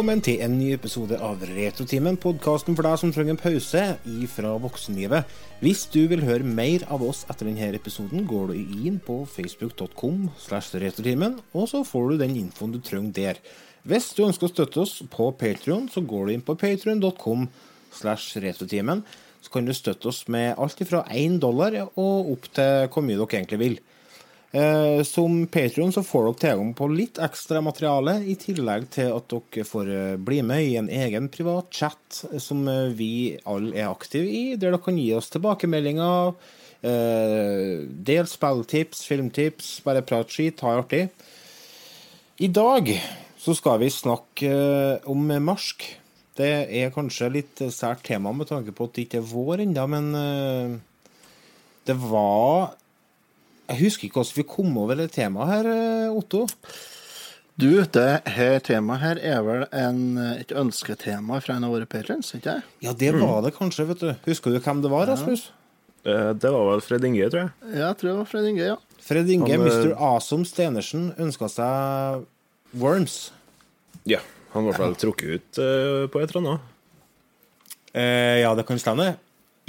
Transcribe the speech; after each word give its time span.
velkommen 0.00 0.22
til 0.24 0.38
en 0.40 0.54
ny 0.56 0.70
episode 0.72 1.12
av 1.20 1.42
Retrotimen, 1.44 2.16
podkasten 2.16 2.72
for 2.72 2.86
deg 2.86 2.94
som 3.02 3.10
trenger 3.12 3.34
en 3.34 3.40
pause 3.42 3.82
fra 4.32 4.52
voksenlivet. 4.62 5.34
Hvis 5.60 5.82
du 5.92 5.98
vil 6.08 6.22
høre 6.24 6.40
mer 6.40 6.86
av 6.88 7.02
oss 7.04 7.26
etter 7.28 7.50
denne 7.50 7.68
episoden, 7.76 8.22
går 8.24 8.54
du 8.54 8.78
inn 8.88 8.96
på 9.04 9.18
facebook.com 9.28 10.30
slash 10.40 10.72
retrotimen, 10.80 11.36
og 11.52 11.68
så 11.68 11.82
får 11.84 12.14
du 12.14 12.22
den 12.22 12.38
infoen 12.46 12.72
du 12.72 12.80
trenger 12.80 13.12
der. 13.18 13.42
Hvis 13.84 14.14
du 14.16 14.24
ønsker 14.24 14.48
å 14.48 14.54
støtte 14.54 14.80
oss 14.86 14.96
på 15.12 15.28
Patrion, 15.36 15.90
så 15.92 16.00
går 16.00 16.30
du 16.30 16.36
inn 16.38 16.46
på 16.48 16.56
patrion.com 16.56 17.44
slash 17.92 18.40
retrotimen. 18.40 19.04
Så 19.44 19.52
kan 19.52 19.68
du 19.68 19.76
støtte 19.76 20.08
oss 20.08 20.22
med 20.32 20.56
alt 20.56 20.80
fra 20.88 21.04
én 21.12 21.36
dollar 21.44 21.76
og 21.90 22.32
opp 22.38 22.48
til 22.56 22.88
hvor 22.88 23.04
mye 23.04 23.20
dere 23.20 23.42
egentlig 23.42 23.64
vil. 23.66 23.80
Eh, 24.52 25.02
som 25.02 25.46
Patrion 25.46 25.92
får 25.94 26.24
dere 26.24 26.38
tilgang 26.42 26.70
på 26.74 26.88
litt 26.90 27.20
ekstra 27.22 27.60
materiale, 27.62 28.16
i 28.26 28.34
tillegg 28.34 28.88
til 28.96 29.12
at 29.14 29.28
dere 29.30 29.66
får 29.66 29.90
eh, 29.94 30.16
bli 30.18 30.40
med 30.42 30.64
i 30.66 30.72
en 30.80 30.88
egen 30.90 31.28
privat 31.30 31.68
chat 31.70 32.24
som 32.42 32.64
eh, 32.66 32.90
vi 32.90 33.38
alle 33.46 33.76
er 33.78 33.92
aktive 33.92 34.26
i, 34.26 34.56
der 34.56 34.72
dere 34.72 34.80
kan 34.82 34.98
gi 34.98 35.12
oss 35.14 35.30
tilbakemeldinger, 35.30 36.34
eh, 36.82 37.86
del 38.10 38.26
spilltips, 38.26 39.04
filmtips, 39.06 39.70
bare 39.86 40.02
prat 40.02 40.34
skit, 40.34 40.66
ha 40.66 40.74
det 40.74 40.82
artig. 40.82 41.04
I 42.42 42.50
dag 42.50 42.90
så 43.38 43.54
skal 43.54 43.78
vi 43.84 43.92
snakke 43.94 44.50
eh, 44.50 45.08
om 45.14 45.30
marsk. 45.46 45.86
Det 46.40 46.52
er 46.74 46.90
kanskje 46.90 47.30
litt 47.36 47.62
sært 47.70 48.02
tema 48.10 48.34
med 48.34 48.50
tanke 48.50 48.74
på 48.74 48.90
at 48.90 48.98
det 48.98 49.06
ikke 49.06 49.22
er 49.22 49.30
vår 49.30 49.62
ennå, 49.68 49.86
men 49.92 50.12
det 51.84 51.96
var 52.00 52.72
Jeg 53.70 53.78
husker 53.84 54.08
ikke 54.08 54.20
hvordan 54.20 54.38
vi 54.40 54.46
kom 54.50 54.78
over 54.82 54.98
det 54.98 55.12
temaet 55.14 55.52
her, 55.52 55.68
eh, 55.70 56.10
Otto. 56.10 56.46
Du, 57.60 57.68
det 57.92 58.10
her 58.34 58.58
temaet 58.64 59.02
her 59.04 59.20
er 59.30 59.40
vel 59.46 59.64
en, 59.76 60.02
et 60.40 60.52
ønsketema 60.56 61.38
fra 61.44 61.58
en 61.58 61.66
av 61.68 61.74
våre 61.74 61.86
patrons, 61.90 62.32
ikke 62.34 62.56
det? 62.56 62.74
Ja, 62.86 62.94
det 62.96 63.12
var 63.18 63.42
det 63.44 63.52
kanskje, 63.56 63.86
vet 63.90 64.02
du. 64.02 64.10
Husker 64.26 64.54
du 64.54 64.58
hvem 64.64 64.80
det 64.82 64.90
var, 64.92 65.06
Rasmus? 65.10 65.50
Ja. 65.50 66.32
Det 66.32 66.50
var 66.50 66.64
vel 66.70 66.80
Fred 66.80 67.04
Inge, 67.04 67.28
tror 67.28 67.42
jeg. 67.42 67.52
Ja, 67.74 67.90
jeg 67.90 67.98
tror 68.00 68.08
det 68.08 68.16
var 68.22 68.28
Fred 68.30 68.48
Inge, 68.48 68.68
ja. 68.72 68.76
Fred 69.04 69.30
Inge, 69.30 69.50
Han, 69.52 69.66
eh, 69.66 69.76
Mr. 69.76 69.94
Awesome 69.96 70.48
Stenersen, 70.48 71.10
ønska 71.20 71.50
seg 71.52 72.24
Worms. 72.80 73.18
Ja. 74.08 74.22
Han 74.54 74.66
ble 74.66 74.74
fall 74.74 74.96
trukket 74.98 75.36
ut 75.36 75.60
eh, 75.62 76.06
på 76.10 76.22
et 76.22 76.32
eller 76.32 76.40
annet. 76.40 76.70
Eh, 77.92 78.40
ja, 78.40 78.54
det 78.56 78.64
kan 78.66 78.80
stemme. 78.80 79.12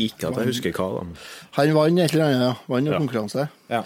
Ikke 0.06 0.30
at 0.32 0.38
jeg 0.42 0.50
husker 0.52 0.72
hva. 0.78 0.88
da. 1.00 1.06
Han 1.60 1.74
vant 1.78 2.00
et 2.00 2.14
eller 2.16 2.26
annet, 2.26 2.42
ja. 2.48 2.54
Vant 2.68 2.88
en 2.88 2.94
Ja. 2.94 3.00
konkurranse. 3.00 3.48
Ja. 3.70 3.84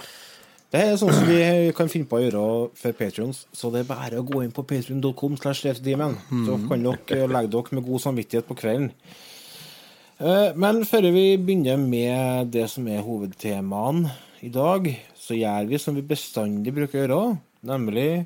Det 0.72 0.82
er 0.82 0.98
sånn 1.00 1.14
som 1.14 1.28
vi 1.30 1.72
kan 1.78 1.88
finne 1.88 2.08
på 2.10 2.18
å 2.18 2.24
gjøre 2.26 2.72
for 2.76 2.92
Patrions, 2.98 3.46
så 3.54 3.70
det 3.72 3.84
er 3.86 3.90
bare 3.96 4.18
å 4.20 4.26
gå 4.28 4.42
inn 4.44 4.52
på 4.52 4.64
patrion.com. 4.68 5.38
Så 5.38 6.68
kan 6.68 6.84
dere 6.84 7.28
legge 7.32 7.52
dere 7.54 7.72
med 7.78 7.86
god 7.86 8.02
samvittighet 8.02 8.48
på 8.50 8.58
kvelden. 8.60 8.92
Eh, 10.20 10.54
Men 10.56 10.84
før 10.88 11.12
vi 11.14 11.38
begynner 11.38 11.78
med 11.80 12.52
det 12.52 12.70
som 12.72 12.88
er 12.88 13.02
hovedtemaene 13.04 14.12
i 14.44 14.50
dag, 14.50 14.88
så 15.16 15.36
gjør 15.38 15.68
vi 15.70 15.78
som 15.78 15.96
vi 15.96 16.02
bestandig 16.02 16.74
bruker 16.74 17.00
å 17.00 17.08
gjøre, 17.08 17.38
nemlig 17.64 18.26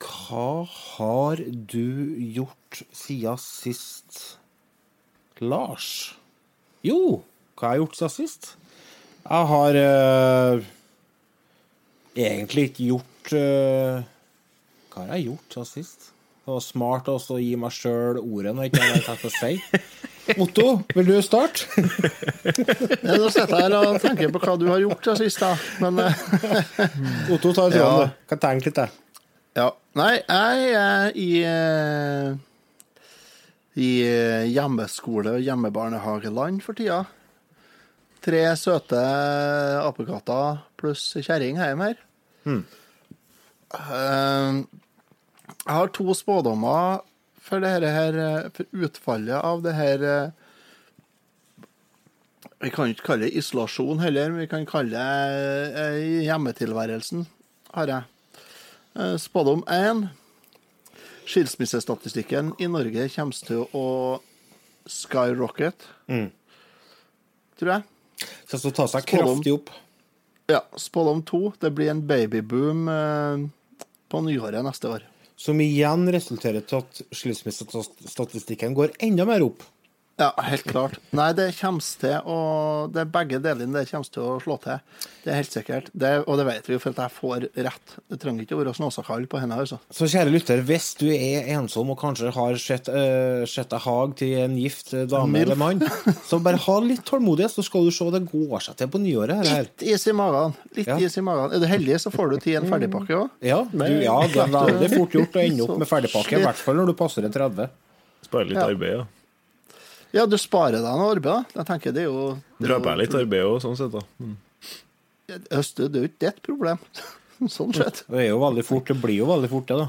Hva 0.00 0.64
har 0.64 1.40
du 1.44 2.16
gjort 2.34 2.82
siden 2.96 3.36
sist, 3.40 4.20
Lars? 5.40 6.14
Jo, 6.86 7.20
hva 7.58 7.68
har 7.68 7.76
jeg 7.76 7.82
gjort 7.84 7.98
siden 7.98 8.14
sist? 8.14 8.48
Jeg 9.20 9.48
har 9.50 9.76
uh, 9.76 10.62
egentlig 12.16 12.70
ikke 12.70 12.86
gjort 12.88 13.34
uh, 13.36 14.00
Hva 14.94 15.04
har 15.04 15.18
jeg 15.18 15.26
gjort 15.28 15.52
siden 15.58 15.68
sist? 15.74 16.08
Det 16.40 16.54
var 16.54 16.62
smart 16.64 17.10
også 17.12 17.36
å 17.36 17.42
gi 17.42 17.52
meg 17.60 17.74
sjøl 17.76 18.16
ordet 18.22 18.54
når 18.56 18.64
jeg 18.66 18.72
ikke 18.72 18.80
har 18.86 18.94
noe 18.96 19.04
tenkt 19.06 19.28
å 19.28 19.32
si. 19.36 19.52
Otto, 20.40 20.64
vil 20.96 21.06
du 21.10 21.18
starte? 21.26 21.66
Ja, 23.04 23.16
nå 23.18 23.28
sitter 23.32 23.52
jeg 23.54 23.66
her 23.66 23.74
og 23.76 24.00
tenker 24.02 24.32
på 24.32 24.40
hva 24.42 24.54
du 24.60 24.64
har 24.70 24.80
gjort 24.82 25.04
siden 25.04 25.20
sist, 25.20 25.40
da. 25.44 25.52
Men 25.84 26.00
uh, 26.00 26.10
Otto, 27.36 27.52
ta 27.52 27.68
tråden, 27.68 27.76
Ja. 27.76 27.92
du. 28.08 28.18
Kan 28.32 28.40
tenke 28.42 28.70
litt, 28.70 28.80
jeg. 28.80 28.96
Nei, 29.98 30.20
jeg 30.22 30.74
er 30.78 31.16
i 31.18 31.30
eh, 31.42 32.34
i 33.74 33.88
eh, 34.06 34.44
hjemmeskole- 34.50 35.32
og 35.34 35.42
hjemmebarnehageland 35.42 36.60
for 36.62 36.78
tida. 36.78 37.04
Tre 38.22 38.42
søte 38.60 39.00
apekatter 39.80 40.60
pluss 40.78 41.08
kjerring 41.18 41.58
hjemme 41.58 41.88
her. 41.90 41.98
Mm. 42.44 42.62
jeg 45.60 45.74
har 45.74 45.90
to 45.92 46.14
spådommer 46.16 47.02
for, 47.42 47.60
det 47.60 47.90
her, 47.92 48.16
for 48.54 48.64
utfallet 48.72 49.36
av 49.36 49.60
det 49.60 49.74
her 49.76 50.32
Vi 52.64 52.70
kan 52.72 52.88
ikke 52.88 53.04
kalle 53.10 53.28
det 53.28 53.36
isolasjon 53.36 54.00
heller, 54.00 54.30
men 54.30 54.44
vi 54.44 54.48
kan 54.48 54.66
kalle 54.68 55.04
det 55.74 56.24
hjemmetilværelsen, 56.26 57.26
har 57.74 57.94
jeg. 57.94 58.19
Eh, 58.98 59.16
Spådom 59.16 59.64
én. 59.68 60.06
Skilsmissestatistikken 61.26 62.54
i 62.58 62.66
Norge 62.66 63.06
kommer 63.14 63.46
til 63.46 63.62
å 63.76 63.86
skyrocket, 64.90 65.84
tror 67.60 67.70
jeg. 67.70 67.84
Så 68.50 68.58
skal 68.58 68.74
ta 68.74 68.86
seg 68.90 69.04
Spådom. 69.06 69.36
kraftig 69.38 69.52
opp. 69.54 69.70
Ja, 70.50 70.64
Spådom 70.76 71.22
to. 71.22 71.52
Det 71.62 71.70
blir 71.76 71.92
en 71.92 72.02
babyboom 72.08 72.88
eh, 72.90 73.44
på 74.10 74.22
nyåret 74.26 74.64
neste 74.66 74.90
år. 74.90 75.06
Som 75.40 75.60
igjen 75.62 76.08
resulterer 76.12 76.60
til 76.66 76.82
at 76.82 77.02
skilsmissestatistikken 77.14 78.74
går 78.76 78.96
enda 78.98 79.24
mer 79.28 79.44
opp. 79.46 79.62
Ja, 80.20 80.28
helt 80.44 80.66
klart. 80.68 80.98
Nei, 81.16 81.30
det 81.32 81.46
kommer 81.56 81.80
til 82.00 82.18
å 82.28 82.38
det 82.92 83.00
er 83.06 83.08
Begge 83.14 83.38
delene 83.40 83.80
der 83.80 83.86
kommer 83.88 84.08
til 84.12 84.22
å 84.26 84.34
slå 84.42 84.56
til. 84.60 84.80
Det 85.24 85.32
er 85.32 85.38
helt 85.38 85.52
sikkert. 85.52 85.88
Det, 85.96 86.10
og 86.28 86.36
det 86.40 86.44
vet 86.48 86.68
vi 86.68 86.74
jo, 86.76 86.80
for 86.82 86.92
at 86.94 87.00
jeg 87.06 87.14
får 87.16 87.46
rett. 87.66 87.94
Det 88.12 88.18
trenger 88.20 88.44
ikke 88.44 88.56
å 88.56 88.60
være 88.60 88.74
snåsakall 88.76 89.26
på 89.32 89.40
henne, 89.40 89.56
altså. 89.60 89.78
Så 89.92 90.08
kjære 90.12 90.32
lytter, 90.32 90.62
hvis 90.68 90.90
du 91.00 91.06
er 91.12 91.48
ensom 91.56 91.92
og 91.92 91.98
kanskje 92.00 92.32
har 92.36 92.56
sett, 92.60 92.88
uh, 92.92 93.44
sett 93.48 93.72
hag 93.84 94.14
til 94.20 94.34
en 94.44 94.56
gift 94.60 94.92
eh, 94.96 95.04
dame 95.08 95.32
Milf. 95.34 95.46
eller 95.48 95.60
mann, 95.60 95.84
så 96.28 96.40
bare 96.44 96.60
ha 96.64 96.76
litt 96.84 97.04
tålmodighet, 97.08 97.52
så 97.56 97.64
skal 97.66 97.84
du 97.88 97.92
se 97.94 98.08
det 98.14 98.22
går 98.32 98.64
seg 98.68 98.76
til 98.80 98.90
på 98.92 99.00
nyåret. 99.04 99.44
Her. 99.50 99.68
Litt 99.68 99.86
is 99.96 100.04
i 100.08 100.16
magen. 100.16 100.56
Litt 100.76 100.88
Ja. 100.92 100.98
is 101.00 101.16
i 101.20 101.24
magen. 101.24 101.52
Er 101.56 101.62
du 101.64 101.68
heldig, 101.70 101.96
så 102.00 102.12
får 102.12 102.34
du 102.34 102.40
til 102.44 102.56
en 102.60 102.68
ferdigpakke 102.72 103.16
òg. 103.22 103.30
Ja, 103.44 103.62
du, 103.70 103.86
ja, 104.04 104.18
det 104.28 104.44
er 104.44 104.52
veldig 104.56 104.92
fort 104.98 105.16
gjort 105.20 105.36
å 105.40 105.44
ende 105.46 105.64
opp 105.68 105.78
med 105.80 105.88
ferdigpakke, 105.94 106.40
i 106.40 106.44
hvert 106.48 106.60
fall 106.60 106.80
når 106.80 106.92
du 106.92 106.98
passer 107.00 107.24
en 107.28 107.32
30. 107.36 107.72
Spare 108.28 108.48
litt 108.48 108.60
Ja. 108.60 108.68
arbeid, 108.72 109.00
ja. 109.00 109.06
Ja, 110.16 110.26
du 110.26 110.36
sparer 110.40 110.80
deg 110.82 110.98
noe 110.98 111.12
arbeid, 111.14 111.30
da. 111.30 111.60
Jeg 111.60 111.68
tenker 111.68 111.94
det 111.94 112.04
er 112.04 112.10
jo 112.10 112.26
Drar 112.60 112.82
på 112.82 112.94
litt 112.98 113.14
arbeid 113.14 113.46
òg, 113.46 113.60
sånn 113.62 113.78
sett. 113.78 113.94
da. 113.94 114.02
Mm. 114.18 114.36
Det 115.30 115.38
er 115.38 115.62
jo 116.02 116.06
ikke 116.08 116.26
ditt 116.26 116.40
problem. 116.46 116.80
sånn 117.56 117.74
sett. 117.76 118.02
Det 118.10 118.24
er 118.24 118.30
jo 118.32 118.40
veldig 118.42 118.66
fort, 118.66 118.90
det 118.90 118.98
blir 119.00 119.20
jo 119.20 119.28
veldig 119.30 119.50
fort, 119.52 119.70
det, 119.70 119.78
da. 119.84 119.88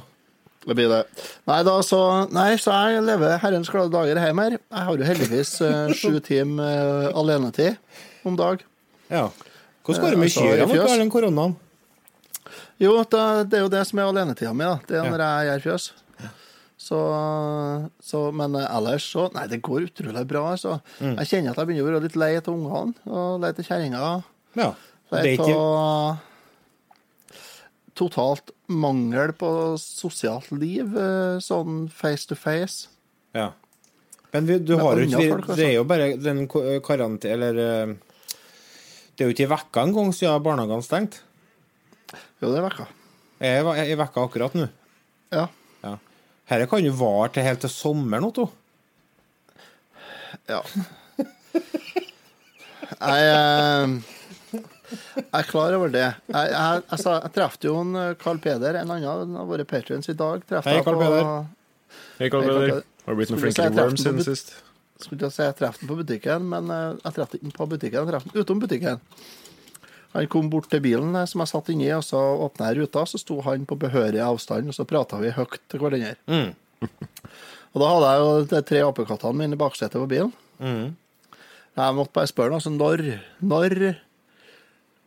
Det 0.61 0.75
blir 0.77 0.91
det. 0.91 0.99
Nei, 1.49 1.61
da, 1.65 1.73
så, 1.81 1.99
nei, 2.29 2.51
så 2.61 2.75
jeg 2.93 3.01
lever 3.07 3.39
herrens 3.41 3.71
glade 3.73 3.89
dager 3.95 4.19
hjemme 4.21 4.45
her. 4.45 4.59
Jeg 4.59 4.87
har 4.87 4.99
jo 5.01 5.07
heldigvis 5.07 5.55
eh, 5.65 5.93
sju 5.99 6.19
timer 6.21 7.07
eh, 7.07 7.17
alenetid 7.17 8.27
om 8.29 8.37
dag. 8.37 8.61
Ja. 9.09 9.25
Hvordan 9.81 10.05
går 10.05 10.13
det 10.13 10.21
med 10.21 10.33
kyrne 10.35 10.67
mot 10.69 10.83
all 10.85 11.01
den 11.01 11.09
koronaen? 11.13 11.57
Jo, 12.81 12.93
det, 13.01 13.23
det 13.49 13.57
er 13.57 13.65
jo 13.65 13.73
det 13.73 13.81
som 13.89 14.01
er 14.01 14.11
alenetida 14.11 14.53
mi, 14.53 14.67
da. 14.69 14.77
Det 14.85 15.01
er 15.01 15.09
når 15.09 15.25
jeg 15.25 15.49
gjør 15.49 15.65
fjøs. 15.65 15.89
Så, 16.81 16.99
så 18.01 18.19
Men 18.33 18.55
eh, 18.57 18.65
ellers 18.65 19.05
så 19.13 19.27
Nei, 19.35 19.45
det 19.51 19.61
går 19.65 19.89
utrolig 19.91 20.25
bra, 20.29 20.47
altså. 20.55 20.79
Mm. 20.97 21.15
Jeg 21.21 21.29
kjenner 21.29 21.53
at 21.53 21.61
jeg 21.61 21.69
begynner 21.69 21.85
å 21.85 21.91
være 21.91 22.05
litt 22.07 22.19
lei 22.19 22.33
av 22.39 22.51
ungene 22.51 23.11
og 23.11 23.43
lei 23.43 23.53
av 23.53 23.63
kjerringa. 23.67 24.11
Ja. 24.57 24.69
Lei 25.11 25.35
av 25.37 26.19
totalt 28.01 28.53
mangel 28.71 29.33
på 29.37 29.49
sosialt 29.77 30.49
liv, 30.55 30.95
eh, 30.97 31.37
sånn 31.43 31.83
face 31.93 32.29
to 32.29 32.37
face. 32.39 32.87
Ja. 33.35 33.51
Men 34.31 34.47
vi, 34.47 34.57
du 34.63 34.75
Med 34.77 34.85
har 34.85 35.01
jo 35.01 35.07
ikke 35.09 35.35
altså. 35.35 35.57
Det 35.59 35.67
er 35.67 35.75
jo 35.75 35.85
bare 35.87 36.07
den 36.17 36.45
karantene... 36.47 37.35
Eller 37.35 37.61
eh, 37.61 37.95
Det 39.11 39.25
er 39.25 39.29
jo 39.29 39.35
ikke 39.35 39.45
i 39.45 39.51
vekka 39.51 39.83
engang 39.85 40.13
siden 40.15 40.41
barnehagene 40.41 40.85
stengte. 40.87 41.19
Jo, 42.41 42.47
det 42.47 42.57
er 42.57 42.63
vekka. 42.65 42.85
Jeg 43.43 43.65
er 43.65 43.89
i 43.91 43.97
vekka 43.99 44.23
akkurat 44.25 44.55
nå. 44.57 44.69
Ja. 45.35 45.49
Dette 46.51 46.67
kan 46.67 46.83
jo 46.83 46.91
vare 46.99 47.29
til 47.31 47.45
helt 47.47 47.61
til 47.63 47.71
sommeren, 47.71 48.25
Otto. 48.27 48.49
Ja. 50.51 50.59
Jeg, 53.01 53.27
eh, 53.31 53.93
jeg 54.51 55.37
er 55.39 55.47
klar 55.47 55.77
over 55.77 55.93
det. 55.93 56.03
Jeg, 56.03 56.49
jeg, 56.51 56.81
jeg, 56.91 56.99
jeg 57.07 57.31
traff 57.37 57.55
jo 57.63 57.77
en 57.79 57.95
eh, 57.95 58.09
Carl 58.19 58.41
Peder, 58.43 58.81
en 58.81 58.91
annen 58.97 59.37
av 59.39 59.47
våre 59.47 59.63
patrions 59.67 60.11
i 60.11 60.17
dag. 60.19 60.43
Hei, 60.67 60.75
Carl 60.83 60.99
Peder. 60.99 61.29
Hei, 62.19 62.27
Carl 62.27 62.43
Peder. 62.49 62.81
Har 63.05 63.15
du 63.15 63.21
blitt 63.21 63.31
noen 63.31 63.43
flinkere 63.45 63.71
til 63.71 63.79
Worms 63.79 64.03
siden 64.03 64.25
sist? 64.27 64.51
Skulle 65.01 65.21
ikke 65.21 65.31
si 65.33 65.47
jeg 65.47 65.55
traff 65.57 65.79
den 65.79 65.89
på 65.89 66.01
butikken, 66.01 66.51
men 66.51 66.67
eh, 66.67 66.87
jeg 66.99 67.15
traff 67.15 67.31
den 67.31 67.47
ikke 67.47 67.61
på 67.61 67.69
butikken. 67.77 68.01
Jeg 68.01 68.11
traff 68.11 68.27
den 68.27 68.43
utom 68.43 68.59
butikken. 68.67 68.99
Han 70.11 70.27
kom 70.31 70.49
bort 70.51 70.67
til 70.71 70.83
bilen 70.83 71.15
eh, 71.15 71.27
som 71.29 71.43
jeg 71.43 71.51
satt 71.53 71.71
inni, 71.73 71.89
og 71.95 72.03
så 72.05 72.19
åpna 72.47 72.71
jeg 72.71 72.81
ruta. 72.81 73.05
Så 73.07 73.21
sto 73.21 73.39
han 73.45 73.67
på 73.67 73.79
behørig 73.79 74.21
avstand, 74.23 74.71
og 74.71 74.77
så 74.77 74.87
prata 74.87 75.21
vi 75.21 75.33
høyt 75.35 75.59
til 75.71 75.83
hverandre. 75.83 76.15
Mm. 76.27 76.51
og 77.71 77.83
da 77.83 77.91
hadde 77.93 78.11
jeg 78.11 78.23
jo 78.23 78.31
de 78.51 78.63
tre 78.71 78.83
apekattene 78.87 79.39
mine 79.43 79.57
i 79.57 79.61
baksetet 79.61 79.99
på 79.99 80.09
bilen. 80.11 80.33
Mm. 80.59 80.93
Jeg 81.79 81.95
måtte 81.95 82.15
bare 82.17 82.29
spørre 82.29 82.57
altså, 82.57 82.73
når, 82.73 83.05
når 83.39 83.77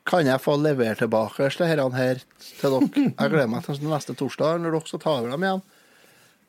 kan 0.08 0.26
jeg 0.28 0.40
få 0.40 0.56
levere 0.60 0.96
tilbake 0.96 1.48
disse 1.48 1.68
her 1.68 1.80
til 1.84 1.90
dere? 1.90 2.88
Jeg 3.04 3.32
gleder 3.32 3.50
meg 3.52 3.64
til 3.66 3.84
neste 3.88 4.16
torsdag, 4.16 4.60
når 4.60 4.78
dere 4.78 4.88
skal 4.88 5.02
ta 5.04 5.16
over 5.18 5.32
dem 5.32 5.44
igjen. 5.44 5.64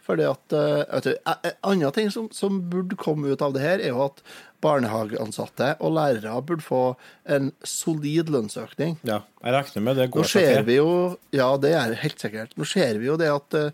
Fordi 0.05 0.25
at, 0.29 0.53
eh, 0.53 0.83
vet 0.93 1.07
du, 1.07 1.13
En 1.25 1.55
annen 1.71 1.91
ting 1.95 2.11
som, 2.13 2.27
som 2.31 2.59
burde 2.69 2.97
komme 2.99 3.31
ut 3.33 3.41
av 3.41 3.55
det 3.55 3.63
her, 3.63 3.81
er 3.81 3.89
jo 3.93 4.03
at 4.05 4.21
barnehageansatte 4.65 5.75
og 5.83 5.93
lærere 5.97 6.33
burde 6.45 6.65
få 6.65 6.81
en 7.29 7.51
solid 7.65 8.29
lønnsøkning. 8.33 8.97
Ja, 9.05 9.23
jeg 9.43 9.55
regner 9.55 9.85
med 9.87 9.99
det 9.99 10.09
går 10.13 10.29
seg 10.29 10.47
til. 10.49 10.63
vi 10.69 10.77
jo 10.79 10.89
Ja, 11.35 11.49
det 11.61 11.73
er 11.77 11.95
helt 12.01 12.21
sikkert. 12.21 12.53
Nå 12.57 12.67
ser 12.69 13.01
vi 13.01 13.09
jo 13.09 13.17
det 13.21 13.31
at 13.33 13.57
eh, 13.59 13.71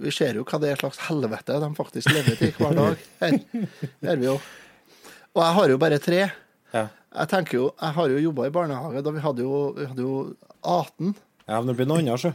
Vi 0.00 0.10
ser 0.14 0.38
jo 0.38 0.46
hva 0.48 0.58
det 0.62 0.70
er 0.72 0.80
slags 0.80 1.02
helvete 1.10 1.58
de 1.60 1.68
faktisk 1.76 2.08
lever 2.14 2.38
til 2.40 2.54
hver 2.56 2.78
dag. 2.78 3.02
Her 3.20 3.34
Det 3.42 4.14
er 4.14 4.16
vi 4.22 4.30
jo. 4.30 4.38
Og 5.34 5.42
jeg 5.42 5.56
har 5.58 5.74
jo 5.74 5.80
bare 5.82 5.98
tre. 5.98 6.22
Ja. 6.72 6.86
Jeg 7.14 7.30
tenker 7.30 7.58
jo, 7.58 7.66
jeg 7.80 7.94
har 7.98 8.14
jo 8.14 8.22
jobba 8.22 8.46
i 8.48 8.54
barnehage 8.54 9.02
da 9.04 9.12
vi 9.14 9.22
hadde 9.22 9.44
jo, 9.44 9.58
vi 9.76 9.86
hadde 9.90 10.06
jo 10.06 10.14
18. 10.62 11.12
ja, 11.46 11.58
men 11.60 11.68
det 11.68 11.76
blir 11.78 11.90
noe 11.90 12.00
annet, 12.02 12.22
så. 12.22 12.32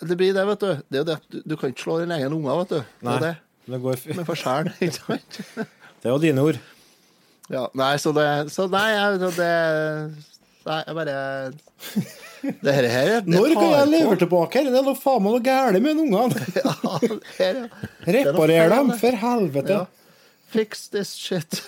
Det 0.00 0.16
blir 0.16 0.34
det, 0.34 0.46
vet 0.46 0.62
du. 0.62 0.70
Det 0.86 0.98
er 0.98 1.02
jo 1.02 1.06
det 1.08 1.18
at 1.18 1.36
du, 1.42 1.54
kan 1.58 1.72
ikke 1.72 1.82
slå 1.82 1.98
din 2.02 2.14
egen 2.14 2.34
unge, 2.36 2.56
vet 2.60 2.74
du. 2.74 2.80
Det 2.80 3.08
Nei. 3.08 3.14
er 3.16 3.24
det. 3.24 3.34
Det 3.68 3.80
går 3.82 3.96
f 3.98 4.06
Med 4.14 4.26
forskjellen, 4.28 4.74
ikke 4.84 4.98
sant? 5.00 5.40
Det 5.98 6.06
er 6.06 6.12
jo 6.14 6.20
dine 6.22 6.44
ord. 6.46 6.58
Ja, 7.50 7.64
nei, 7.74 7.94
så 7.98 8.12
det 8.12 8.26
Så 8.52 8.68
nei, 8.70 8.86
jeg, 8.92 9.18
det 9.34 9.52
Nei, 10.68 10.76
jeg 10.84 10.96
bare 10.98 11.14
Det 12.62 12.74
her, 12.76 12.88
her 12.92 13.12
det 13.24 13.32
Når 13.32 13.54
kan 13.56 13.70
jeg 13.72 13.86
leve 13.88 14.02
levere 14.04 14.20
tilbake? 14.20 14.62
Det 14.68 14.78
er 14.78 14.84
noe 14.86 14.98
faen 15.00 15.24
meg 15.24 15.34
noe 15.38 15.44
galt 15.46 15.80
med 15.82 16.02
ungene. 16.04 16.42
Ja, 16.60 16.74
her, 17.38 17.62
ja. 17.64 17.88
Reparer 18.18 18.74
dem, 18.74 18.92
for 19.00 19.18
helvete. 19.24 19.78
Ja. 19.80 20.07
Fix 20.48 20.86
this 20.88 21.10
shit. 21.18 21.58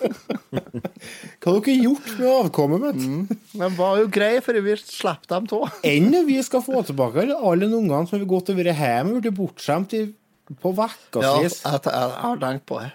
Hva 0.50 1.52
har 1.52 1.60
dere 1.66 1.74
gjort 1.84 2.06
med 2.18 2.28
avkommet 2.32 2.84
mitt? 2.86 3.34
Den 3.52 3.74
var 3.76 3.98
jo 4.00 4.06
grei 4.12 4.38
for 4.44 4.56
vi 4.64 4.76
slapp 4.80 5.26
dem 5.30 5.46
av. 5.56 5.74
Enn 5.86 6.08
vi 6.26 6.38
skal 6.46 6.64
få 6.64 6.80
tilbake 6.88 7.26
alle 7.36 7.68
de 7.68 7.76
ungene 7.76 8.08
som 8.08 8.16
har 8.18 8.24
gått 8.30 8.48
og 8.54 8.58
vært 8.60 8.80
hjemme 8.80 9.18
og 9.18 9.22
blitt 9.26 9.36
bortskjemt 9.36 9.92
på 10.64 10.72
på 10.72 11.22
Ja, 11.22 11.36
jeg, 11.42 11.52
ukevis. 11.52 11.60
har 11.62 12.40
tenkt 12.42 12.66
på 12.66 12.80
det. 12.80 12.90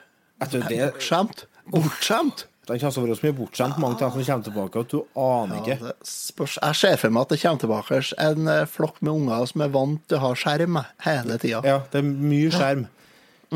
det, 0.52 0.92
Bortskjemt. 0.92 1.46
Bortskjemt. 1.72 2.46
Den 2.66 2.80
kommer 2.82 2.92
til 2.96 3.04
å 3.04 3.06
være 3.06 3.16
så 3.20 3.26
mye 3.28 3.36
bortskjemt, 3.38 3.78
mange 3.78 3.96
av 3.96 4.00
dem 4.02 4.24
som 4.26 4.26
kommer 4.26 4.46
tilbake, 4.50 4.82
at 4.82 4.90
du 4.90 5.04
aner 5.22 5.60
Ja, 5.70 5.76
ikke. 5.78 5.92
spørs. 6.10 6.56
Jeg 6.64 6.76
ser 6.82 6.98
for 6.98 7.14
meg 7.14 7.22
at 7.22 7.30
det 7.30 7.38
kommer 7.44 7.62
tilbake 7.62 8.00
en 8.26 8.48
eh, 8.50 8.66
flokk 8.66 8.98
med 9.06 9.14
unger 9.14 9.46
som 9.52 9.62
er 9.62 9.70
vant 9.70 10.02
til 10.10 10.18
å 10.18 10.22
ha 10.24 10.32
skjerm 10.34 10.80
hele 11.06 11.38
tida. 11.38 11.62
Ja, 11.64 11.78
det 11.94 12.02
er 12.02 12.08
mye 12.10 12.50
skjerm. 12.50 12.88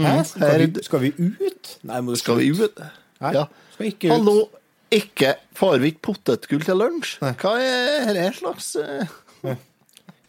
Hæ? 0.05 0.13
Skal 0.27 0.61
vi, 0.61 0.83
skal 0.85 1.03
vi 1.03 1.11
ut? 1.17 1.73
Nei, 1.89 2.01
må 2.01 2.15
du 2.15 2.21
Skal 2.21 2.39
vi 2.39 2.49
ut? 2.53 2.79
Nei, 3.19 3.33
Ja. 3.35 3.45
skal 3.73 3.89
ikke 3.91 4.09
ut. 4.09 4.13
Hallo, 4.15 4.37
ikke 4.91 5.33
Får 5.59 5.81
vi 5.83 5.91
ikke 5.93 6.05
potetgull 6.09 6.63
til 6.65 6.79
lunsj? 6.79 7.17
Hva 7.21 7.55
er 7.61 8.13
det 8.17 8.29
slags 8.39 8.71
uh... 8.79 9.17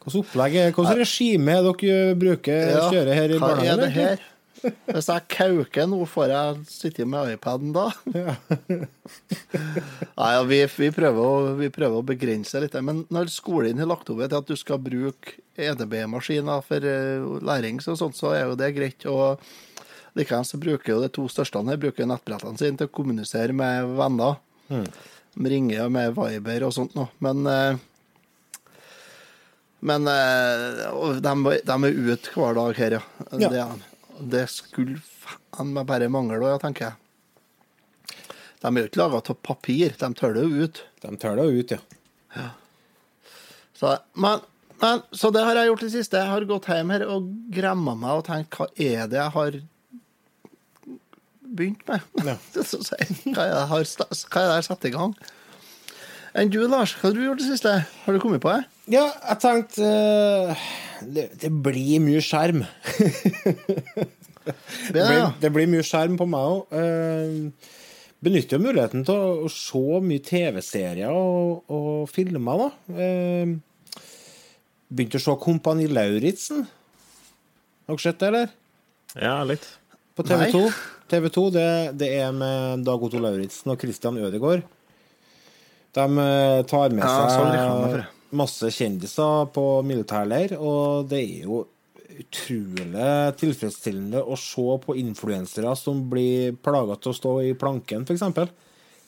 Hvilket 0.01 0.19
opplegg 0.23 0.59
Hvilket 0.75 1.01
regime 1.01 1.57
er 1.57 1.67
dere 1.69 2.19
bruker 2.19 2.75
ja, 2.75 2.85
kjører 2.93 3.15
her 3.19 3.35
i 3.37 3.41
Hva 3.41 3.55
er 3.61 3.81
det 3.85 3.91
her? 3.97 4.29
Hvis 4.61 5.09
jeg 5.09 5.25
kauker 5.33 5.87
nå, 5.89 6.03
får 6.05 6.33
jeg 6.35 6.57
sitte 6.69 7.07
med 7.09 7.33
iPaden 7.33 7.73
da? 7.73 7.87
Nei, 10.21 10.35
ja, 10.37 10.41
vi, 10.45 10.59
vi, 10.69 10.91
prøver 10.93 11.25
å, 11.25 11.53
vi 11.57 11.71
prøver 11.73 11.97
å 12.03 12.05
begrense 12.05 12.61
litt. 12.61 12.75
Men 12.85 13.07
når 13.09 13.31
skolen 13.33 13.81
har 13.81 13.89
lagt 13.89 14.11
over 14.13 14.29
til 14.29 14.43
at 14.43 14.51
du 14.51 14.57
skal 14.59 14.81
bruke 14.85 15.39
EDB-maskiner 15.57 16.65
for 16.67 16.85
uh, 16.85 17.39
læring, 17.47 17.81
så, 17.81 17.97
sånt, 17.97 18.19
så 18.19 18.35
er 18.37 18.45
jo 18.45 18.59
det 18.61 18.75
greit. 18.77 19.07
Og 19.09 19.41
likeens 20.19 20.53
så 20.53 20.61
bruker 20.61 20.93
jo 20.93 21.01
de 21.01 21.09
to 21.17 21.25
største 21.33 21.63
her 21.65 21.81
bruker 21.81 22.09
nettbrettene 22.11 22.61
sine 22.61 22.77
til 22.77 22.91
å 22.91 22.93
kommunisere 23.01 23.57
med 23.57 23.95
venner. 23.97 24.37
De 24.69 25.55
ringer 25.55 25.89
med 25.93 26.13
Viber 26.19 26.69
og 26.69 26.77
sånt 26.77 26.99
noe. 26.99 27.09
Men 27.25 27.47
uh, 27.49 27.87
men 29.81 30.05
eh, 30.13 31.21
de, 31.25 31.35
de 31.65 31.75
er 31.89 32.01
ute 32.13 32.33
hver 32.35 32.57
dag 32.59 32.77
her, 32.77 32.99
ja. 32.99 33.03
Ja. 33.41 33.49
Det, 33.49 34.27
det 34.35 34.43
skulle 34.53 34.99
faen 35.01 35.73
meg 35.73 35.89
bare 35.89 36.11
mangle, 36.13 36.43
ja, 36.45 36.59
tenker 36.61 36.91
jeg. 36.91 36.99
De 38.61 38.71
er 38.71 38.85
jo 38.85 38.91
ikke 38.91 39.01
laga 39.01 39.21
av 39.23 39.37
papir, 39.47 39.95
de 39.97 40.09
tøller 40.19 40.45
jo 40.45 40.67
ut. 40.67 40.83
De 41.01 41.17
tøller 41.21 41.49
jo 41.49 41.63
ut, 41.63 41.75
ja. 41.75 42.49
Så, 43.81 43.95
men, 44.21 44.43
men, 44.83 45.03
så 45.17 45.31
det 45.33 45.43
har 45.47 45.57
jeg 45.57 45.71
gjort 45.71 45.83
i 45.83 45.89
det 45.89 45.95
siste. 45.95 46.21
Jeg 46.21 46.29
har 46.29 46.49
gått 46.49 46.69
hjem 46.69 46.93
her 46.93 47.07
og 47.09 47.31
gremma 47.55 47.97
meg 47.97 48.21
og 48.21 48.27
tenkt 48.29 48.59
hva 48.59 48.69
er 48.77 49.09
det 49.09 49.17
jeg 49.17 49.35
har 49.39 49.61
begynt 51.51 51.87
med? 51.89 52.05
Ja. 52.23 52.37
Hva 52.55 52.61
er 53.01 53.39
det 53.41 53.47
jeg 53.49 53.69
har 53.73 54.51
har 54.53 54.67
satt 54.69 54.85
i 54.87 54.93
gang? 54.95 55.17
Enn 56.39 56.53
du, 56.53 56.61
Lars, 56.71 56.93
hva 56.95 57.09
har 57.09 57.17
du 57.17 57.25
gjort 57.25 57.41
i 57.41 57.43
det 57.43 57.57
siste? 57.57 57.73
Har 58.05 58.15
du 58.15 58.21
kommet 58.23 58.43
på 58.45 58.53
det? 58.53 58.63
Ja, 58.93 59.09
jeg 59.33 59.41
tenkte 59.43 59.89
uh, 59.89 60.69
det, 61.03 61.25
det 61.43 61.51
blir 61.65 61.99
mye 62.05 62.23
skjerm. 62.23 62.63
Det, 63.01 64.07
Det 64.95 65.03
blir, 65.05 65.27
det 65.43 65.51
blir 65.55 65.69
mye 65.71 65.85
skjerm 65.85 66.15
på 66.19 66.27
meg 66.31 66.55
òg. 66.55 66.79
Benytter 68.25 68.59
jo 68.59 68.65
muligheten 68.67 69.05
til 69.09 69.17
å, 69.17 69.33
å 69.47 69.51
se 69.53 70.01
mye 70.05 70.23
TV-serier 70.25 71.11
og, 71.15 71.65
og 71.73 72.07
filmer, 72.13 72.65
da. 72.65 72.97
Eh, 73.07 74.01
begynte 74.91 75.21
å 75.21 75.25
se 75.25 75.37
Kompani 75.41 75.89
Lauritzen. 75.91 76.65
Har 77.89 77.97
dere 77.97 78.05
sett 78.05 78.21
det, 78.21 78.31
eller? 78.33 78.57
Ja, 79.17 79.37
litt. 79.47 79.67
På 80.15 80.27
TV 80.27 80.51
2. 80.53 80.65
TV 81.11 81.27
2 81.35 81.47
det, 81.55 81.69
det 81.99 82.11
er 82.21 82.31
med 82.35 82.85
Dag 82.87 83.03
Otto 83.03 83.19
Lauritzen 83.23 83.73
og 83.73 83.81
Christian 83.83 84.19
Ødegaard. 84.21 84.63
De 85.97 86.07
eh, 86.23 86.61
tar 86.71 86.93
med 86.95 87.03
sånn 87.03 87.33
seg 87.35 87.57
ja, 87.57 88.05
masse 88.39 88.71
kjendiser 88.75 89.49
på 89.55 89.65
militærleir, 89.87 90.55
og 90.61 91.09
det 91.11 91.23
er 91.25 91.49
jo 91.49 91.65
utrolig 92.19 93.37
tilfredsstillende 93.41 94.23
å 94.23 94.37
se 94.39 94.67
på 94.85 94.97
influensere 95.01 95.73
som 95.79 96.03
blir 96.11 96.57
plaga 96.65 96.97
til 96.99 97.13
å 97.13 97.17
stå 97.17 97.37
i 97.49 97.55
planken, 97.59 98.07
f.eks. 98.09 98.27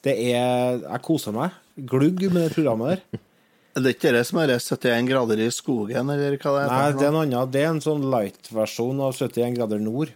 Det 0.02 0.14
er 0.32 0.80
Jeg 0.82 1.02
koser 1.06 1.35
meg 1.37 1.59
glugg 1.76 2.25
med 2.28 2.42
det 2.49 2.54
programmet 2.56 2.97
der. 2.97 3.21
Det 3.73 3.88
er 3.88 3.94
ikke 3.94 4.11
det 4.12 4.26
som 4.28 4.37
er 4.42 4.50
71 4.52 5.06
grader 5.09 5.40
i 5.40 5.47
skogen, 5.49 6.11
eller 6.12 6.35
hva 6.37 6.50
det 6.52 6.64
er? 6.66 6.73
Nei, 6.75 6.88
det 6.92 7.06
er 7.06 7.09
en 7.09 7.21
annen. 7.23 7.52
Det 7.54 7.61
er 7.62 7.71
en 7.71 7.78
sånn 7.80 8.02
light-versjon 8.12 8.99
av 9.00 9.14
71 9.16 9.54
grader 9.56 9.80
nord. 9.80 10.12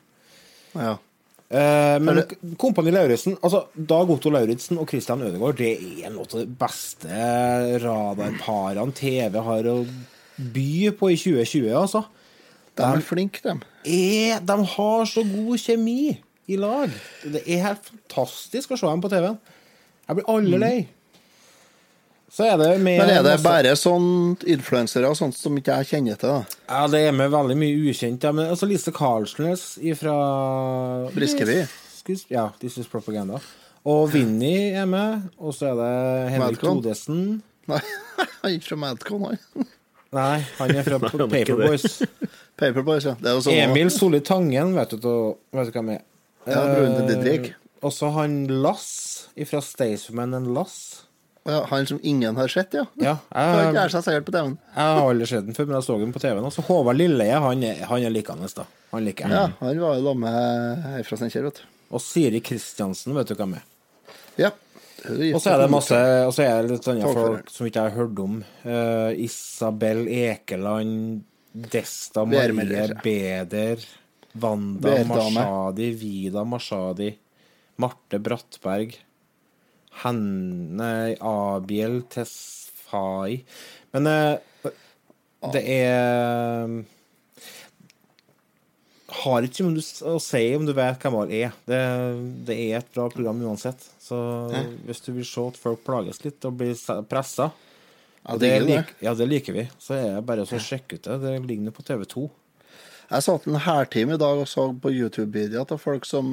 Ja. 0.74 0.90
Eh, 1.48 1.96
men 2.04 2.20
det- 2.20 2.36
Kompani 2.60 2.92
Lauritzen, 2.92 3.38
altså 3.40 3.62
Dag 3.72 4.10
Otto 4.10 4.28
Lauritzen 4.28 4.76
og 4.76 4.90
Christian 4.90 5.22
Ødegaard, 5.24 5.56
det 5.56 6.04
er 6.04 6.10
noe 6.12 6.26
av 6.28 6.36
de 6.42 6.44
beste 6.60 7.08
radarparene 7.80 8.92
TV 8.92 9.40
har 9.48 9.70
å 9.72 9.86
by 10.36 10.90
på 10.98 11.10
i 11.14 11.16
2020, 11.16 11.72
altså. 11.72 12.04
De 12.76 12.84
er 12.84 13.04
flinke, 13.04 13.40
de. 13.44 13.54
Er, 13.88 14.40
de 14.44 14.56
har 14.76 15.06
så 15.08 15.24
god 15.24 15.62
kjemi 15.62 16.16
i 16.46 16.58
lag. 16.60 16.92
Det 17.24 17.42
er 17.46 17.64
helt 17.64 17.88
fantastisk 17.88 18.74
å 18.74 18.78
se 18.78 18.86
dem 18.90 19.02
på 19.04 19.10
TV-en. 19.12 19.38
Jeg 20.06 20.18
blir 20.18 20.28
aldri 20.30 20.60
lei. 20.62 20.76
Så 22.36 22.44
er 22.44 22.56
det 22.60 22.80
med 22.82 22.98
Mm. 23.00 23.06
Men 23.06 23.10
er 23.16 23.22
det 23.22 23.42
bare 23.42 23.72
sånn 23.78 24.36
influensere 24.44 25.08
og 25.08 25.16
sånt 25.16 25.34
som 25.38 25.56
ikke 25.56 25.78
jeg 25.78 25.86
kjenner 25.86 26.18
til? 26.20 26.28
da? 26.28 26.44
Ja, 26.68 26.86
det 26.86 27.00
er 27.08 27.12
med 27.12 27.30
veldig 27.30 27.56
mye 27.56 27.90
ukjent. 27.90 28.22
Ja. 28.22 28.32
Men 28.32 28.50
altså 28.50 28.66
Lise 28.68 28.92
Karlsnes 28.92 29.78
fra 29.96 30.16
Briskeby. 31.14 31.66
Ja, 32.28 32.50
This 32.60 32.78
is 32.78 32.86
Propaganda. 32.86 33.40
Og 33.86 34.12
Vinni 34.12 34.72
er 34.74 34.84
med. 34.84 35.30
Og 35.38 35.54
så 35.54 35.72
er 35.72 35.74
det 35.80 36.30
Henrik 36.34 36.60
Todesen. 36.60 37.42
Nei, 37.66 37.80
han 38.18 38.50
er 38.50 38.58
ikke 38.58 38.68
fra 38.68 38.76
Madcon, 38.76 39.24
han. 39.24 39.66
Nei, 40.12 40.44
han 40.58 40.76
er 40.76 40.86
fra 40.86 40.98
han 41.02 42.28
Paperboys. 42.56 43.04
Paperboys, 43.04 43.08
ja. 43.08 43.36
Sånn 43.44 43.58
Emil 43.60 43.90
Solli 43.92 44.20
Tangen, 44.24 44.74
vet 44.76 44.96
du, 44.96 45.10
vet 45.56 45.70
du 45.70 45.78
hvem 45.78 45.96
er? 45.96 46.04
Ja, 46.46 46.62
broren 46.70 46.94
til 46.94 47.04
Eh, 47.04 47.10
Didrik. 47.10 47.50
Og 47.84 47.92
så 47.92 48.10
han 48.14 48.46
Lass 48.62 49.28
fra 49.46 49.60
Staysman 49.60 50.34
and 50.34 50.54
Lass. 50.54 51.02
Ja, 51.46 51.60
han 51.70 51.86
som 51.86 52.00
ingen 52.02 52.36
har 52.36 52.48
sett, 52.48 52.74
ja. 52.74 52.86
Ja, 52.98 53.16
jeg, 53.30 53.90
TV-en. 54.02 54.56
jeg 54.74 54.82
har 54.82 55.04
aldri 55.06 55.28
sett 55.30 55.46
den 55.46 55.54
før, 55.54 55.68
men 55.68 55.76
jeg 55.76 55.86
så 55.86 55.98
den 56.00 56.14
på 56.14 56.22
TV-en. 56.22 56.48
Og 56.48 56.54
så 56.54 56.64
Håvard 56.66 56.98
Lilleheie, 56.98 57.38
han 57.38 57.62
han 57.62 58.06
er 58.08 58.10
likende, 58.10 58.48
da. 58.56 58.66
Han 58.90 59.06
liker 59.06 59.28
jeg. 59.28 59.36
Ja, 59.36 59.46
han 59.60 59.80
var 59.84 60.00
jo 60.00 60.14
med 60.18 60.88
ei 60.96 61.04
fra 61.06 61.20
Steinkjer, 61.20 61.46
vet 61.46 61.60
du. 61.60 61.64
Og 61.94 62.02
Siri 62.02 62.40
Kristiansen, 62.42 63.14
vet 63.14 63.30
du 63.30 63.36
hvem 63.38 63.58
er. 63.60 63.66
Ja. 64.40 64.50
Og 65.06 65.38
så 65.38 65.52
er 65.52 65.60
det 65.62 65.66
masse 65.70 65.96
Og 66.26 66.32
så 66.34 66.42
er 66.42 66.64
det 66.64 66.72
litt 66.72 66.86
andre 66.90 67.10
folk 67.14 67.50
som 67.52 67.68
ikke 67.68 67.82
jeg 67.84 67.92
har 67.92 68.00
hørt 68.00 68.20
om. 68.24 68.40
Uh, 68.64 69.12
Isabel 69.22 70.08
Ekeland, 70.10 71.22
Desta 71.56 72.24
Marie 72.28 72.94
Beder, 73.02 73.80
Wanda 74.34 74.90
Værdame. 74.90 75.30
Mashadi, 75.40 75.90
Vida 75.96 76.44
Mashadi, 76.44 77.10
Marte 77.76 78.18
Brattberg, 78.20 78.98
Henne 80.02 81.16
Abiel 81.24 82.02
Tesfai 82.12 83.38
Men 83.94 84.06
eh, 84.06 84.72
det 85.52 85.62
er 85.64 86.76
har 89.16 89.46
ikke 89.46 89.64
så 89.80 90.16
å 90.16 90.20
si 90.22 90.42
om 90.56 90.66
du 90.66 90.72
vet 90.76 91.02
hvem 91.02 91.16
alle 91.20 91.38
er. 91.46 91.54
Det, 91.68 91.80
det 92.48 92.56
er 92.66 92.80
et 92.80 92.90
bra 92.94 93.06
program 93.12 93.40
uansett. 93.46 93.80
Så 94.02 94.18
hvis 94.86 95.02
du 95.06 95.12
vil 95.16 95.26
se 95.26 95.44
at 95.50 95.60
folk 95.60 95.82
plages 95.86 96.20
litt 96.24 96.44
og 96.46 96.58
blir 96.60 96.76
pressa, 97.08 97.50
Ja, 98.26 98.36
det, 98.36 98.48
det 98.50 98.62
lik, 98.66 98.94
ja, 99.04 99.14
det 99.14 99.26
liker 99.30 99.54
vi. 99.54 99.68
Så 99.78 99.94
er 99.94 100.08
det 100.16 100.24
bare 100.26 100.42
å 100.42 100.58
sjekke 100.62 100.98
ut 100.98 101.06
det. 101.06 101.18
Det 101.22 101.34
ligger 101.46 101.74
på 101.74 101.84
TV2. 101.86 102.26
Jeg 103.06 103.22
satt 103.22 103.44
en 103.46 103.60
hærtime 103.62 104.16
i 104.16 104.18
dag 104.18 104.40
og 104.42 104.48
så 104.50 104.64
på 104.82 104.90
YouTube-videoer 104.90 105.76
av 105.76 105.78
folk 105.78 106.08
som 106.08 106.26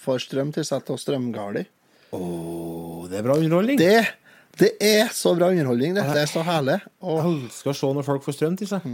får 0.00 0.24
strøm 0.26 0.50
til 0.56 0.66
seg 0.66 0.82
til 0.88 0.98
strømgali. 0.98 1.62
Oh, 2.16 3.06
det 3.06 3.20
er 3.20 3.28
bra 3.28 3.36
underholdning. 3.38 3.78
Det, 3.78 4.02
det 4.58 4.72
er 4.82 5.12
så 5.14 5.36
bra 5.38 5.52
underholdning, 5.52 5.94
det. 5.94 6.08
Det 6.10 6.24
er 6.24 6.32
så 6.32 6.42
herlig. 6.42 6.80
Og 7.06 7.20
Jeg 7.22 7.36
elsker 7.44 7.70
å 7.70 7.76
se 7.78 7.92
når 8.00 8.08
folk 8.08 8.26
får 8.26 8.38
strøm 8.40 8.58
til 8.58 8.72
seg. 8.72 8.90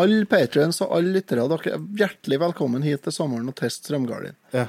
alle 0.00 0.24
patrions 0.30 0.80
og 0.86 0.96
alle 0.96 1.12
lyttere, 1.18 1.44
dere 1.52 1.76
er 1.76 1.86
hjertelig 2.06 2.40
velkommen 2.46 2.88
hit 2.88 3.04
til 3.04 3.18
sommeren 3.20 3.52
og 3.52 3.58
teste 3.60 3.90
strømgardin. 3.90 4.38
Ja. 4.56 4.64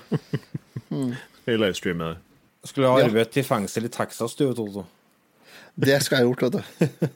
mm. 0.92 1.16
det? 2.12 2.16
Skulle 2.68 2.92
ha 2.92 3.00
Ja. 3.00 3.08
arbeidet 3.08 3.40
i 3.40 3.48
fengsel 3.48 3.88
i 3.88 3.94
Texas, 3.96 4.36
du, 4.36 4.50
Toto. 4.52 4.84
Det 5.80 6.02
skal 6.04 6.18
jeg 6.24 6.28
gjort, 6.28 6.42
vet 6.44 6.54
du. 6.60 7.08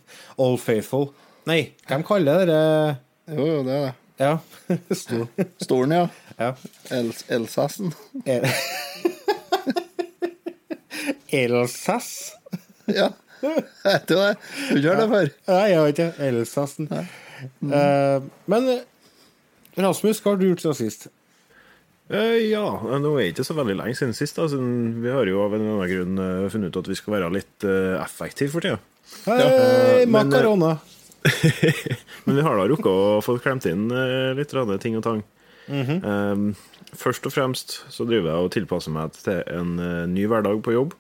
Old 0.44 0.60
Faithful. 0.64 1.10
Nei, 1.50 1.74
hvem 1.90 2.04
kaller 2.08 2.46
det 2.48 2.60
Jo, 3.36 3.46
jo, 3.50 3.58
det 3.68 3.74
er 3.76 3.82
det. 3.90 3.94
Ja. 4.24 4.38
Stor. 5.04 5.26
Stolen, 5.62 5.92
ja. 5.98 6.06
Ja. 6.40 6.52
Els 6.96 7.24
Elsassen. 7.34 7.92
El- 8.26 8.48
Elsass? 11.34 12.32
Ja. 12.88 13.10
Jeg 13.44 14.00
tror 14.08 14.22
det. 14.30 14.38
Du 14.72 14.80
gjør 14.80 15.02
det 15.02 15.08
før? 15.12 15.30
Nei, 15.50 15.64
jeg 15.74 15.82
vet 15.84 16.00
ikke. 16.00 16.28
Elsassen. 16.30 16.88
Eh, 16.94 18.28
men 18.54 18.70
eh, 18.72 18.86
Rasmus, 19.84 20.22
hva 20.24 20.32
har 20.36 20.40
du 20.40 20.46
gjort 20.48 20.64
siden 20.64 20.78
sist? 20.80 21.08
Eh, 22.12 22.40
ja, 22.50 22.66
nå 23.00 23.14
er 23.16 23.22
det 23.22 23.30
ikke 23.32 23.46
så 23.48 23.56
veldig 23.58 23.78
lenge 23.80 23.96
siden 24.00 24.18
sist. 24.18 24.40
Siden 24.40 25.04
vi 25.04 25.12
har 25.14 25.30
jo 25.30 25.46
av 25.46 25.54
en 25.56 25.62
eller 25.64 25.78
annen 25.78 25.94
grunn 25.94 26.24
eh, 26.24 26.50
funnet 26.52 26.74
ut 26.74 26.82
at 26.84 26.92
vi 26.92 26.98
skal 27.00 27.18
være 27.18 27.32
litt 27.38 27.68
uh, 27.68 28.02
effektive 28.04 28.52
for 28.52 28.66
tida. 28.66 28.82
Hei, 29.28 29.40
uh, 29.40 30.10
makarona! 30.12 30.76
Men 32.26 32.36
vi 32.36 32.44
har 32.44 32.58
da 32.58 32.68
rukket 32.68 32.90
å 32.90 33.22
få 33.24 33.38
klemt 33.44 33.68
inn 33.70 33.88
eh, 33.92 34.34
litt 34.36 34.54
ting 34.84 34.98
og 35.00 35.06
tang. 35.06 35.24
Eh, 35.72 36.44
først 37.00 37.28
og 37.28 37.34
fremst 37.34 37.78
så 37.94 38.08
driver 38.08 38.34
jeg 38.34 38.48
og 38.48 38.54
tilpasser 38.56 38.96
meg 38.96 39.16
til 39.18 39.40
en 39.52 39.78
eh, 39.80 40.04
ny 40.12 40.28
hverdag 40.28 40.62
på 40.66 40.76
jobb. 40.76 40.98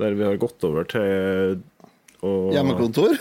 Der 0.00 0.16
vi 0.16 0.24
har 0.24 0.40
gått 0.40 0.64
over 0.64 0.86
til 0.88 1.60
å 2.24 2.34
Hjemmekontor? 2.54 3.16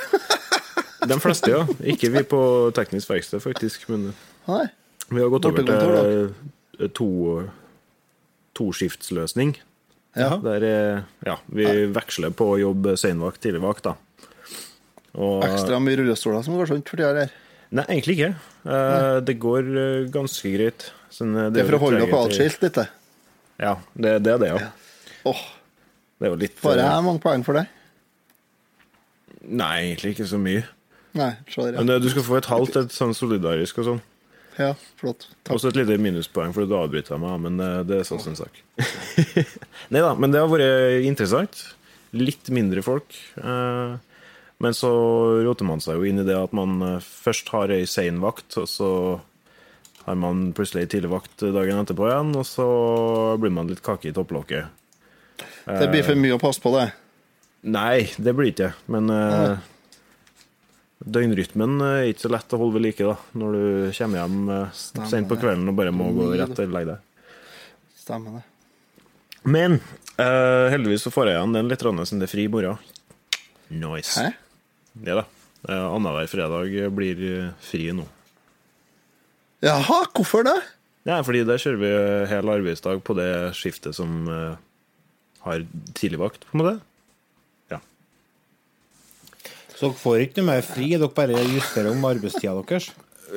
De 1.09 1.15
fleste, 1.19 1.51
ja. 1.51 1.63
Ikke 1.87 2.11
vi 2.11 2.23
på 2.27 2.39
teknisk 2.75 3.11
verksted, 3.11 3.41
faktisk. 3.43 3.87
Men 3.91 4.09
Nei. 4.47 4.65
vi 5.07 5.21
har 5.21 5.31
gått 5.31 5.47
over 5.47 5.63
til 5.67 5.99
eh, 5.99 6.47
to 6.95 7.09
toskiftsløsning. 8.57 9.57
Ja. 10.17 10.35
Der 10.41 10.65
eh, 10.65 11.01
ja, 11.27 11.37
vi 11.53 11.67
veksler 11.93 12.33
på 12.35 12.53
å 12.55 12.59
jobbe 12.59 12.95
senvakt, 12.99 13.41
tidligvakt, 13.43 13.91
da. 13.91 13.95
Og, 15.19 15.43
Ekstra 15.45 15.79
mye 15.81 15.99
rullestoler 16.01 16.43
som 16.45 16.57
går 16.57 16.69
sånn 16.69 16.83
for 16.87 16.99
tida 16.99 17.13
her. 17.17 17.33
Nei, 17.69 17.85
egentlig 17.85 18.15
ikke. 18.17 18.31
Nei. 18.65 19.19
det 19.27 19.35
går 19.41 19.69
eh, 19.69 20.07
ganske 20.13 20.53
greit. 20.55 20.89
Sånn, 21.13 21.35
det, 21.35 21.49
Det 21.55 21.63
er 21.63 21.69
for 21.69 21.79
å 21.79 21.83
holde 21.85 22.01
dere 22.03 22.23
atskilt 22.25 22.65
litt, 22.65 22.77
det. 22.77 22.87
Ja, 23.59 23.75
det, 23.93 24.15
det 24.25 24.33
er 24.35 24.41
det, 24.41 24.49
ja. 24.53 24.69
Åh, 25.29 25.41
Det 26.19 26.27
er 26.27 26.31
jo 26.31 26.39
litt 26.39 26.59
Får 26.61 26.77
eh, 26.77 26.85
jeg 26.85 27.05
mange 27.05 27.23
poeng 27.23 27.45
for 27.45 27.59
det? 27.59 27.65
Nei, 29.49 29.73
egentlig 29.89 30.13
ikke 30.15 30.27
så 30.29 30.39
mye. 30.41 30.63
Nei. 31.17 31.31
Men 31.57 31.89
eh, 31.89 31.99
du 32.01 32.09
skal 32.11 32.25
få 32.25 32.37
et 32.39 32.49
halvt 32.49 32.79
et 32.83 32.95
sånn 32.95 33.15
solidarisk 33.17 33.81
og 33.81 33.87
sånn. 33.87 34.01
Ja, 34.59 34.73
flott. 34.99 35.29
Takk. 35.45 35.53
Også 35.55 35.69
et 35.71 35.77
lite 35.79 35.95
minuspoeng 36.01 36.51
fordi 36.55 36.67
du 36.67 36.75
avbryter 36.75 37.19
meg, 37.21 37.37
men 37.45 37.61
eh, 37.63 37.77
det 37.87 38.01
er 38.01 38.07
sånn 38.09 38.25
en 38.33 38.35
sak. 38.39 38.57
Nei 39.93 40.01
da, 40.03 40.13
men 40.19 40.33
det 40.33 40.41
har 40.43 40.51
vært 40.51 41.05
interessant. 41.07 41.61
Litt 42.17 42.49
mindre 42.51 42.81
folk. 42.83 43.15
eh, 43.39 43.95
Men 44.59 44.75
så 44.75 44.89
roter 45.45 45.63
man 45.69 45.79
seg 45.79 45.95
jo 46.01 46.03
inn 46.09 46.19
i 46.19 46.25
det 46.27 46.35
at 46.35 46.51
man 46.57 46.81
eh, 46.83 46.99
først 47.23 47.53
har 47.55 47.71
ei 47.71 47.85
sein 47.87 48.19
vakt, 48.19 48.57
og 48.59 48.67
så 48.67 48.89
har 50.03 50.17
man 50.19 50.49
plutselig 50.57 50.83
ei 50.83 50.89
tidlig 50.91 51.11
vakt 51.13 51.43
dagen 51.55 51.79
etterpå 51.79 52.09
igjen, 52.09 52.33
og 52.39 52.43
så 52.49 52.67
blir 53.39 53.53
man 53.55 53.69
litt 53.71 53.83
kake 53.85 54.09
i 54.09 54.15
topplokket. 54.15 54.67
Det 55.69 55.87
blir 55.93 56.03
for 56.03 56.17
mye 56.19 56.35
å 56.35 56.41
passe 56.41 56.59
på, 56.63 56.71
det. 56.75 56.89
Nei, 57.69 58.09
det 58.17 58.33
blir 58.35 58.49
ikke 58.51 58.65
det, 58.71 58.73
men 58.91 59.07
eh, 59.13 59.59
Døgnrytmen 60.99 61.79
er 61.85 62.09
ikke 62.09 62.25
så 62.25 62.31
lett 62.33 62.53
å 62.55 62.59
holde 62.59 62.75
ved 62.75 62.83
like 62.89 63.05
da, 63.07 63.15
når 63.39 63.55
du 63.55 63.65
kommer 63.95 64.19
hjem 64.19 64.39
Stemmer 64.75 65.11
sent 65.13 65.29
på 65.29 65.39
kvelden 65.39 65.71
og 65.71 65.77
bare 65.79 65.95
må 65.95 66.09
gå 66.17 66.33
rett 66.35 66.59
og 66.59 66.73
legge 66.75 66.95
deg. 66.95 67.35
Stemmer 68.01 68.39
det. 68.39 68.45
Men 69.47 69.77
uh, 70.19 70.67
heldigvis 70.71 71.05
så 71.07 71.13
får 71.13 71.29
jeg 71.29 71.37
igjen 71.37 71.55
den 71.55 71.69
litt 71.71 71.83
siden 71.83 72.21
det 72.21 72.27
er 72.27 72.33
fri 72.33 72.45
i 72.47 72.51
morgen. 72.51 72.79
Nice. 73.69 74.19
Hæ? 74.19 74.33
Det 75.05 75.19
da. 75.21 75.25
Uh, 75.67 75.87
Annenhver 75.93 76.27
fredag 76.31 76.75
blir 76.95 77.23
eh, 77.27 77.51
fri 77.63 77.89
nå. 77.95 78.05
Jaha, 79.63 80.05
hvorfor 80.15 80.45
det? 80.47 80.55
Ja, 81.07 81.19
fordi 81.23 81.43
der 81.47 81.59
kjører 81.59 81.79
vi 81.81 81.91
hel 82.31 82.51
arbeidsdag 82.51 83.01
på 83.03 83.15
det 83.17 83.31
skiftet 83.57 83.97
som 83.97 84.27
uh, 84.31 84.55
har 85.43 85.65
tidligvakt, 85.99 86.47
på 86.47 86.55
en 86.55 86.63
måte. 86.63 86.75
Ja. 89.79 89.85
Så 89.85 89.87
dere 89.87 89.99
får 90.01 90.23
ikke 90.25 90.41
noe 90.41 90.47
mer 90.49 90.65
fri, 90.67 90.89
dere 90.91 91.07
bare 91.15 91.39
justerer 91.47 91.87
om 91.93 92.03
arbeidstida 92.09 92.51
deres. 92.67 92.89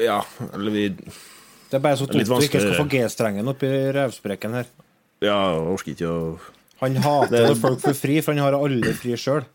ja, 0.02 0.18
eller 0.52 0.70
vi 0.74 0.88
Det 0.90 1.78
er 1.78 1.80
bare 1.80 1.96
så 1.96 2.06
Det 2.10 2.26
du 2.26 2.32
ikke 2.34 2.60
skal 2.60 2.74
få 2.74 2.88
G-strengen 2.90 3.48
oppi 3.48 3.68
revsprekken 3.94 4.52
her. 4.58 4.66
Ja, 5.22 5.36
jeg 5.54 5.66
orker 5.70 5.92
ikke 5.94 6.10
å 6.10 6.38
Han 6.82 6.96
hater 6.98 7.46
når 7.46 7.60
folk 7.62 7.80
får 7.80 7.94
fri, 7.94 8.20
for 8.20 8.34
han 8.34 8.42
har 8.42 8.56
aldri 8.58 8.92
fri 8.92 9.14
sjøl. 9.16 9.44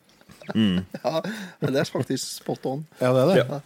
Ja, 0.55 1.19
men 1.59 1.73
det 1.75 1.81
er 1.81 1.89
faktisk 1.91 2.23
spot 2.39 2.63
on. 2.71 2.85
Ja, 3.01 3.11
det 3.11 3.23
er 3.25 3.27
det. 3.27 3.41
Ja. 3.43 3.59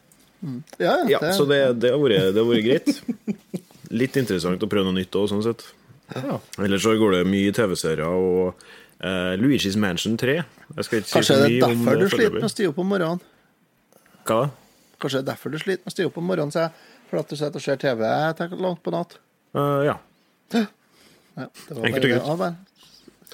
Ja, 0.82 0.96
Ja, 1.06 1.20
det, 1.22 1.36
så 1.38 1.46
det, 1.46 1.60
det, 1.78 1.92
har 1.94 2.01
vært, 2.01 2.34
det 2.34 2.42
har 2.42 2.50
vært 2.50 2.66
greit. 2.66 3.51
Litt 3.94 4.18
interessant 4.18 4.63
å 4.66 4.70
prøve 4.72 4.90
noe 4.90 4.98
nytt 4.98 5.13
òg, 5.13 5.28
sånn 5.30 5.44
sett. 5.46 5.62
Ja. 6.16 6.40
Ellers 6.58 6.82
så 6.82 6.96
går 6.98 7.20
det 7.20 7.28
mye 7.30 7.54
TV-serier 7.54 8.01
og 8.10 8.58
eh, 9.03 9.34
Luigi's 9.41 9.77
Mansion 9.79 10.17
3. 10.17 10.38
Jeg 10.77 10.88
skal 10.88 11.01
ikke 11.01 11.12
Kanskje 11.17 11.38
si 11.38 11.41
det 11.41 11.51
er 11.51 11.67
derfor 11.67 12.01
du 12.01 12.08
sliter 12.10 12.38
med 12.38 12.48
å 12.48 12.53
stige 12.53 12.72
opp 12.72 12.81
om 12.81 12.91
morgenen? 12.93 13.22
Hva 14.22 14.39
da? 14.46 14.50
Kanskje 15.01 15.20
det 15.20 15.24
er 15.24 15.29
derfor 15.34 15.53
du 15.53 15.60
sliter 15.62 15.84
med 15.84 15.91
å 15.91 15.96
stige 15.96 16.12
opp 16.12 16.20
om 16.22 16.27
morgenen, 16.29 16.53
sier 16.53 16.70
jeg. 16.70 16.89
For 17.12 17.20
at 17.20 17.31
du 17.31 17.36
sitter 17.36 17.60
og 17.60 17.65
ser 17.65 17.79
TV 17.81 18.05
langt 18.62 18.84
på 18.86 18.93
natt? 18.93 19.17
Uh, 19.51 19.81
ja. 19.84 19.98
Ja, 20.51 21.48
Enkelt 21.48 22.05
og 22.05 22.05
greit. 22.05 22.27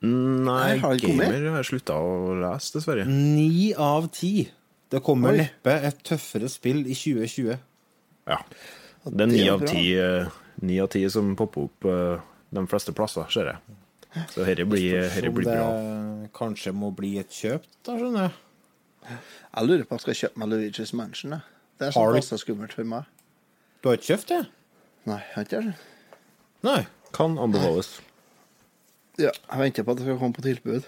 Nei, 0.00 0.46
Nei, 0.46 0.78
har 0.80 0.96
gamer 0.96 1.34
har 1.50 1.58
jeg 1.60 1.68
slutta 1.74 1.98
å 2.00 2.32
lese, 2.40 2.72
dessverre. 2.78 3.04
Ni 3.06 3.74
av 3.76 4.06
ti. 4.16 4.48
Det 4.90 5.02
kommer 5.04 5.34
Oi. 5.36 5.42
neppe 5.44 5.74
et 5.90 6.00
tøffere 6.08 6.48
spill 6.50 6.80
i 6.88 6.94
2020. 6.96 7.58
Ja. 8.30 8.38
Det 9.04 9.26
er 9.26 9.30
ni 9.30 9.44
av 9.52 9.60
ti, 9.68 9.84
eh, 10.00 10.24
ni 10.66 10.80
av 10.82 10.90
ti 10.92 11.02
som 11.12 11.32
popper 11.38 11.68
opp 11.68 11.88
eh, 11.88 12.26
de 12.56 12.66
fleste 12.70 12.94
plasser, 12.96 13.28
ser 13.32 13.52
jeg. 13.52 13.78
Så 14.32 14.42
dette 14.42 14.66
blir, 14.66 15.04
herre 15.14 15.30
blir 15.30 15.46
det 15.46 15.54
bra. 15.54 16.28
kanskje 16.34 16.72
må 16.74 16.90
bli 16.94 17.14
et 17.20 17.30
kjøp, 17.30 17.66
da, 17.86 17.94
skjønner 17.94 18.26
jeg. 18.26 19.18
Jeg 19.54 19.68
lurer 19.68 19.84
på 19.86 19.94
om 19.94 20.00
jeg 20.00 20.06
skal 20.06 20.18
kjøpe 20.24 20.42
meg 20.42 20.50
Luigi's 20.50 20.92
Mansion. 20.98 21.36
Det 21.78 21.88
er 21.88 21.94
Har 21.94 22.10
sånn 22.10 22.18
passe 22.18 22.40
skummelt 22.42 22.74
for 22.76 22.88
meg. 22.88 23.06
Du 23.80 23.88
har 23.88 23.96
ikke 23.96 24.12
kjøpt 24.12 24.32
det? 24.34 24.40
Nei, 25.08 25.20
jeg 25.22 25.36
har 25.36 25.46
ikke 25.46 25.62
det. 25.68 25.76
Nei. 26.66 26.80
Kan 27.16 27.38
anbefales. 27.40 27.94
Ja, 29.20 29.32
jeg 29.32 29.62
venter 29.62 29.86
på 29.86 29.94
at 29.94 30.00
det 30.00 30.06
skal 30.06 30.18
komme 30.20 30.36
på 30.36 30.44
tilbud. 30.44 30.84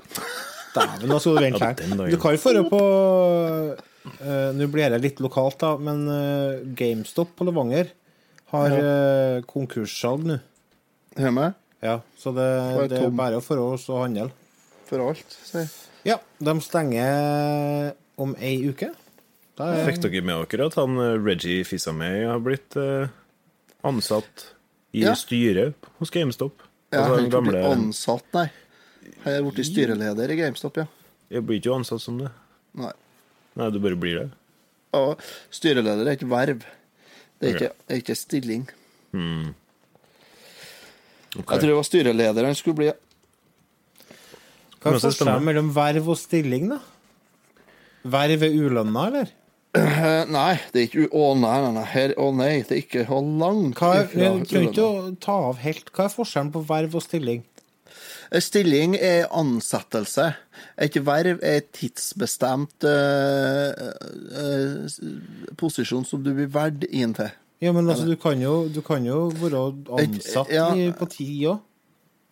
Dæven, 0.73 1.09
da 1.09 1.19
skal 1.21 1.37
du 1.37 1.43
vente 1.45 1.65
her. 1.65 2.13
Du 2.13 2.19
kan 2.21 2.37
jo 2.37 2.53
dra 2.57 2.63
på 2.69 2.83
uh, 2.83 4.51
Nå 4.57 4.69
blir 4.73 4.93
det 4.93 5.01
litt 5.03 5.21
lokalt, 5.25 5.59
da, 5.61 5.75
men 5.81 6.05
uh, 6.09 6.63
GameStop 6.79 7.35
på 7.37 7.47
Levanger 7.49 7.91
har 8.53 8.75
uh, 8.77 9.43
konkurssalg 9.49 10.27
nå. 10.29 10.39
Hjemme? 11.19 11.53
Ja, 11.83 11.99
så 12.19 12.33
det, 12.37 12.45
er 12.47 12.89
det 12.93 13.01
er 13.03 13.15
bare 13.17 13.41
for 13.45 13.61
oss 13.73 13.89
å 13.93 14.03
handle. 14.05 14.31
For 14.89 15.03
alt. 15.03 15.37
sier 15.45 15.65
jeg. 15.65 15.73
Ja, 16.13 16.17
de 16.43 16.55
stenger 16.65 17.93
om 18.21 18.35
ei 18.43 18.57
uke. 18.69 18.91
Er, 19.63 19.83
Fikk 19.87 20.01
dere 20.07 20.23
med 20.27 20.49
dere 20.51 20.67
at 20.71 20.77
han 20.81 20.97
eh, 20.99 21.19
Reggie 21.23 21.63
Fils-Aimé 21.69 22.09
har 22.27 22.41
blitt 22.43 22.75
uh, 22.81 23.11
ansatt 23.87 24.47
i 24.97 25.05
Ja. 25.05 25.13
styret 25.19 25.77
hos 26.01 26.11
GameStop? 26.11 26.65
Ja, 26.93 27.03
Altså, 27.03 27.15
han 27.15 27.27
er 27.27 27.33
gamle 27.33 27.53
blitt 27.55 27.69
ansatt, 27.71 28.27
nei. 28.35 28.47
Han 29.25 29.33
er 29.37 29.47
blitt 29.47 29.69
styreleder 29.69 30.33
i 30.33 30.39
GameStop, 30.41 30.81
ja. 30.83 30.87
Jeg 31.33 31.47
blir 31.49 31.61
ikke 31.61 31.77
ansatt 31.77 32.03
som 32.05 32.19
det. 32.21 32.31
Nei. 32.77 32.93
Nei, 33.61 33.69
du 33.73 33.79
bare 33.85 33.99
blir 34.01 34.19
det. 34.23 34.27
Ja, 34.93 35.05
styreleder 35.53 36.09
er 36.09 36.19
ikke 36.19 36.29
verv. 36.33 36.67
Det 37.43 37.51
er 37.51 37.57
ikke, 37.59 37.73
er 37.91 38.01
ikke 38.05 38.15
stilling. 38.15 38.65
Ok. 41.33 41.51
Jeg 41.51 41.59
tror 41.59 41.67
det 41.67 41.75
var 41.75 41.87
styreleder 41.89 42.47
han 42.47 42.55
skulle 42.55 42.79
bli. 42.79 42.91
hva 44.83 44.93
er 44.93 44.99
forskjellen 45.03 45.47
mellom 45.49 45.71
verv 45.75 46.11
og 46.13 46.19
stilling, 46.21 46.69
da? 46.71 46.79
Verv 48.13 48.45
er 48.47 48.55
ulønna, 48.55 49.07
eller? 49.11 49.33
Nei, 50.37 50.59
det 50.75 50.83
er 50.83 50.85
ikke 50.85 51.07
Å 51.17 51.29
nei, 51.41 51.55
nei, 51.65 51.71
nei. 51.79 51.85
Her, 51.89 52.13
å 52.21 52.27
nei, 52.37 52.51
det 52.69 52.75
er 52.77 52.81
ikke 52.83 53.05
å 53.09 53.23
langt 53.25 53.79
Hva 53.81 53.95
er, 53.97 54.11
ifra 54.11 54.27
jeg 54.61 55.15
ta 55.25 55.37
av 55.49 55.63
helt. 55.63 55.89
Hva 55.97 56.05
er 56.11 56.13
forskjellen 56.13 56.51
på 56.53 56.61
verv 56.69 56.99
og 56.99 57.05
stilling? 57.07 57.41
Stilling 58.41 58.95
er 58.97 59.27
ansettelse. 59.37 60.31
Et 60.81 60.95
verv 61.05 61.43
er 61.45 61.59
et 61.61 61.69
tidsbestemt 61.77 62.87
uh, 62.89 63.73
uh, 64.33 64.87
posisjon 65.61 66.07
som 66.09 66.23
du 66.25 66.31
blir 66.33 66.49
valgt 66.53 66.87
inn 66.89 67.13
til. 67.19 67.29
Ja, 67.63 67.75
men 67.77 67.87
altså, 67.87 68.07
du 68.09 68.17
kan 68.19 68.41
jo, 68.43 68.69
du 68.73 68.81
kan 68.83 69.05
jo 69.07 69.29
være 69.39 69.61
ansatt 70.01 70.51
ja. 70.51 70.71
i, 70.75 70.89
òg. 71.47 71.61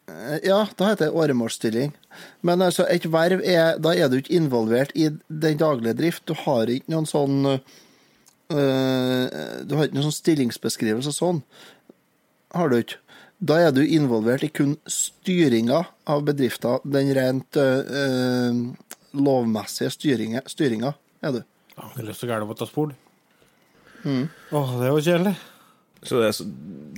Eh, 0.08 0.38
Ja, 0.48 0.64
da 0.74 0.88
heter 0.88 1.06
det 1.06 1.14
åremålsstilling. 1.14 1.92
Men 2.42 2.62
altså, 2.66 2.86
et 2.90 3.06
verv 3.06 3.44
er 3.44 3.78
Da 3.78 3.92
er 3.94 4.08
du 4.08 4.16
ikke 4.18 4.34
involvert 4.34 4.90
i 4.94 5.10
den 5.28 5.60
daglige 5.60 5.94
drift. 6.00 6.26
Du 6.26 6.34
har 6.34 6.66
ikke 6.66 6.90
noen 6.90 7.06
sånn 7.06 7.46
uh, 7.46 7.60
Du 8.50 9.76
har 9.76 9.86
ikke 9.86 10.00
noen 10.00 10.08
sånn 10.08 10.18
stillingsbeskrivelse 10.18 11.12
sånn. 11.14 11.44
Har 12.56 12.72
du 12.72 12.80
ikke. 12.80 12.98
Da 13.40 13.57
er 13.64 13.72
du 13.72 13.81
involvert 13.81 14.42
i 14.44 14.50
kun 14.53 14.74
styringa 14.90 15.79
av 16.12 16.24
bedrifter. 16.26 16.83
Den 16.85 17.09
rent 17.16 17.57
øh, 17.57 18.59
lovmessige 19.16 19.88
styringa, 19.94 20.42
styringa 20.50 20.92
er 21.24 21.38
du. 21.38 21.40
Jeg 21.76 21.94
har 21.94 22.05
lyst 22.11 22.20
til 22.20 22.29
å 22.29 22.33
gære 22.35 22.48
på 22.50 22.57
et 22.59 22.64
spor. 22.68 22.92
Mm. 24.05 24.26
Åh, 24.53 24.74
det 24.83 24.90
var 24.92 25.07
kjedelig. 25.07 25.35
Så 26.03 26.20
det 26.20 26.29
er, 26.31 26.33
så- 26.37 26.46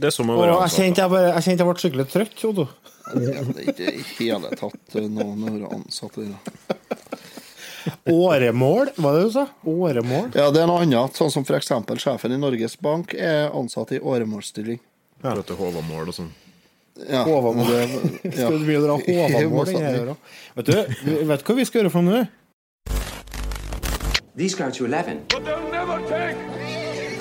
det 0.03 0.07
er 0.11 0.15
som 0.15 0.29
å 0.31 0.35
være 0.37 0.43
være 0.43 0.53
jeg 0.55 0.63
ansatt. 0.63 0.79
kjente 0.83 1.03
jeg, 1.03 1.11
bare, 1.11 1.31
jeg 1.33 1.43
kjente 1.47 1.63
jeg 1.63 1.69
ble 1.71 1.83
skikkelig 1.83 2.09
trøtt. 2.11 2.45
Odo. 2.51 2.69
Det 3.13 3.87
er 3.87 3.97
ikke 4.03 4.23
i 4.23 4.29
hele 4.31 4.51
tatt 4.59 4.97
eh, 4.99 5.09
noen 5.11 5.43
å 5.47 5.55
være 5.57 5.73
ansatt 5.79 6.19
i. 6.23 6.29
da. 6.31 6.39
Åremål, 8.13 8.93
var 8.97 9.17
det 9.17 9.23
du 9.27 9.31
sa? 9.35 9.47
Åremål? 9.67 10.29
Ja, 10.39 10.51
det 10.55 10.63
er 10.63 10.69
noe 10.71 10.83
annet. 10.85 11.19
Sånn 11.19 11.31
som 11.35 11.43
f.eks. 11.47 11.71
sjefen 12.03 12.35
i 12.35 12.39
Norges 12.39 12.77
Bank 12.83 13.15
er 13.15 13.51
ansatt 13.59 13.91
i 13.95 13.99
åremålsstilling. 14.03 14.79
At 15.23 15.51
er 15.51 15.55
Håvamål 15.55 16.09
og 16.11 16.15
sånn. 16.17 16.31
Ja, 17.07 17.23
Håvamål. 17.23 17.69
ja. 17.79 17.87
Skal 18.35 18.59
du 18.59 18.65
begynne 18.67 18.83
å 18.83 18.89
dra 18.89 18.97
Håvamål? 18.99 19.69
her 19.71 20.09
vei. 20.11 20.17
Vet 20.57 20.67
du, 20.67 20.73
vet 21.31 21.45
du 21.45 21.51
hva 21.51 21.59
vi 21.61 21.67
skal 21.69 21.83
gjøre 21.83 21.93
for 21.95 22.07
noe 22.07 22.23
nå? 22.23 22.31
These 24.35 24.57
go 24.57 24.71
to 24.71 24.87
11. 24.87 25.27
But 25.29 25.45
they'll 25.45 25.71
never 25.71 26.01
take 26.09 26.37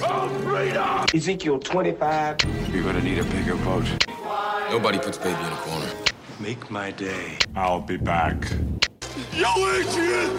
our 0.02 0.30
freedom! 0.42 1.06
Ezekiel 1.14 1.60
25. 1.60 2.38
You're 2.74 2.84
gonna 2.84 3.04
need 3.04 3.20
a 3.20 3.24
bigger 3.26 3.58
boat. 3.58 3.86
Nobody 4.72 4.98
puts 4.98 5.18
baby 5.18 5.40
in 5.46 5.54
a 5.54 5.62
corner. 5.68 5.92
Make 6.40 6.72
my 6.72 6.92
day. 6.92 7.38
I'll 7.56 7.82
be 7.82 7.98
back. 7.98 8.50
Yo, 9.34 9.52
Adrian! 9.76 10.32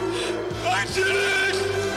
I 0.64 0.86
did 0.94 1.06
it! 1.06 1.91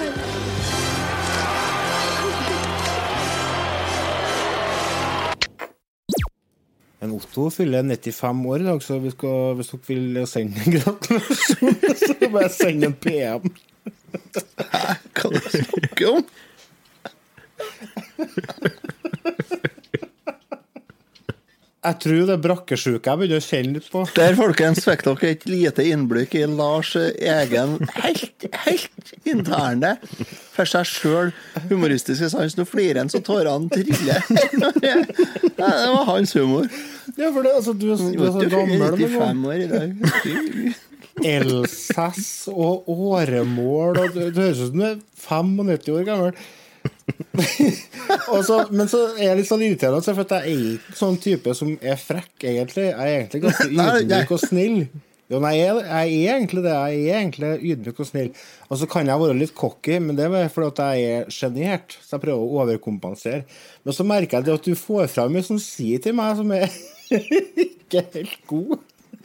En 7.06 7.14
Otto 7.14 7.50
fyller 7.54 7.84
95 7.86 8.46
år 8.50 8.64
i 8.64 8.66
dag, 8.66 8.82
så 8.84 8.98
vi 9.04 9.12
skal, 9.14 9.54
hvis 9.60 9.70
dere 9.72 9.84
vil 9.90 10.28
sende 10.30 10.64
en 10.66 10.78
gratulasjon, 10.80 11.76
så 12.02 12.30
bare 12.34 12.50
send 12.54 12.88
en 12.88 12.98
PM. 13.06 13.46
Hva 15.14 15.30
du 15.30 15.40
snakker 15.44 16.16
om? 16.16 16.26
Jeg 21.86 22.00
tror 22.02 22.22
det 22.26 22.34
er 22.34 22.42
brakkesjuke 22.42 23.12
jeg 23.12 23.20
begynner 23.20 23.42
å 23.42 23.46
kjenne 23.46 23.76
litt 23.78 23.90
på. 23.94 24.02
Der, 24.18 24.34
folkens, 24.38 24.82
fikk 24.88 25.04
dere 25.06 25.30
et 25.36 25.46
lite 25.46 25.86
innblikk 25.86 26.34
i 26.40 26.48
Lars' 26.50 26.96
egen 26.98 27.76
helt, 28.00 28.48
helt 28.64 29.14
interne, 29.30 29.92
for 30.56 30.66
seg 30.70 30.90
sjøl 30.90 31.30
humoristiske 31.70 32.32
sans. 32.34 32.58
Nå 32.58 32.66
flirer 32.66 33.04
han 33.04 33.14
så 33.14 33.22
tårene 33.26 33.70
triller. 33.70 34.26
Det 35.56 35.62
var 35.62 36.06
hans 36.10 36.34
humor. 36.40 36.66
Ja, 37.16 37.30
for 37.32 37.46
det, 37.46 37.54
altså, 37.56 37.74
du, 37.74 37.86
er- 37.94 38.12
du 38.12 38.24
er 38.26 38.32
så 38.34 38.44
Du 38.44 38.56
er 38.60 38.98
95 39.00 39.46
år 39.48 39.64
i 39.64 39.68
dag. 39.72 39.96
Elsass 41.36 42.26
og 42.52 42.90
åremål 42.92 43.98
og 44.02 44.10
Du, 44.18 44.20
du 44.36 44.42
høres 44.42 44.60
ut 44.60 44.74
som 44.74 44.82
du 44.82 44.86
er 44.90 44.98
95 45.24 45.90
år 45.96 46.04
gammel. 46.10 46.34
så, 48.46 48.58
men 48.76 48.90
så 48.92 49.00
er 49.16 49.30
jeg 49.32 49.40
litt 49.40 49.48
sånn 49.50 49.64
irriterende, 49.66 50.04
for 50.06 50.26
at 50.26 50.34
jeg 50.38 50.54
er 50.54 50.70
ikke 50.76 50.98
sånn 51.00 51.18
type 51.24 51.56
som 51.58 51.72
er 51.82 51.98
frekk, 52.02 52.34
egentlig. 52.44 52.90
Jeg 52.92 52.96
er 53.00 53.20
egentlig 53.22 53.44
ganske 53.48 53.70
ydmyk 54.04 54.34
og 54.36 54.42
snill. 54.44 54.80
Jo, 55.32 55.40
nei, 55.42 55.56
jeg, 55.58 55.80
jeg 55.88 56.18
er 56.30 56.36
egentlig 56.36 56.62
det. 56.68 56.74
Jeg 56.76 57.06
er 57.08 57.22
egentlig 57.24 57.54
ydmyk 57.72 58.02
og 58.04 58.10
snill. 58.12 58.28
Og 58.70 58.78
så 58.82 58.90
kan 58.92 59.08
jeg 59.10 59.22
være 59.24 59.38
litt 59.40 59.56
cocky, 59.58 59.96
men 60.04 60.20
det 60.20 60.28
er 60.28 60.52
fordi 60.54 60.86
jeg 61.00 61.16
er 61.24 61.32
sjenert. 61.34 61.96
Så 62.04 62.18
jeg 62.20 62.26
prøver 62.28 62.44
å 62.44 62.60
overkompensere. 62.66 63.42
Men 63.88 63.98
så 63.98 64.06
merker 64.06 64.44
jeg 64.44 64.60
at 64.60 64.68
du 64.70 64.76
får 64.78 65.08
fram 65.16 65.34
mye 65.34 65.48
som 65.48 65.58
sier 65.64 66.04
til 66.04 66.14
meg 66.20 66.36
som 66.38 66.54
er 66.60 66.68
ikke 67.12 68.04
helt 68.14 68.38
god. 68.48 68.78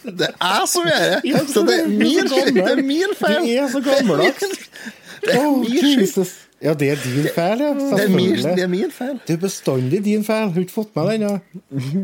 Det 0.05 0.29
er 0.41 0.67
som 0.71 0.87
jeg 0.89 1.09
er. 1.15 1.21
Ja, 1.33 1.41
Så 1.47 1.61
det 1.69 1.81
er 1.83 1.89
min, 1.89 2.29
det 2.57 2.65
er 2.71 2.83
min 2.83 3.15
feil. 3.19 3.41
Du 3.45 3.51
er 3.53 3.69
så 3.69 3.81
gammeldags. 3.85 4.45
Det 5.25 5.35
er 5.35 5.43
Oh, 5.45 5.59
min. 5.61 6.01
Jesus. 6.01 6.31
Ja, 6.63 6.73
det 6.75 6.87
er 6.91 6.97
din 7.05 7.27
feil, 7.35 7.61
ja. 7.61 7.69
Det 7.75 8.05
er 8.05 8.09
min, 8.09 8.35
det 8.41 8.63
er 8.63 8.67
min 8.73 8.91
feil. 8.93 9.19
Det 9.29 9.35
er 9.35 9.41
bestandig 9.43 10.01
din 10.05 10.25
feil. 10.25 10.49
Har 10.55 10.61
ikke 10.61 10.73
fått 10.73 10.95
med 10.97 11.11
den? 11.11 11.27
Ja. 11.27 11.35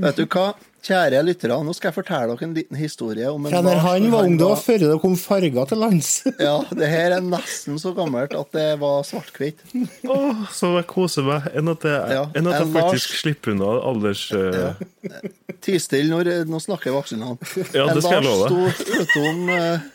Vet 0.05 0.19
du 0.21 0.27
hva, 0.27 0.51
kjære 0.87 1.20
lyttere, 1.27 1.57
nå 1.66 1.72
skal 1.75 1.88
jeg 1.90 1.96
fortelle 1.96 2.35
dere 2.37 2.46
en 2.46 2.53
liten 2.57 2.79
historie 2.79 3.27
om 3.33 3.46
en 3.49 3.53
Ja, 3.57 3.61
når 3.66 3.81
han 3.83 4.05
var 4.12 4.29
ung, 4.29 4.37
da, 4.38 4.53
før 4.61 4.79
det 4.85 4.90
kom 5.03 5.16
farger 5.18 5.66
til 5.72 5.81
lands. 5.83 6.11
Ja, 6.46 6.55
det 6.70 6.88
her 6.92 7.16
er 7.16 7.25
nesten 7.27 7.81
så 7.83 7.90
gammelt 7.96 8.35
at 8.38 8.53
det 8.55 8.66
var 8.81 9.03
svart-hvitt. 9.09 9.64
Åh, 10.07 10.44
så 10.55 10.70
jeg 10.77 10.87
koser 10.90 11.27
meg. 11.27 11.51
Enn 11.59 11.72
at 11.75 11.87
jeg, 11.90 12.14
Ja, 12.16 12.22
enn 12.38 12.46
at 12.53 12.61
jeg 12.61 12.68
en 12.68 12.75
faktisk 12.79 13.11
Lars- 13.11 13.20
slipper 13.25 13.55
unna 13.57 13.72
alders... 13.90 14.25
eh, 14.31 14.87
Ti 15.66 15.79
stille 15.83 16.12
når 16.12 16.46
Nå 16.46 16.59
snakker 16.62 16.94
voksenene. 16.94 17.35
Ja, 17.75 17.88
det 17.90 18.03
skal 18.05 18.20
jeg 18.20 18.27
love 18.27 18.51
Lars 18.51 18.81
sto 18.81 19.03
utom, 19.03 19.46
uh, 19.51 19.87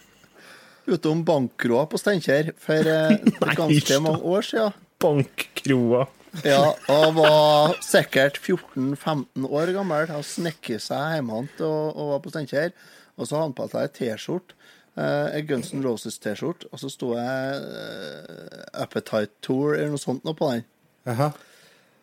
utom 0.92 1.22
bankkroa 1.28 1.86
på 1.92 2.00
Steinkjer 2.02 2.52
for 2.60 2.92
uh, 2.96 3.14
ganske 3.56 4.00
mange 4.04 4.24
år 4.36 4.48
siden. 4.50 4.76
Bankkroa. 5.02 6.08
Ja, 6.48 6.72
og 6.92 7.18
var 7.18 7.76
sikkert 7.84 8.40
14-15 8.40 9.46
år 9.50 9.74
gammel. 9.76 10.08
Han 10.14 10.24
snekket 10.26 10.84
seg 10.86 11.18
hjemme 11.18 11.44
og, 11.44 11.62
og 11.92 12.14
var 12.14 12.24
på 12.24 12.32
Steinkjer. 12.32 12.72
Og 13.18 13.28
så 13.28 13.36
hadde 13.38 13.50
han 13.50 13.56
på 13.58 13.68
seg 13.72 13.84
ei 13.84 13.94
T-skjorte. 13.98 14.58
ei 14.96 15.42
en 15.42 15.48
Guns 15.50 15.74
N' 15.76 15.84
Roses-T-skjorte. 15.86 16.72
Og 16.72 16.82
så 16.82 16.92
sto 16.92 17.14
jeg 17.18 17.62
eh, 17.62 18.66
Appetite 18.82 19.34
Tour 19.44 19.76
eller 19.76 19.94
noe 19.94 20.02
sånt 20.02 20.24
nå 20.28 20.34
på 20.38 20.54
den. 20.54 20.68
Aha. 21.12 21.32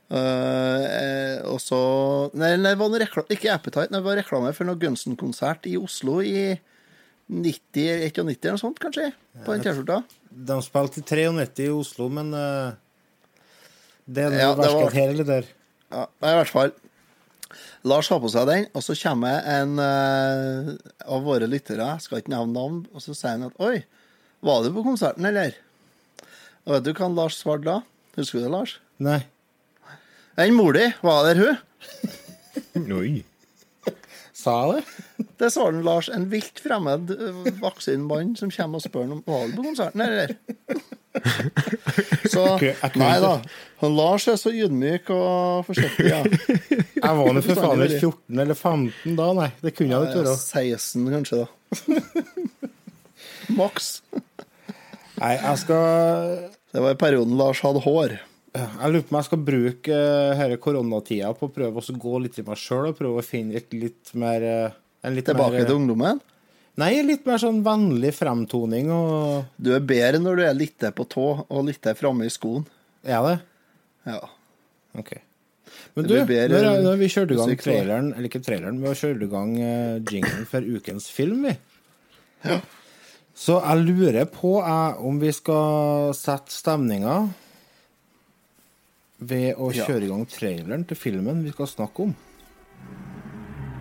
Eh, 0.09 0.85
eh, 0.89 1.39
og 1.49 1.61
så 1.61 1.79
Nei, 2.33 2.55
nei, 2.57 2.73
det 2.73 2.81
var 2.81 2.93
noe 2.93 3.01
reklame. 3.03 3.29
ikke 3.35 3.53
Appetite, 3.53 3.91
nei, 3.93 4.01
det 4.01 4.07
var 4.07 4.21
reklame 4.21 4.53
for 4.57 4.69
noe 4.69 4.81
Guns 4.81 5.05
N'-konsert 5.09 5.69
i 5.69 5.77
Oslo 5.81 6.21
i 6.25 6.53
90, 7.29 8.09
91 8.09 8.39
eller 8.41 8.57
noe 8.57 8.63
sånt, 8.63 8.79
kanskje, 8.81 9.11
på 9.45 9.53
den 9.53 9.65
T-skjorta. 9.65 10.03
De 10.49 10.61
spilte 10.65 11.03
i 11.03 11.09
93 11.09 11.67
i 11.67 11.73
Oslo, 11.77 12.09
men 12.13 12.33
eh, 12.37 12.77
det 14.09 14.25
er 14.27 14.37
Ja, 14.41 14.51
det 14.57 14.69
var- 14.73 14.95
her 14.95 15.09
eller 15.13 15.25
der. 15.29 15.49
Ja, 15.93 16.05
i 16.25 16.35
hvert 16.41 16.49
fall. 16.53 16.73
Lars 17.89 18.09
har 18.13 18.19
på 18.21 18.29
seg 18.33 18.47
den, 18.49 18.67
og 18.77 18.83
så 18.85 18.97
kommer 18.99 19.39
en 19.47 19.79
uh, 19.79 20.75
av 21.09 21.23
våre 21.25 21.47
lyttere, 21.49 21.85
jeg 21.95 22.03
skal 22.05 22.19
ikke 22.21 22.33
nevne 22.35 22.53
navn, 22.57 22.81
og 22.93 23.01
så 23.05 23.15
sier 23.17 23.37
han 23.37 23.47
at 23.49 23.57
Oi, 23.63 23.85
var 24.45 24.65
du 24.65 24.73
på 24.75 24.83
konserten, 24.85 25.25
eller? 25.29 25.55
Og 26.67 26.75
vet 26.75 26.85
du 26.85 26.93
hva 26.99 27.09
Lars 27.15 27.39
svarte 27.41 27.65
da? 27.65 27.79
Husker 28.19 28.41
du 28.41 28.45
det, 28.49 28.53
Lars? 28.53 28.75
Nei. 28.99 29.21
Den 30.37 30.55
mor 30.59 30.73
di, 30.77 30.85
var 31.03 31.25
der 31.29 31.41
hun? 31.41 32.93
Oi. 32.99 33.25
Sa 34.39 34.55
jeg 34.63 34.79
det? 34.79 35.05
Det 35.39 35.49
sa 35.55 35.69
den 35.71 35.85
Lars, 35.87 36.09
en 36.11 36.25
vilt 36.33 36.59
fremmed 36.63 37.11
vaksinemann 37.63 38.33
som 38.39 38.51
kommer 38.51 38.81
og 38.81 38.85
spør 38.85 39.13
om 39.15 39.21
var 39.27 39.53
på 39.55 39.65
konserten, 39.67 40.03
eller? 40.03 40.35
Så 42.33 42.45
Nei 42.99 43.15
da. 43.23 43.33
Han 43.81 43.95
Lars 43.97 44.27
er 44.31 44.37
så 44.39 44.51
ydmyk 44.55 45.11
og 45.15 45.67
forsiktig, 45.67 46.09
ja. 46.11 46.21
Jeg 46.27 47.13
var 47.21 47.33
nå 47.35 47.43
for 47.47 47.61
faen 47.63 47.85
ikke 47.87 48.01
14 48.03 48.43
eller 48.45 48.59
15 48.59 49.17
da, 49.19 49.29
nei. 49.39 49.49
Det 49.63 49.73
kunne 49.79 49.95
jeg 49.95 50.11
ikke 50.11 50.25
være. 50.27 50.37
16, 50.43 51.07
kanskje, 51.15 51.45
da. 51.45 51.47
Maks. 53.59 53.91
Nei, 55.19 55.35
jeg 55.39 55.63
skal 55.63 55.85
Det 56.75 56.83
var 56.85 56.95
i 56.95 57.01
perioden 57.01 57.39
Lars 57.39 57.63
hadde 57.65 57.83
hår. 57.87 58.19
Jeg 58.59 58.93
lurer 58.93 59.05
på 59.05 59.13
om 59.13 59.19
jeg 59.19 59.27
skal 59.29 59.45
bruke 59.45 59.99
uh, 59.99 60.41
denne 60.41 60.59
koronatida 60.63 61.31
på 61.37 61.49
å 61.49 61.53
prøve 61.53 61.83
å 61.83 62.01
gå 62.05 62.23
litt 62.25 62.41
i 62.41 62.45
meg 62.47 62.59
sjøl 62.61 62.91
og 62.91 62.99
prøve 62.99 63.23
å 63.23 63.27
finne 63.27 63.59
et 63.61 63.75
litt 63.77 64.13
mer 64.19 64.47
eh, 64.47 64.77
en 65.07 65.15
litt 65.15 65.29
Tilbake 65.29 65.61
mer, 65.61 65.69
til 65.69 65.79
ungdommen. 65.79 66.21
Nei, 66.79 66.91
litt 67.07 67.27
mer 67.27 67.41
sånn 67.43 67.61
vennlig 67.67 68.13
fremtoning 68.17 68.91
og 68.95 69.49
Du 69.59 69.73
er 69.75 69.85
bedre 69.85 70.21
når 70.23 70.39
du 70.39 70.45
er 70.47 70.59
litt 70.59 70.89
på 70.95 71.07
tå 71.11 71.29
og 71.43 71.65
litt 71.67 71.87
framme 71.99 72.27
i 72.27 72.33
skoen. 72.33 72.67
Er 73.07 73.25
det? 73.27 73.37
Ja. 74.11 74.21
OK. 74.99 75.17
Men 75.95 76.07
du, 76.09 76.15
når, 76.17 76.69
når 76.83 76.99
vi 76.99 77.11
kjørte 77.13 77.35
i 77.35 77.39
gang 77.39 77.57
traileren, 77.61 78.13
eller 78.15 78.31
ikke 78.31 78.43
traileren, 78.43 78.79
vi 78.81 78.89
har 78.89 78.99
kjørt 78.99 79.23
i 79.23 79.31
gang 79.31 79.55
jinglen 79.59 80.47
for 80.49 80.65
ukens 80.65 81.11
film, 81.13 81.45
vi. 81.47 81.55
Ja. 82.47 82.61
Så 83.39 83.59
jeg 83.63 83.85
lurer 83.87 84.25
på 84.31 84.57
jeg, 84.59 84.97
om 85.07 85.21
vi 85.23 85.31
skal 85.35 86.15
sette 86.19 86.55
stemninga 86.55 87.21
ved 89.19 89.59
å 89.59 89.71
kjøre 89.75 90.07
i 90.07 90.11
gang 90.11 90.27
traileren 90.31 90.85
til 90.87 90.99
filmen 90.99 91.43
vi 91.45 91.53
skal 91.55 91.67
snakke 91.71 92.09
om. 92.09 92.15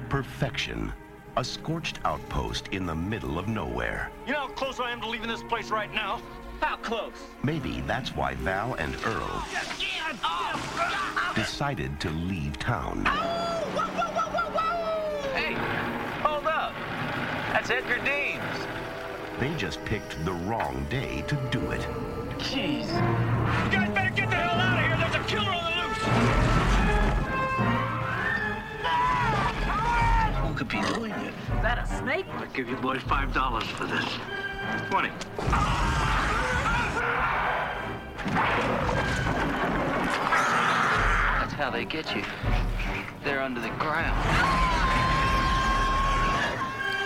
Perfection. 0.10 0.92
A 1.38 1.44
scorched 1.44 2.00
outpost 2.04 2.68
in 2.72 2.88
the 2.88 2.96
middle 2.96 3.38
of 3.38 3.48
nowhere. 3.48 4.10
You 4.26 4.34
know 4.34 4.48
how 4.48 4.54
close 4.54 4.80
I 4.80 4.92
am 4.92 5.02
to 5.02 5.10
leaving 5.10 5.30
this 5.30 5.44
place 5.44 5.70
right 5.70 5.94
now? 5.94 6.20
How 6.60 6.78
close? 6.78 7.14
Maybe 7.44 7.84
that's 7.86 8.16
why 8.16 8.34
Val 8.36 8.74
and 8.76 8.96
Earl 9.06 9.44
decided 11.36 12.00
to 12.00 12.10
leave 12.10 12.58
town. 12.58 13.04
Oh, 13.06 13.62
hey, 15.36 15.54
hold 16.24 16.48
up. 16.48 16.74
That's 17.54 17.70
Edgar 17.70 18.00
Deems. 18.04 18.42
They 19.40 19.54
just 19.54 19.86
picked 19.86 20.18
the 20.26 20.34
wrong 20.34 20.88
day 20.90 21.24
to 21.28 21.36
do 21.52 21.70
it. 21.70 21.82
Jeez. 22.40 22.88
You 23.66 23.78
guys 23.78 23.90
better 23.92 24.10
get 24.10 24.32
the 24.32 24.36
hell 24.36 24.60
out 24.60 24.67
that 31.68 31.80
a 31.80 31.88
snake? 31.98 32.26
I'll 32.32 32.48
give 32.54 32.70
you 32.70 32.78
boys 32.78 33.02
five 33.02 33.34
dollars 33.34 33.66
for 33.66 33.84
this. 33.84 34.06
Twenty. 34.90 35.10
That's 41.36 41.54
how 41.54 41.70
they 41.70 41.84
get 41.84 42.16
you. 42.16 42.24
They're 43.26 43.42
under 43.42 43.60
the 43.60 43.68
ground. 43.72 44.16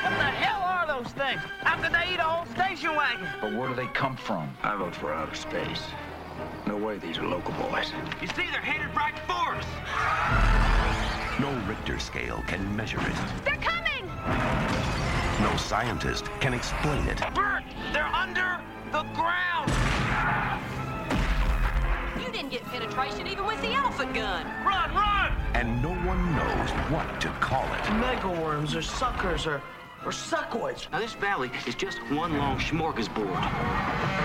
What 0.03 0.11
the 0.11 0.29
hell 0.29 0.61
are 0.61 0.85
those 0.85 1.11
things? 1.13 1.41
How 1.61 1.81
could 1.81 1.91
they 1.91 2.13
eat 2.13 2.19
a 2.19 2.23
whole 2.23 2.45
station 2.53 2.95
wagon? 2.95 3.27
But 3.41 3.53
where 3.53 3.67
do 3.67 3.73
they 3.73 3.87
come 3.87 4.15
from? 4.15 4.47
I 4.61 4.75
vote 4.75 4.95
for 4.95 5.11
outer 5.11 5.33
space. 5.33 5.81
No 6.67 6.77
way 6.77 6.99
these 6.99 7.17
are 7.17 7.27
local 7.27 7.53
boys. 7.53 7.91
You 8.21 8.27
see, 8.27 8.45
they're 8.51 8.61
headed 8.61 8.95
right 8.95 9.17
for 9.25 9.55
us. 9.55 9.65
No 11.39 11.51
Richter 11.67 11.97
scale 11.97 12.43
can 12.45 12.75
measure 12.75 12.99
it. 12.99 13.15
They're 13.43 13.55
coming! 13.55 13.80
No 14.27 15.55
scientist 15.57 16.25
can 16.39 16.53
explain 16.53 17.07
it. 17.07 17.19
Bert, 17.33 17.63
they're 17.93 18.05
under 18.05 18.59
the 18.91 19.03
ground. 19.15 19.71
You 22.23 22.31
didn't 22.31 22.51
get 22.51 22.63
penetration 22.65 23.25
even 23.27 23.45
with 23.45 23.61
the 23.61 23.73
elephant 23.73 24.13
gun. 24.13 24.45
Run, 24.65 24.93
run! 24.93 25.31
And 25.53 25.81
no 25.81 25.89
one 26.07 26.35
knows 26.35 26.69
what 26.91 27.19
to 27.21 27.29
call 27.39 27.65
it. 27.73 27.83
Megaworms 27.99 28.75
or 28.75 28.81
suckers 28.81 29.47
or, 29.47 29.61
or 30.05 30.11
suckoids. 30.11 30.91
Now, 30.91 30.99
this 30.99 31.13
valley 31.13 31.49
is 31.65 31.75
just 31.75 31.97
one 32.11 32.37
long 32.37 32.59
smorgasbord. 32.59 33.41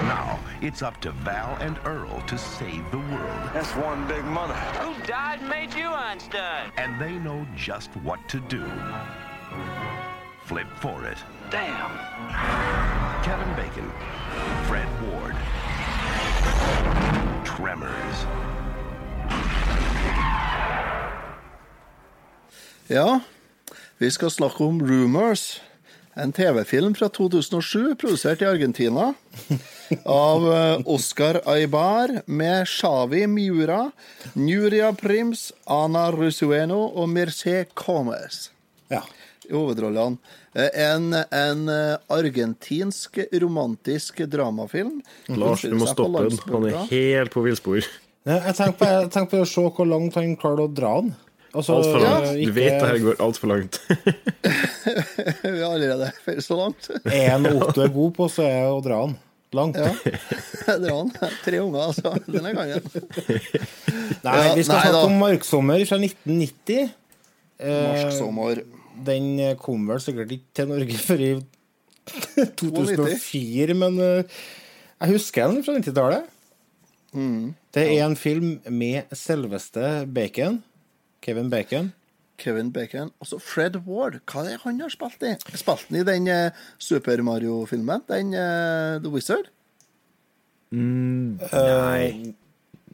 Now, 0.02 0.38
it's 0.60 0.82
up 0.82 1.00
to 1.00 1.12
Val 1.12 1.56
and 1.60 1.78
Earl 1.84 2.20
to 2.26 2.36
save 2.36 2.90
the 2.90 2.98
world. 2.98 3.50
That's 3.54 3.74
one 3.76 4.06
big 4.06 4.24
mother. 4.24 4.54
Who 4.54 4.94
died 5.06 5.40
and 5.40 5.48
made 5.48 5.72
you 5.74 5.86
Einstein? 5.88 6.70
And 6.76 7.00
they 7.00 7.12
know 7.12 7.46
just 7.56 7.90
what 7.96 8.28
to 8.28 8.40
do. 8.40 8.70
Flip 10.46 10.66
for 10.80 11.04
it. 11.12 11.18
Damn. 11.50 11.92
Kevin 13.24 13.54
Bacon, 13.56 13.90
Fred 14.68 14.88
Ward, 15.02 15.34
Tremors. 17.44 18.26
Ja, 22.86 23.20
vi 23.98 24.10
skal 24.10 24.30
snakke 24.30 24.64
om 24.64 24.86
Rumors. 24.86 25.60
En 26.16 26.32
TV-film 26.32 26.94
fra 26.94 27.08
2007, 27.08 27.94
produsert 27.94 28.42
i 28.42 28.44
Argentina. 28.44 29.10
Av 30.04 30.46
eh, 30.52 30.80
Oscar 30.86 31.40
Aibar 31.44 32.22
med 32.26 32.64
Xavi 32.68 33.26
Miura, 33.26 33.90
Nuria 34.32 34.92
Prims, 34.96 35.50
Ana 35.64 36.06
Rusueno 36.12 36.86
og 36.88 37.08
Mercé 37.12 37.64
Comes 37.74 38.50
Ja. 38.88 39.02
I 39.48 39.52
hovedrollene. 39.54 40.18
Eh, 40.54 40.70
En, 40.86 41.10
en 41.14 41.68
eh, 41.68 41.96
argentinsk 42.12 43.18
romantisk 43.42 44.22
dramafilm. 44.32 45.00
Lars, 45.28 45.62
du 45.62 45.74
må 45.78 45.86
stoppe 45.90 46.26
den. 46.28 46.38
Han 46.52 46.66
er 46.70 46.80
helt 46.90 47.32
på 47.34 47.44
villspor. 47.46 47.82
Jeg 48.26 48.54
tenker 48.58 48.74
på, 48.80 48.86
jeg 48.90 49.10
tenker 49.14 49.30
på 49.36 49.42
å 49.44 49.46
se 49.46 49.62
hvor 49.76 49.86
langt 49.86 50.16
han 50.18 50.32
klarer 50.40 50.64
å 50.66 50.72
dra 50.74 50.94
den. 51.00 51.14
Altså, 51.56 51.76
Altfor 51.78 52.02
langt. 52.02 52.24
ikke- 52.36 52.46
Du 52.46 52.52
vet 52.52 52.74
det 52.80 52.88
her 52.90 52.98
går 53.04 53.20
altfor 53.24 53.48
langt. 53.52 53.78
Vi 55.42 55.52
er 55.60 55.62
allerede 55.68 56.10
ferdig 56.24 56.42
så 56.44 56.58
langt. 56.58 56.90
En 57.06 57.46
Otto 57.56 57.84
er 57.86 57.92
god 57.94 58.12
på, 58.18 58.26
så 58.32 58.42
er 58.44 58.58
det 58.66 58.74
å 58.74 58.82
dra 58.84 58.98
den 59.06 59.16
langt. 59.56 59.78
Ja. 59.78 59.92
Dra 60.82 60.96
han. 60.98 61.12
Tre 61.46 61.60
unger, 61.62 61.86
altså. 61.86 62.12
Denne 62.26 62.50
gangen. 62.52 62.82
Nei, 64.26 64.34
vi 64.58 64.64
skal 64.66 64.66
nei 64.66 64.66
snakke 64.66 64.90
da. 64.92 65.04
om 65.06 65.14
Marksommer 65.22 65.84
fra 65.88 65.96
1990. 66.02 66.90
Norsk 67.62 68.18
sommer. 68.18 68.60
Den 69.04 69.56
kom 69.60 69.84
vel 69.90 70.00
sikkert 70.00 70.32
ikke 70.32 70.54
til 70.56 70.70
Norge 70.70 70.98
før 71.02 71.24
i 71.26 71.32
2004, 72.62 73.74
men 73.74 73.98
eh, 74.00 74.38
Jeg 75.00 75.12
husker 75.16 75.50
den 75.50 75.64
fra 75.66 75.74
90-tallet. 75.76 76.32
Mm. 77.16 77.54
Det 77.74 77.84
er 77.84 78.04
en 78.06 78.16
film 78.16 78.60
med 78.70 79.12
selveste 79.16 80.06
Bacon. 80.14 80.62
Kevin 81.22 81.50
Bacon. 81.50 81.92
Kevin 82.38 82.72
Bacon. 82.72 83.10
Og 83.20 83.26
så 83.26 83.38
Fred 83.40 83.76
Ward. 83.86 84.20
Hva 84.28 84.44
er 84.44 84.50
det 84.54 84.62
han 84.64 84.80
har 84.84 84.92
spilt 84.92 85.24
i? 85.24 85.34
Spilte 85.56 85.88
han 85.88 86.00
i 86.00 86.06
den 86.08 86.28
eh, 86.32 86.64
Super 86.78 87.22
Mario-filmen? 87.24 88.04
Den 88.08 88.34
uh, 88.36 89.00
The 89.02 89.12
Wizard? 89.12 89.48
Mm, 90.70 91.38
nei. 91.52 92.34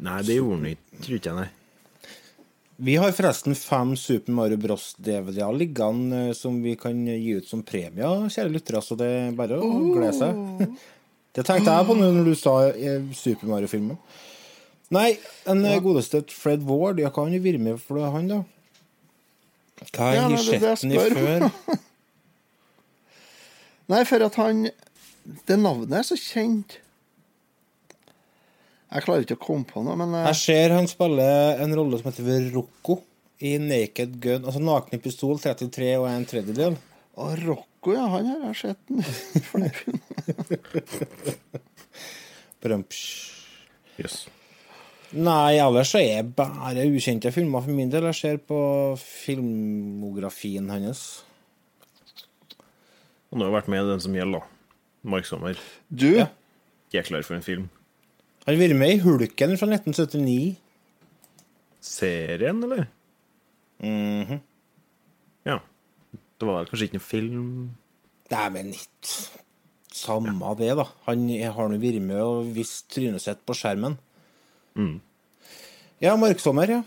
Nei, 0.02 0.20
det 0.26 0.36
gjorde 0.38 0.58
han 0.58 0.70
ikke. 0.72 1.02
Tror 1.02 1.18
ikke 1.18 1.30
jeg, 1.32 1.38
nei. 1.40 1.50
Vi 2.76 2.96
har 2.96 3.12
forresten 3.12 3.54
fem 3.54 3.92
Super 3.96 4.32
Mario 4.32 4.56
Bros-DVD-er 4.56 5.52
liggende 5.56 6.28
eh, 6.28 6.32
som 6.36 6.56
vi 6.62 6.74
kan 6.80 7.04
gi 7.06 7.36
ut 7.36 7.48
som 7.48 7.62
premier, 7.66 8.26
kjære 8.32 8.52
lyttere, 8.54 8.80
så 8.82 8.96
det 8.98 9.08
er 9.08 9.36
bare 9.36 9.60
å 9.60 9.70
glede 9.92 10.14
seg. 10.16 10.66
Det 11.32 11.44
tenkte 11.48 11.72
jeg 11.72 11.88
på 11.88 11.94
nå 11.96 12.08
når 12.12 12.26
du 12.28 12.34
sa 12.36 12.54
eh, 12.70 13.04
Super 13.16 13.48
Mario-filmen. 13.52 14.00
Nei, 14.92 15.14
den 15.46 15.62
ja. 15.64 15.78
godeste 15.80 16.20
Fred 16.32 16.64
Ward, 16.68 17.00
ja, 17.00 17.08
hva 17.08 17.24
har 17.24 17.30
han 17.32 17.44
vært 17.44 17.62
med 17.64 17.80
for 17.80 18.02
han, 18.12 18.28
da? 18.28 18.42
Hva 19.88 20.08
har 20.10 20.18
Ja, 20.18 20.26
det 20.28 20.36
er 20.36 20.44
sett 20.44 20.64
det 20.64 20.74
den 20.82 20.92
i 20.92 20.98
før? 21.16 21.46
Nei, 23.92 24.02
for 24.08 24.24
at 24.24 24.36
han 24.38 24.66
Det 25.48 25.56
navnet 25.58 25.96
er 25.98 26.04
så 26.06 26.18
kjent. 26.18 26.76
Jeg 28.92 29.04
klarer 29.06 29.24
ikke 29.24 29.38
å 29.38 29.44
komme 29.46 29.64
på 29.68 29.82
noe, 29.86 29.96
men 29.96 30.12
eh, 30.18 30.26
Jeg 30.28 30.38
ser 30.42 30.74
han 30.76 30.88
spiller 30.90 31.62
en 31.64 31.72
rolle 31.78 31.98
som 32.00 32.10
heter 32.10 32.50
Rocco 32.52 32.98
i 33.42 33.54
Naked 33.58 34.18
Gun. 34.22 34.44
Altså 34.44 34.60
Nakne 34.62 35.00
pistol 35.02 35.40
33 35.40 35.94
og 35.98 36.06
en 36.10 36.26
tredjedel. 36.28 36.76
Og 37.22 37.32
Rocco, 37.46 37.94
ja, 37.96 38.04
han 38.12 38.28
har 38.28 38.44
jeg 38.50 38.60
sett 38.60 38.80
den. 38.88 39.02
flere. 39.50 39.72
Yes. 44.00 44.22
Nei, 45.12 45.58
ellers 45.60 45.90
så 45.92 46.00
er 46.00 46.22
det 46.22 46.36
bare 46.38 46.86
ukjente 46.88 47.32
filmer 47.34 47.64
for 47.64 47.76
min 47.76 47.90
del. 47.92 48.06
Jeg 48.12 48.16
ser 48.20 48.38
på 48.48 48.60
filmografien 49.00 50.70
hans. 50.72 51.02
Han 53.32 53.40
har 53.40 53.48
jo 53.50 53.56
vært 53.56 53.70
med 53.72 53.82
i 53.82 53.90
den 53.90 54.04
som 54.04 54.16
gjelder, 54.16 54.40
da. 54.40 54.48
Mark 55.12 55.26
Sommer. 55.28 55.58
Du, 55.90 56.10
Ja. 56.20 56.28
Jeg 56.92 57.00
er 57.00 57.08
klar 57.08 57.22
for 57.24 57.34
en 57.34 57.44
film. 57.44 57.70
Har 58.42 58.58
vært 58.58 58.74
med 58.74 58.96
i 58.96 59.02
Hulken 59.02 59.54
fra 59.58 59.68
1979. 59.70 60.56
Serien, 61.82 62.62
eller? 62.66 62.88
Mhm. 63.82 64.40
Ja. 65.46 65.58
Det 66.12 66.48
var 66.48 66.66
kanskje 66.66 66.88
ikke 66.88 66.98
noen 66.98 67.06
film 67.06 67.46
Dæven, 68.30 68.52
men 68.52 68.74
ikke 68.74 69.40
Samme 69.92 70.54
det, 70.56 70.72
da. 70.78 70.86
Han 71.06 71.28
har 71.28 71.68
nå 71.68 71.78
vært 71.78 72.00
med 72.02 72.18
og 72.18 72.48
vist 72.56 72.88
trynet 72.90 73.20
sitt 73.22 73.42
på 73.46 73.54
skjermen. 73.54 73.98
Mm. 74.74 74.96
Ja, 76.00 76.16
Marksommer, 76.16 76.70
ja. 76.70 76.80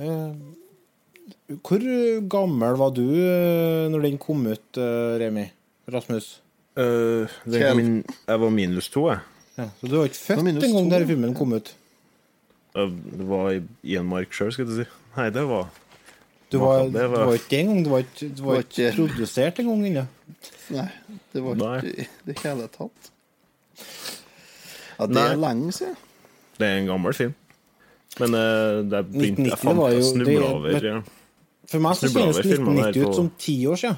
Eh, 0.00 1.58
Hvor 1.60 1.84
gammel 2.32 2.78
var 2.80 2.94
du 2.96 3.04
eh, 3.12 3.86
når 3.92 4.08
den 4.08 4.18
kom 4.18 4.46
ut, 4.48 4.80
eh, 4.80 5.18
Remi? 5.20 5.44
Rasmus? 5.92 6.40
Uh, 6.76 7.28
den, 7.46 8.04
Jeg 8.26 8.40
var 8.40 8.50
minus 8.50 8.88
to, 8.90 9.06
jeg. 9.08 9.20
Ja, 9.56 9.68
så 9.80 9.88
du 9.88 9.96
var 9.96 10.04
ikke 10.10 10.20
født 10.20 10.36
var 10.36 10.44
minus 10.44 10.64
en 10.64 10.72
gang 10.76 10.90
to, 10.90 10.98
da 10.98 11.06
filmen 11.08 11.34
kom 11.34 11.52
ut? 11.56 11.74
Det 12.76 13.26
var 13.30 13.50
i, 13.56 13.62
en 13.96 14.06
mark 14.10 14.34
sjøl, 14.36 14.52
skal 14.52 14.66
du 14.68 14.74
si. 14.76 14.84
Nei, 15.16 15.30
det 15.32 15.44
var 15.48 15.68
Du 16.52 16.58
var, 16.60 16.84
Det 16.92 17.06
var- 17.10 17.24
du 17.24 17.30
var 17.30 17.34
ikke 17.38 17.48
det 17.50 17.60
engang? 17.64 17.84
Du 17.84 17.90
var 17.90 17.98
ikke, 18.04 18.28
du 18.36 18.42
var 18.44 18.60
ikke 18.62 18.90
produsert 18.94 19.58
en 19.58 19.66
gang 19.70 19.86
ennå? 19.88 20.06
nei, 20.70 20.88
det 21.32 21.42
var 21.42 21.54
ikke 21.80 21.94
i 22.04 22.06
det 22.26 22.38
hele 22.42 22.68
tatt. 22.68 23.10
Ja, 24.98 25.06
det 25.06 25.14
Nei. 25.14 25.24
er 25.32 25.36
lenge 25.36 25.72
siden. 25.72 25.96
Det 26.58 26.66
er 26.68 26.78
en 26.80 26.86
gammel 26.88 27.14
film. 27.14 27.34
Men 28.20 28.32
uh, 28.34 28.80
det 28.88 28.96
er 28.96 29.02
begynt, 29.12 29.42
jeg 29.50 29.58
fant 29.60 29.78
å 29.82 29.88
snuble 30.02 30.36
det- 30.36 30.50
over 30.52 30.86
ja. 30.90 31.02
For 31.66 31.82
meg 31.82 31.96
så 31.98 32.08
kjennes 32.08 32.36
over 32.38 32.46
1990 32.46 33.08
ut 33.08 33.14
som 33.18 33.30
ti 33.38 33.56
år 33.66 33.76
siden. 33.76 33.96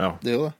ja. 0.00 0.10
Det 0.22 0.32
er 0.32 0.36
jo 0.36 0.44
det. 0.48 0.52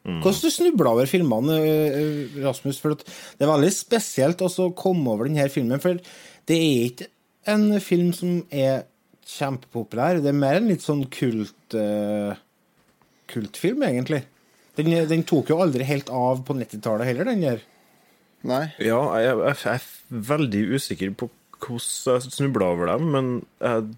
Hvordan 0.00 0.40
du 0.40 0.50
snubla 0.52 0.94
over 0.94 1.08
filmene, 1.08 1.56
eh, 1.60 2.36
Rasmus? 2.40 2.80
For 2.80 2.96
det 2.96 3.44
er 3.44 3.50
veldig 3.50 3.72
spesielt 3.74 4.40
å 4.40 4.70
komme 4.76 5.12
over 5.12 5.28
denne 5.28 5.48
filmen. 5.52 5.82
For 5.82 6.00
det 6.48 6.56
er 6.56 6.86
ikke 6.88 7.10
en 7.52 7.66
film 7.84 8.12
som 8.16 8.40
er 8.48 8.86
kjempepopulær. 9.28 10.22
Det 10.24 10.32
er 10.32 10.40
mer 10.40 10.60
en 10.60 10.70
litt 10.70 10.84
sånn 10.84 11.04
kult 11.12 11.76
uh, 11.76 12.32
kultfilm, 13.30 13.84
egentlig. 13.86 14.24
Den, 14.78 14.94
den 15.10 15.26
tok 15.28 15.52
jo 15.52 15.60
aldri 15.62 15.84
helt 15.86 16.10
av 16.10 16.42
på 16.46 16.56
90-tallet 16.56 17.10
heller, 17.10 17.28
den 17.28 17.44
der. 17.44 17.66
Nei. 18.48 18.64
Ja, 18.80 19.02
jeg, 19.20 19.36
jeg, 19.36 19.56
jeg 19.66 19.74
er 19.76 20.24
veldig 20.32 20.62
usikker 20.78 21.12
på 21.20 21.28
hvordan 21.60 22.16
jeg 22.16 22.32
snubla 22.32 22.70
over 22.72 22.88
dem, 22.94 23.10
men 23.12 23.32
jeg, 23.60 23.90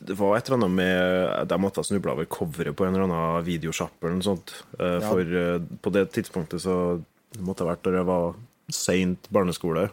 det 0.00 0.14
var 0.18 0.36
et 0.36 0.46
eller 0.48 0.58
annet 0.60 0.70
med 0.78 1.48
De 1.48 1.58
måtte 1.58 1.80
ha 1.80 1.84
snubla 1.84 2.12
over 2.14 2.24
coveret 2.30 2.76
på 2.76 2.86
en 2.86 2.94
eller 2.94 3.06
annen 3.08 3.44
videosjappe 3.46 4.06
eller 4.06 4.16
noe 4.20 4.26
sånt. 4.28 4.52
Eh, 4.78 4.98
Ja. 5.00 5.08
For 5.10 5.20
eh, 5.20 5.58
på 5.82 5.92
det 5.92 6.06
tidspunktet 6.12 6.60
så 6.62 7.02
det 7.34 7.42
måtte 7.44 7.64
ha 7.66 7.72
vært 7.74 7.82
da 7.84 7.90
jeg 7.98 8.06
var 8.08 8.34
seint 8.70 9.28
barneskole 9.34 9.88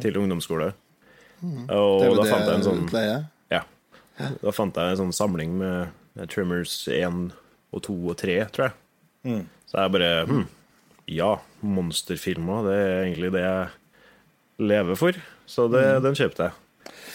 til 0.00 0.16
ungdomsskole. 0.16 0.72
Og 1.68 2.00
Det 2.00 2.08
er 2.08 2.14
da 2.16 2.24
fant 2.30 2.46
jeg 2.46 2.54
en 2.54 2.64
sånn. 2.64 2.84
Ja. 3.52 3.62
Da 4.42 4.50
fant 4.56 4.74
jeg 4.74 4.90
en 4.94 4.96
sånn 5.02 5.12
samling 5.12 5.58
med, 5.58 5.88
Trimmers 6.32 6.88
1 6.88 7.32
og 7.76 7.82
2 7.84 7.96
og 8.08 8.16
3, 8.16 8.38
tror 8.56 8.70
jeg. 8.70 9.44
Så 9.68 9.76
jeg 9.82 9.92
bare 9.92 10.26
hm, 10.26 10.46
Ja, 11.12 11.34
monsterfilmer, 11.60 12.64
det 12.66 12.76
er 12.80 13.02
egentlig 13.04 13.32
det 13.34 13.42
jeg 13.44 13.68
lever 14.72 14.96
for. 14.96 15.12
Så 15.46 15.68
det, 15.70 15.84
den 16.02 16.14
kjøpte 16.18 16.48
jeg. 16.48 16.52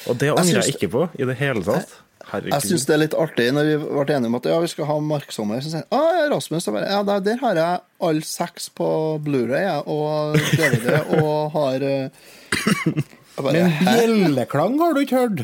Og 0.08 0.18
det 0.22 0.30
angrer 0.30 0.46
jeg 0.62 0.64
syns- 0.64 0.76
ikke 0.76 0.92
på 0.94 1.02
i 1.20 1.26
det 1.26 1.38
hele 1.42 1.64
tatt. 1.66 1.98
Herregud. 2.30 2.54
Jeg 2.54 2.68
syns 2.70 2.86
det 2.88 2.94
er 2.96 3.02
litt 3.02 3.16
artig 3.18 3.48
når 3.56 3.70
vi 3.70 3.78
ble 3.82 4.16
enige 4.16 4.30
om 4.32 4.36
at 4.38 4.50
ja, 4.52 4.60
vi 4.64 4.70
skal 4.72 4.86
ha 4.92 4.98
marksommer. 5.04 5.62
Så 5.64 5.72
sier 5.74 5.82
jeg 5.82 5.90
ah, 5.98 6.12
ja, 6.20 6.28
Rasmus 6.36 6.68
jeg 6.68 6.76
bare, 6.76 6.92
ja, 6.94 7.00
der, 7.08 7.24
der 7.26 7.40
har 7.42 7.56
jeg 7.62 7.80
alle 8.10 8.28
seks 8.28 8.70
på 8.78 8.90
Blu-ray 9.26 9.66
jeg, 9.66 9.82
og 9.88 10.38
DVD 10.58 11.00
og 11.22 11.56
har 11.56 11.88
eh, 11.88 13.02
bare, 13.42 13.56
Men 13.58 13.74
bjelleklang 13.88 14.78
har 14.84 14.94
du 14.96 15.02
ikke 15.06 15.24
hørt. 15.26 15.44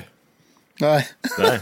Nei. 0.77 0.99
Nei. 1.41 1.55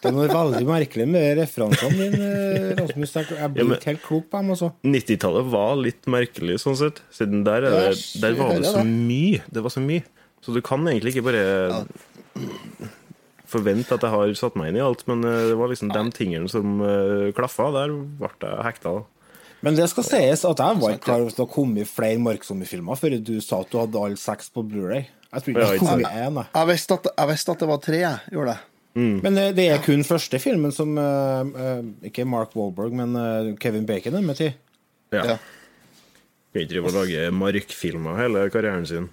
Det 0.00 0.08
er 0.08 0.14
noe 0.16 0.24
veldig 0.30 0.62
merkelig 0.64 1.04
med 1.12 1.34
referansene 1.36 2.06
dine, 2.14 2.28
eh, 2.32 2.70
Rasmus. 2.78 3.10
Jeg 3.18 3.36
Ja, 3.36 3.48
blir 3.52 3.66
men- 3.68 3.76
ikke 3.76 3.90
helt 3.92 4.02
klok 4.06 4.30
på 4.32 4.40
dem, 4.40 4.54
altså. 4.54 4.70
90-tallet 4.88 5.50
var 5.52 5.74
litt 5.76 6.08
merkelig, 6.08 6.56
sånn 6.62 6.78
sett. 6.80 7.02
Siden 7.12 7.44
der, 7.44 7.66
er 7.68 7.90
det, 7.92 7.98
der 8.22 8.38
var 8.40 8.54
det 8.56 8.70
så 8.72 8.80
mye. 8.88 9.42
Det 9.52 9.62
var 9.66 9.74
så 9.74 9.84
mye. 9.84 10.02
Så 10.44 10.52
du 10.56 10.60
kan 10.64 10.80
egentlig 10.88 11.12
ikke 11.12 11.26
bare 11.28 11.84
forvente 13.54 13.96
at 13.96 14.04
jeg 14.04 14.14
har 14.14 14.36
satt 14.38 14.58
meg 14.58 14.70
inn 14.70 14.78
i 14.80 14.84
alt, 14.84 15.06
men 15.10 15.24
eh, 15.24 15.48
det 15.50 15.58
var 15.58 15.72
liksom 15.72 15.94
de 15.94 16.04
tingene 16.16 16.50
som 16.52 16.76
uh, 16.82 17.30
klaffa. 17.36 17.70
Der 17.74 17.94
ble 18.20 18.30
jeg 18.42 18.68
hekta. 18.68 18.98
Men 19.64 19.78
det 19.78 19.86
skal 19.88 20.04
sies 20.04 20.44
at 20.44 20.60
jeg 20.60 20.80
var 20.82 20.92
ikke 20.92 21.06
klar 21.06 21.22
over 21.22 21.32
at 21.32 21.38
det 21.38 21.44
har 21.46 21.54
kommet 21.54 21.88
flere 21.88 22.20
Marksommer-filmer 22.20 22.98
før 23.00 23.16
du 23.16 23.38
sa 23.40 23.62
at 23.64 23.70
du 23.72 23.78
hadde 23.80 24.02
alle 24.02 24.20
seks 24.20 24.52
på 24.52 24.64
Blu-ray. 24.66 25.06
Jeg 25.34 25.46
tror 25.46 25.54
ikke 25.54 25.70
det 25.72 25.80
kom 25.80 26.04
én. 26.04 26.38
jeg. 26.42 26.46
Jeg 26.52 26.70
visste 26.70 26.98
at, 26.98 27.08
jeg 27.14 27.30
visste 27.32 27.54
at 27.54 27.62
det 27.64 27.68
var 27.70 27.80
tre, 27.82 28.00
jeg 28.02 28.34
gjorde 28.36 28.54
det. 28.54 28.60
Men 28.94 29.38
eh, 29.40 29.50
det 29.56 29.64
er 29.72 29.80
kun 29.82 30.04
første 30.06 30.38
filmen 30.38 30.70
som 30.74 30.92
eh, 31.00 31.48
eh, 31.64 31.80
Ikke 32.10 32.26
Mark 32.28 32.52
Wahlberg, 32.54 32.94
men 32.94 33.16
eh, 33.18 33.50
Kevin 33.58 33.88
Bacon 33.88 34.14
er 34.14 34.22
med 34.22 34.38
til. 34.38 34.52
Ja. 35.14 35.24
Ja. 35.32 35.36
Kan 36.54 36.62
ikke 36.62 36.70
drive 36.76 36.92
og 36.92 36.98
lage 37.00 37.30
markfilmer 37.34 38.20
hele 38.20 38.46
karrieren 38.54 38.86
sin. 38.86 39.08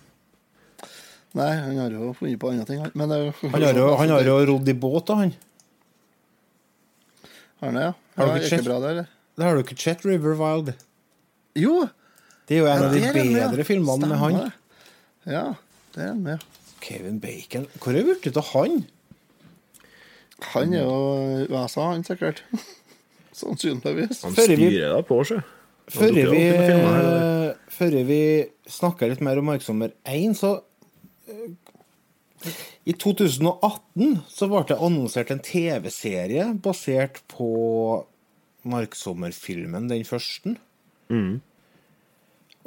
Nei, 1.38 1.52
han 1.56 1.78
har 1.80 1.94
jo 1.96 2.12
funnet 2.18 2.40
på 2.42 2.50
andre 2.52 2.66
ting, 2.68 2.82
han. 2.84 2.92
Men 2.98 3.12
det, 3.12 3.20
Han 3.40 3.64
har 3.64 3.78
jo, 3.78 3.88
han 3.96 4.12
har 4.12 4.28
jo 4.28 4.38
rodd 4.50 4.68
i 4.68 4.76
båt, 4.76 5.06
da, 5.08 5.16
han. 5.22 5.34
Har 7.62 7.70
han 7.70 7.78
det, 7.78 7.84
ja? 7.86 7.94
Har 8.18 8.28
du 8.28 8.32
ja 8.34 8.42
ikke 8.42 8.50
sett? 8.58 8.66
bra, 8.68 8.80
det, 8.84 8.90
eller? 8.96 9.12
Det 9.38 9.46
har 9.48 9.56
du 9.56 9.62
ikke 9.64 9.78
sett, 9.80 10.06
River 10.06 10.36
Wild. 10.40 10.74
Jo! 11.56 11.76
Det 12.50 12.58
er 12.58 12.64
jo 12.64 12.68
en 12.68 12.82
Ja, 12.82 12.88
av 12.90 12.96
de 12.98 13.24
bedre 13.24 13.64
filmene 13.68 14.10
med 14.10 14.20
han. 14.20 14.40
Ja, 15.30 15.46
det 15.96 16.04
er 16.04 16.10
han 16.12 16.24
med. 16.26 16.44
Kevin 16.84 17.22
Bacon. 17.24 17.68
Hvor 17.80 17.94
er 17.96 18.02
det 18.10 18.18
blitt 18.26 18.40
av 18.42 18.50
han? 18.52 18.82
Han 20.52 20.74
er 20.74 20.84
jo 20.84 21.48
USA, 21.54 21.92
han 21.94 22.04
sikkert. 22.04 22.42
Sannsynligvis. 23.42 24.24
Han 24.26 24.36
styrer 24.36 24.98
deg 24.98 25.06
på, 25.08 25.22
seg. 25.30 25.46
Før 25.92 26.12
vi, 26.16 26.44
før 27.72 27.96
vi 28.08 28.20
snakker 28.72 29.12
litt 29.12 29.24
mer 29.24 29.40
om 29.42 29.48
Marksommer 29.52 29.94
1, 30.08 30.36
så 30.40 30.52
I 32.90 32.94
2018 32.98 34.18
så 34.32 34.50
ble 34.50 34.64
det 34.72 34.80
annonsert 34.82 35.32
en 35.34 35.44
TV-serie 35.46 36.48
basert 36.66 37.22
på 37.30 37.52
Marksommer-filmen, 38.72 39.90
den 39.92 40.06
første. 40.08 40.56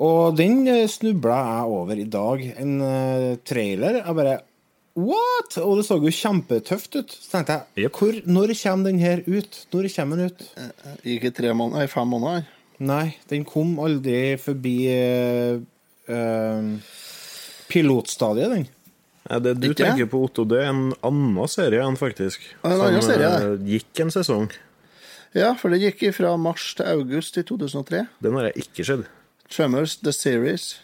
Og 0.05 0.35
den 0.39 0.65
eh, 0.71 0.89
snubla 0.91 1.37
jeg 1.39 1.77
over 1.77 2.01
i 2.03 2.09
dag. 2.11 2.43
En 2.59 2.75
eh, 2.83 3.31
trailer. 3.47 4.01
Jeg 4.03 4.19
bare 4.19 4.41
What?! 4.95 5.57
Og 5.59 5.81
det 5.81 5.89
så 5.89 5.99
jo 5.99 6.11
kjempetøft 6.15 6.95
ut. 7.01 7.11
Så 7.11 7.33
tenkte 7.33 7.57
jeg, 7.75 7.91
hvor, 7.91 8.15
når 8.31 8.55
kommer 8.61 8.91
den 8.91 9.01
her 9.03 9.25
ut? 9.27 9.57
Når 9.73 9.89
kommer 9.91 10.21
den 10.21 10.31
ut? 10.31 10.45
Ikke 11.03 11.33
i 11.33 11.35
tre 11.35 11.51
måneder, 11.55 11.91
fem 11.91 12.07
måneder. 12.15 12.47
Nei, 12.79 13.17
den 13.31 13.43
kom 13.47 13.75
aldri 13.83 14.37
forbi 14.43 14.77
uh, 14.91 15.59
eh, 16.11 16.71
pilotstadiet, 17.69 18.51
den. 18.51 18.67
Ja, 19.25 19.41
det 19.41 19.55
du 19.61 19.71
Ikke? 19.71 19.81
tenker 19.81 20.09
på, 20.13 20.21
Otto, 20.27 20.45
det 20.49 20.61
er 20.61 20.71
en 20.71 20.93
annen 21.05 21.49
serie 21.49 21.81
enn 21.85 21.97
faktisk. 21.97 22.43
En 22.63 22.77
annen 22.77 23.01
Som, 23.01 23.11
serie, 23.15 23.31
eh, 23.41 23.69
gikk 23.75 24.01
en 24.05 24.13
sesong. 24.13 24.51
Ja, 25.35 25.55
for 25.59 25.73
det 25.73 25.81
gikk 25.81 26.05
fra 26.15 26.35
mars 26.37 26.75
til 26.77 26.87
august 26.87 27.39
i 27.41 27.45
2003. 27.47 28.05
Den 28.23 28.37
har 28.37 28.51
jeg 28.51 28.67
ikke 28.67 28.85
sett. 28.85 29.09
Tremors 29.49 29.97
The 29.97 30.13
Series. 30.13 30.75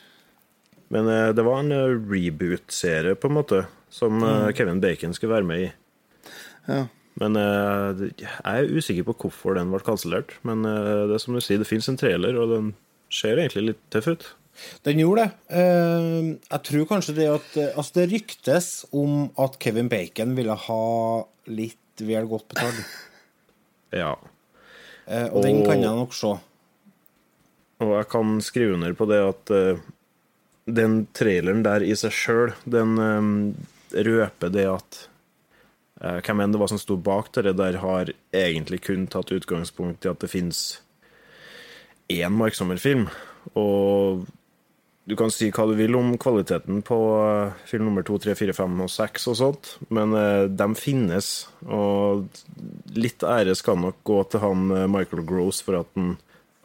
Men 0.88 1.06
eh, 1.06 1.34
det 1.36 1.44
var 1.44 1.60
en 1.60 1.74
eh, 1.76 1.98
reboot-serie, 2.00 3.14
på 3.14 3.28
en 3.28 3.36
måte, 3.36 3.66
som 3.92 4.16
mm. 4.24 4.48
Kevin 4.56 4.80
Bacon 4.80 5.12
skulle 5.14 5.36
være 5.36 5.48
med 5.50 5.66
i. 5.66 5.70
Ja. 6.70 6.86
Men 7.20 7.34
jeg 7.36 8.24
er 8.46 8.70
usikker 8.70 9.04
på 9.04 9.12
hvorfor 9.26 9.58
den 9.58 9.68
ble 9.68 9.82
kansellert. 9.84 10.32
Men 10.46 10.62
det 10.64 11.12
er 11.12 11.20
som 11.20 11.34
du 11.36 11.42
sier, 11.44 11.58
det 11.60 11.68
fins 11.68 11.90
en 11.90 11.98
trailer, 12.00 12.38
og 12.40 12.54
den 12.54 12.70
ser 13.12 13.36
egentlig 13.36 13.64
litt 13.66 13.82
tøff 13.92 14.08
ut. 14.08 14.28
Den 14.86 15.00
gjorde 15.02 15.26
det. 15.26 15.58
Eh, 15.60 16.18
jeg 16.46 16.62
tror 16.68 16.88
kanskje 16.88 17.16
det 17.18 17.28
at 17.30 17.56
eh, 17.60 17.72
Altså, 17.74 18.00
det 18.00 18.10
ryktes 18.14 18.68
om 18.96 19.30
at 19.40 19.58
Kevin 19.62 19.90
Bacon 19.92 20.34
ville 20.38 20.56
ha 20.66 20.82
litt 21.50 22.04
vel 22.04 22.28
godt 22.30 22.50
betalt. 22.54 22.84
Ja. 23.90 24.12
Eh, 25.10 25.26
og 25.34 25.42
den 25.42 25.64
kan 25.66 25.80
jeg 25.82 25.90
nok 25.98 26.12
se. 26.14 26.28
Og 27.82 27.88
jeg 27.96 28.06
kan 28.12 28.36
skrive 28.38 28.76
under 28.76 28.92
på 28.94 29.08
det 29.10 29.18
at 29.18 29.50
eh, 29.50 29.80
den 30.70 31.00
traileren 31.10 31.64
der 31.66 31.82
i 31.82 31.96
seg 31.98 32.14
sjøl, 32.14 32.52
den 32.62 32.94
røper 33.90 34.52
det 34.54 34.68
at 34.70 35.06
Hvem 36.00 36.40
enn 36.40 36.54
det 36.54 36.60
var 36.62 36.70
som 36.70 36.78
sto 36.80 36.94
bak 36.96 37.26
det 37.34 37.58
der, 37.58 37.76
har 37.82 38.08
egentlig 38.32 38.78
kun 38.86 39.02
tatt 39.10 39.34
utgangspunkt 39.36 40.06
i 40.06 40.08
at 40.08 40.22
det 40.22 40.30
fins 40.32 40.60
én 42.10 42.34
marksommerfilm. 42.34 43.08
Og 43.58 44.26
du 45.10 45.16
kan 45.18 45.30
si 45.34 45.48
hva 45.50 45.64
du 45.66 45.74
vil 45.74 45.96
om 45.98 46.12
kvaliteten 46.20 46.84
på 46.86 46.96
eh, 47.18 47.56
film 47.66 47.88
nummer 47.88 48.04
to, 48.06 48.14
tre, 48.22 48.36
fire, 48.38 48.54
fem 48.54 48.78
og 48.84 48.90
seks 48.92 49.26
og 49.32 49.36
sånt, 49.40 49.70
men 49.90 50.14
eh, 50.14 50.46
de 50.46 50.68
finnes. 50.78 51.30
Og 51.66 52.28
litt 52.94 53.24
ære 53.26 53.56
skal 53.58 53.80
nok 53.82 53.98
gå 54.06 54.20
til 54.30 54.44
han 54.44 54.66
eh, 54.76 54.88
Michael 54.90 55.24
Gross 55.26 55.62
for 55.66 55.80
at 55.80 55.90
han 55.98 56.14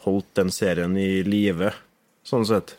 holdt 0.05 0.29
den 0.38 0.53
serien 0.53 0.93
i 1.01 1.23
live, 1.25 1.71
sånn 2.27 2.45
sett. 2.45 2.75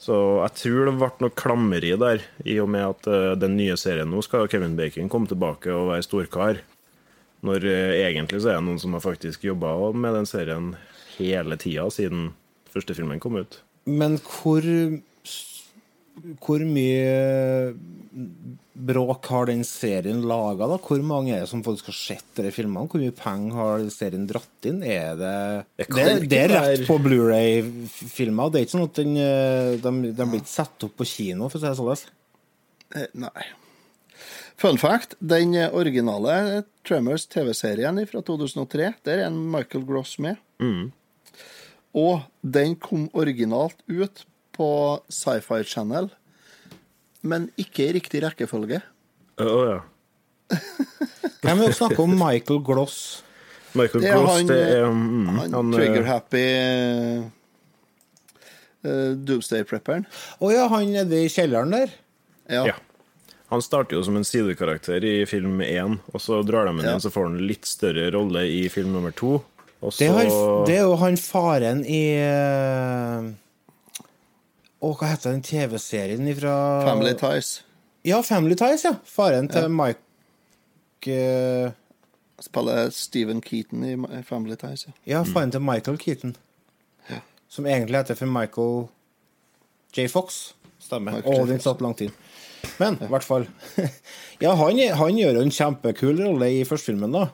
Så 0.00 0.14
jeg 0.44 0.56
tror 0.62 0.86
det 0.86 0.94
ble 1.00 1.10
noe 1.24 1.36
klammeri 1.36 1.90
der, 1.98 2.22
i 2.46 2.60
og 2.62 2.70
med 2.72 2.86
at 2.86 3.40
den 3.42 3.58
nye 3.58 3.74
serien 3.76 4.08
nå 4.08 4.22
skal 4.24 4.46
Kevin 4.48 4.78
Bacon 4.78 5.10
komme 5.12 5.28
tilbake 5.28 5.74
og 5.74 5.90
være 5.90 6.06
storkar. 6.06 6.62
Når 7.44 7.66
egentlig 7.66 8.40
så 8.40 8.54
er 8.54 8.60
det 8.60 8.68
noen 8.68 8.80
som 8.80 8.94
har 8.96 9.04
faktisk 9.04 9.44
jobba 9.44 9.74
med 9.92 10.16
den 10.16 10.30
serien 10.30 10.70
hele 11.18 11.58
tida 11.60 11.90
siden 11.92 12.30
første 12.72 12.96
filmen 12.96 13.20
kom 13.20 13.36
ut. 13.42 13.60
Men 13.90 14.18
hvor 14.24 14.66
Hvor 16.40 16.62
mye 16.68 17.74
bråk 18.80 19.26
har 19.32 19.48
den 19.50 19.62
serien 19.66 20.22
laga? 20.28 20.66
Hvor 20.80 21.02
mange 21.04 21.34
er 21.34 21.44
det 21.44 21.50
som 21.50 21.62
faktisk 21.64 21.90
har 21.90 21.96
sett 21.96 22.40
de 22.40 22.52
filmene? 22.54 22.88
Hvor 22.90 23.00
mye 23.02 23.14
penger 23.16 23.56
har 23.56 23.86
serien 23.92 24.26
dratt 24.28 24.68
inn? 24.68 24.82
Er 24.82 25.16
det 25.20 25.36
Det 25.80 25.88
Det, 25.88 26.28
det 26.32 26.42
er 26.44 26.54
rett 26.56 26.86
på 26.88 26.98
Blu-ray-filmer. 27.02 28.50
Det 28.50 28.60
er 28.60 28.66
ikke 28.66 28.76
sånn 28.76 28.88
at 28.88 29.00
den, 29.00 29.16
eh, 29.16 29.72
de, 29.80 30.12
de 30.12 30.28
blir 30.28 30.42
ikke 30.42 30.54
satt 30.54 30.86
opp 30.88 30.96
på 31.00 31.08
kino, 31.08 31.48
for 31.48 31.60
å 31.60 31.62
si 31.62 31.68
det 31.68 31.80
sånn. 31.80 32.14
Eh, 32.96 33.10
Nei. 33.26 33.48
Fun 34.60 34.76
fact, 34.76 35.14
den 35.24 35.54
eh, 35.56 35.72
originale 35.72 36.64
Tremors 36.84 37.24
TV-serien 37.32 37.96
fra 38.10 38.20
2003, 38.20 38.90
der 39.08 39.22
er 39.22 39.28
en 39.30 39.38
Michael 39.52 39.86
Gross 39.88 40.18
med. 40.20 40.36
Mm. 40.60 40.90
Og 41.96 42.20
den 42.42 42.76
kom 42.78 43.08
originalt 43.18 43.80
ut 43.90 44.24
på 44.54 44.70
Sci-Fi 45.10 45.62
Channel, 45.66 46.10
men 47.20 47.48
ikke 47.60 47.88
i 47.88 47.94
riktig 47.98 48.22
rekkefølge. 48.24 48.80
Å 49.40 49.62
ja. 49.66 49.80
Hvem 51.40 51.62
er 51.62 51.70
det 51.70 51.76
snakker 51.78 52.04
om 52.04 52.14
Michael 52.18 52.60
Gloss? 52.66 53.00
Michael 53.78 54.02
Det 54.02 54.10
er 54.10 54.18
Gloss, 54.18 54.36
han, 54.36 54.50
det 54.50 54.60
er 54.60 54.82
eh, 54.82 54.90
mm, 54.90 55.26
Han, 55.28 55.54
han, 55.54 55.72
eh, 55.72 55.78
trigger-happy 55.78 56.44
uh, 58.86 59.12
Doomsday-prepperen. 59.16 60.06
Å 60.40 60.52
ja, 60.52 60.68
han 60.72 60.94
nede 60.94 61.24
i 61.24 61.30
kjelleren 61.32 61.74
der? 61.76 61.94
Ja. 62.50 62.64
Ja. 62.72 62.78
Han 63.50 63.62
starter 63.62 63.96
jo 63.96 64.04
som 64.06 64.14
en 64.18 64.26
sidekarakter 64.26 65.02
i 65.06 65.14
film 65.26 65.58
én, 65.64 65.98
og 66.12 66.22
så 66.22 66.38
drar 66.46 66.68
de 66.68 66.74
ham 66.76 66.84
Ja. 66.86 66.98
så 67.02 67.10
får 67.10 67.30
han 67.30 67.40
litt 67.42 67.66
større 67.66 68.10
rolle 68.14 68.44
i 68.46 68.68
film 68.70 68.92
nummer 68.94 69.10
to. 69.10 69.40
Og 69.80 69.92
så 69.92 70.04
Det, 70.04 70.08
har, 70.12 70.30
det 70.68 70.76
er 70.76 70.84
jo 70.84 70.96
han 71.00 71.16
faren 71.16 71.82
i 71.88 72.02
eh, 72.20 73.30
Å, 74.80 74.92
hva 74.92 75.10
heter 75.12 75.32
den 75.32 75.44
TV-serien 75.44 76.28
ifra 76.28 76.54
Family 76.84 77.14
Ties. 77.16 77.60
Ja, 78.04 78.20
Family 78.24 78.56
Ties, 78.60 78.84
ja. 78.84 78.94
Faren 79.04 79.48
til 79.52 79.68
Mike 79.72 81.16
uh... 81.16 81.72
Spiller 82.40 82.88
Stephen 82.96 83.42
Keaton 83.44 83.84
i 83.84 84.22
Family 84.24 84.56
Ties. 84.56 84.86
Ja. 84.86 84.94
Ja, 85.04 85.18
faren 85.28 85.52
til 85.52 85.60
Michael 85.60 85.98
Keaton. 86.00 86.36
Som 87.50 87.66
egentlig 87.66 87.98
heter 87.98 88.14
for 88.14 88.30
Michael 88.30 88.86
J. 89.96 90.06
Fox. 90.08 90.54
Stemmer. 90.80 91.18
Å, 91.20 91.34
den 91.48 91.60
satt 91.60 91.82
langt 91.84 92.00
inn. 92.04 92.12
Men 92.78 92.96
i 93.02 93.08
hvert 93.10 93.26
fall. 93.26 93.44
ja, 94.44 94.54
han, 94.56 94.80
han 95.00 95.18
gjør 95.18 95.40
jo 95.40 95.44
en 95.44 95.52
kjempekul 95.52 96.22
rolle 96.22 96.50
i 96.54 96.62
førstefilmen, 96.68 97.12
da. 97.12 97.26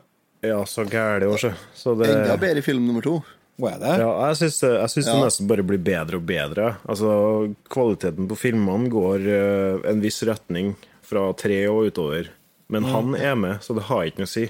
Ja, 0.46 0.60
så 0.68 0.84
gæli 0.88 1.26
år, 1.30 1.38
så. 1.42 1.50
så 1.74 1.94
det, 1.98 2.08
Enda 2.14 2.36
bedre 2.40 2.62
film 2.64 2.86
nummer 2.86 3.02
to. 3.04 3.16
Hva 3.56 3.70
er 3.72 3.78
det? 3.80 3.92
Ja, 4.02 4.10
jeg 4.28 4.36
syns, 4.42 4.58
jeg 4.68 4.90
syns 4.92 5.06
det 5.08 5.16
nesten 5.22 5.46
bare 5.48 5.64
blir 5.64 5.80
bedre 5.80 6.18
og 6.20 6.26
bedre. 6.28 6.66
Altså, 6.84 7.10
Kvaliteten 7.72 8.26
på 8.28 8.36
filmene 8.36 8.90
går 8.92 9.24
uh, 9.30 9.86
en 9.88 10.02
viss 10.04 10.20
retning 10.28 10.74
fra 11.06 11.30
tre 11.40 11.62
og 11.72 11.88
utover. 11.88 12.28
Men 12.68 12.82
Mm. 12.84 12.90
han 12.92 13.14
er 13.16 13.34
med, 13.38 13.60
så 13.62 13.74
det 13.78 13.84
har 13.88 14.04
ikke 14.08 14.24
noe 14.24 14.28
å 14.28 14.34
si. 14.34 14.48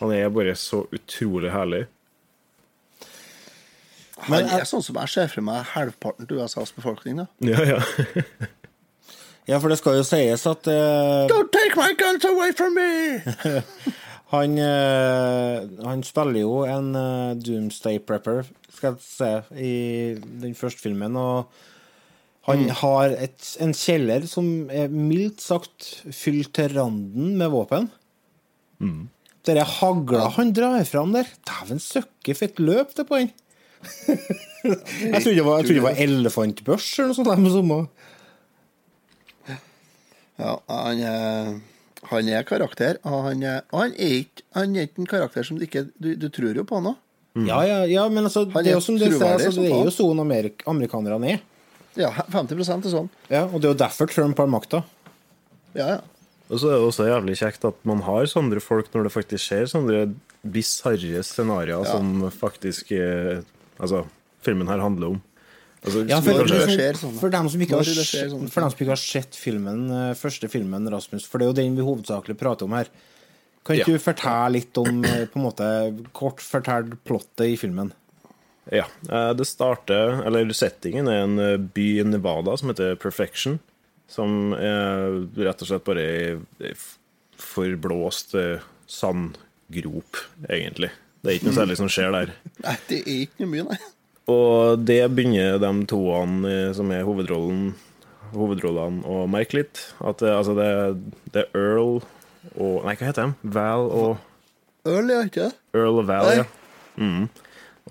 Han 0.00 0.10
er 0.12 0.28
bare 0.34 0.54
så 0.58 0.82
utrolig 0.92 1.52
herlig. 1.54 1.84
Men 4.28 4.46
Han 4.48 4.60
er 4.60 4.64
sånn 4.68 4.82
som 4.84 4.96
jeg 5.02 5.08
ser 5.12 5.28
for 5.32 5.44
meg 5.46 5.64
halvparten 5.74 6.26
til 6.28 6.40
USAs 6.42 6.72
befolkning. 6.76 7.16
da. 7.22 7.26
Ja, 7.44 7.64
ja. 7.76 7.80
Ja, 9.46 9.58
for 9.60 9.68
det 9.68 9.76
skal 9.76 9.98
jo 9.98 10.04
sies 10.08 10.46
at 10.48 10.68
uh... 10.72 11.26
Don't 11.28 11.50
take 11.52 11.76
my 11.76 11.90
guns 12.00 12.24
away 12.24 12.52
from 12.56 12.74
me! 12.74 13.20
han, 14.40 14.58
eh, 14.58 15.84
han 15.84 16.02
spiller 16.06 16.40
jo 16.44 16.64
en 16.68 16.94
eh, 16.98 17.36
Doomsday 17.40 18.00
Prepper, 18.04 18.44
skal 18.72 18.94
jeg 18.94 19.04
se, 19.04 19.30
i 19.58 19.74
den 20.42 20.54
første 20.58 20.84
filmen. 20.84 21.16
Og 21.16 21.50
han 22.48 22.68
har 22.82 23.14
et, 23.16 23.50
en 23.64 23.72
kjeller 23.76 24.26
som 24.28 24.70
er 24.72 24.92
mildt 24.92 25.44
sagt 25.44 25.90
fylt 26.12 26.52
til 26.58 26.74
randen 26.76 27.34
med 27.40 27.52
våpen. 27.54 27.88
Mm. 28.82 29.06
Dere 29.44 29.64
hagla 29.68 30.28
han 30.38 30.52
drar 30.56 30.84
fram 30.88 31.12
der, 31.16 31.28
dæven 31.48 31.80
søkke 31.82 32.36
for 32.36 32.48
et 32.48 32.60
løp 32.60 32.94
det 32.96 33.04
er 33.04 33.08
på 33.08 33.20
han! 33.20 33.32
jeg 34.64 35.20
trodde 35.20 35.36
det 35.36 35.44
var, 35.44 35.60
jeg 35.60 35.76
det 35.76 35.84
var 35.84 35.98
elefantbørs 36.00 36.86
eller 36.98 37.10
noe 37.12 37.18
sånt. 37.18 37.28
der 37.28 37.66
med. 37.68 37.88
Ja, 40.40 40.54
han 40.68 41.02
er, 41.04 41.50
han 42.10 42.28
er 42.28 42.42
karakter, 42.48 42.98
og 43.04 43.24
han 43.28 43.42
er, 43.42 43.62
og 43.72 43.80
han 43.84 43.94
er 43.96 44.14
ikke 44.20 44.44
han 44.56 44.76
er 44.76 44.86
ikke 44.88 45.02
en 45.04 45.10
karakter 45.10 45.46
som 45.46 45.58
du 45.58 45.64
ikke 45.66 45.86
Du, 45.98 46.14
du 46.16 46.28
tror 46.28 46.54
jo 46.56 46.64
på 46.68 46.78
han 46.80 46.92
òg. 46.92 47.00
Ja, 47.48 47.60
ja, 47.66 47.78
ja, 47.90 48.04
men 48.08 48.24
altså, 48.28 48.44
Han 48.52 48.62
det 48.62 48.70
er 48.70 48.76
er 48.76 48.78
jo 48.78 48.84
som 48.84 48.94
du 48.98 49.04
sier, 49.08 49.22
altså, 49.26 49.50
det 49.58 49.72
er 49.72 49.84
jo 49.88 49.90
sånn 49.90 50.20
amerik 50.22 50.62
amerikanerne 50.70 51.32
er. 51.34 51.40
Ja, 51.98 52.10
50% 52.30 52.86
er 52.86 52.92
sånn. 52.92 53.08
Ja, 53.30 53.44
og 53.48 53.58
det 53.60 53.68
er 53.68 53.72
jo 53.74 53.78
derfor 53.80 54.06
Trump 54.10 54.38
har 54.38 54.46
makta. 54.50 54.84
Ja, 55.74 55.88
ja. 55.96 56.00
Og 56.52 56.60
så 56.60 56.68
er 56.68 56.76
det 56.78 56.86
også 56.86 57.06
jævlig 57.08 57.34
kjekt 57.40 57.64
at 57.66 57.78
man 57.88 58.02
har 58.06 58.26
sånne 58.30 58.60
folk 58.62 58.90
når 58.94 59.06
det 59.08 59.12
faktisk 59.14 59.46
skjer 59.48 59.66
sånne 59.70 60.00
bisarre 60.44 61.22
scenarioer 61.24 61.86
Ja. 61.88 61.92
som 61.96 62.30
faktisk 62.30 62.92
eh, 62.92 63.40
Altså, 63.80 64.04
filmen 64.46 64.68
her 64.70 64.78
handler 64.78 65.16
om. 65.16 65.22
Altså, 65.84 66.02
Ja, 66.08 66.18
for, 66.24 66.44
det 66.48 66.60
skjer 66.72 66.96
sånne. 66.96 67.18
for, 67.20 67.30
dem 67.34 67.48
som 67.52 67.60
ikke 67.60 67.76
har, 67.76 67.84
sånne 67.84 68.48
for 68.50 68.64
dem 68.64 68.70
som 68.72 68.78
ikke 68.80 68.94
har 68.94 69.00
sett 69.02 69.36
filmen, 69.36 69.82
eh, 69.92 70.14
første 70.16 70.48
filmen, 70.48 70.88
Rasmus, 70.88 71.26
for 71.28 71.38
det 71.38 71.44
er 71.46 71.50
jo 71.52 71.58
den 71.58 71.76
vi 71.76 71.84
hovedsakelig 71.84 72.38
prater 72.40 72.64
om 72.64 72.72
her. 72.78 72.88
Kan 73.64 73.76
ikke 73.76 73.92
Ja. 73.92 73.98
du 73.98 74.04
fortelle 74.04 74.52
litt 74.56 74.76
om 74.80 75.04
eh, 75.04 75.26
på 75.28 75.36
en 75.40 75.44
måte, 75.44 75.68
kort 76.16 76.40
fortalt 76.40 76.96
plottet 77.04 77.46
i 77.52 77.56
filmen? 77.60 77.92
Ja. 78.72 78.86
eh, 79.10 79.34
Det 79.36 79.44
starter 79.46 80.22
Eller 80.24 80.48
settingen 80.56 81.06
er 81.08 81.22
en 81.24 81.68
by 81.68 81.86
i 82.00 82.04
Nevada 82.08 82.56
som 82.56 82.70
heter 82.72 82.96
Perfection. 82.96 83.58
Som 84.08 84.52
er 84.54 85.26
rett 85.36 85.60
og 85.64 85.68
slett 85.68 85.84
bare 85.84 86.40
ei 86.60 86.74
forblåst 87.40 88.34
sandgrop, 88.86 90.16
egentlig. 90.48 90.90
Det 91.24 91.30
er 91.32 91.38
ikke 91.38 91.48
noe 91.50 91.56
særlig 91.56 91.76
som 91.80 91.88
skjer 91.92 92.12
der. 92.12 92.32
Nei, 92.64 92.74
det 92.88 92.98
er 93.04 93.20
ikke 93.24 93.44
noe 93.44 93.50
mye, 93.52 93.64
nei. 93.70 93.78
Og 94.30 94.80
det 94.80 95.02
begynner 95.12 95.58
de 95.60 95.72
toene 95.90 96.48
eh, 96.48 96.70
som 96.76 96.92
er 96.94 97.04
hovedrollen 97.04 97.74
hovedrollene 98.34 99.04
å 99.06 99.24
merke 99.30 99.60
litt. 99.60 99.80
At 100.04 100.22
det, 100.22 100.32
altså 100.34 100.54
det, 100.58 100.68
det 101.34 101.44
er 101.46 101.58
Earl 101.58 102.00
og 102.60 102.84
Nei, 102.84 102.94
hva 102.98 103.08
heter 103.08 103.30
de? 103.30 103.52
Val 103.54 103.88
og 103.88 104.88
Earl, 104.88 105.12
ja, 105.12 105.22
ikke? 105.28 105.48
Earl 105.76 106.02
og 106.02 106.08
Val, 106.10 106.28
Nei. 106.28 106.42
ja. 106.42 106.48
Mm. 107.00 107.28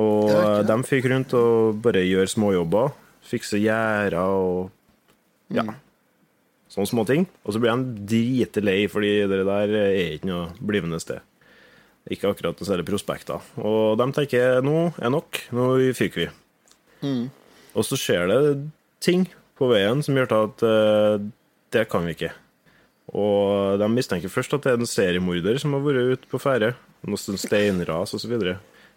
Og 0.03 0.29
eh, 0.34 0.59
de 0.69 0.77
fikk 0.89 1.07
rundt 1.11 1.34
og 1.38 1.79
bare 1.86 2.03
gjøre 2.05 2.29
småjobber. 2.31 2.93
Fikse 3.23 3.59
gjerder 3.61 4.19
og 4.19 5.53
ja, 5.53 5.65
sånne 6.73 6.89
små 6.89 7.05
ting. 7.09 7.27
Og 7.45 7.55
så 7.55 7.61
blir 7.61 7.73
de 7.73 8.05
dritlei, 8.13 8.79
fordi 8.91 9.13
det 9.31 9.43
der 9.47 9.75
er 9.79 9.97
ikke 10.17 10.29
noe 10.29 10.47
blivende 10.61 10.99
sted. 11.01 11.23
Ikke 12.12 12.28
akkurat 12.34 12.60
noen 12.60 12.68
særlig 12.68 12.88
prospekter. 12.89 13.43
Og 13.64 13.95
de 13.99 14.08
tenker 14.16 14.60
nå 14.66 14.89
er 14.99 15.14
nok, 15.14 15.39
nå 15.56 15.68
fyker 15.95 16.26
vi. 16.26 16.30
Og 17.74 17.88
så 17.88 17.97
skjer 17.99 18.28
det 18.32 18.41
ting 19.04 19.28
på 19.60 19.70
veien 19.72 20.04
som 20.04 20.18
gjør 20.18 20.30
til 20.32 20.47
at 20.49 20.66
eh, 20.68 21.28
det 21.76 21.88
kan 21.91 22.06
vi 22.08 22.16
ikke. 22.18 22.34
Og 23.14 23.80
de 23.82 23.88
mistenker 23.91 24.32
først 24.32 24.56
at 24.56 24.66
det 24.66 24.74
er 24.74 24.82
en 24.82 24.89
seriemorder 24.89 25.60
som 25.62 25.76
har 25.76 25.84
vært 25.86 26.14
ute 26.18 26.30
på 26.32 26.39
ferde. 26.41 26.74
Noen 27.04 27.20
sånn 27.20 27.39
steinras 27.41 28.16
osv. 28.16 28.36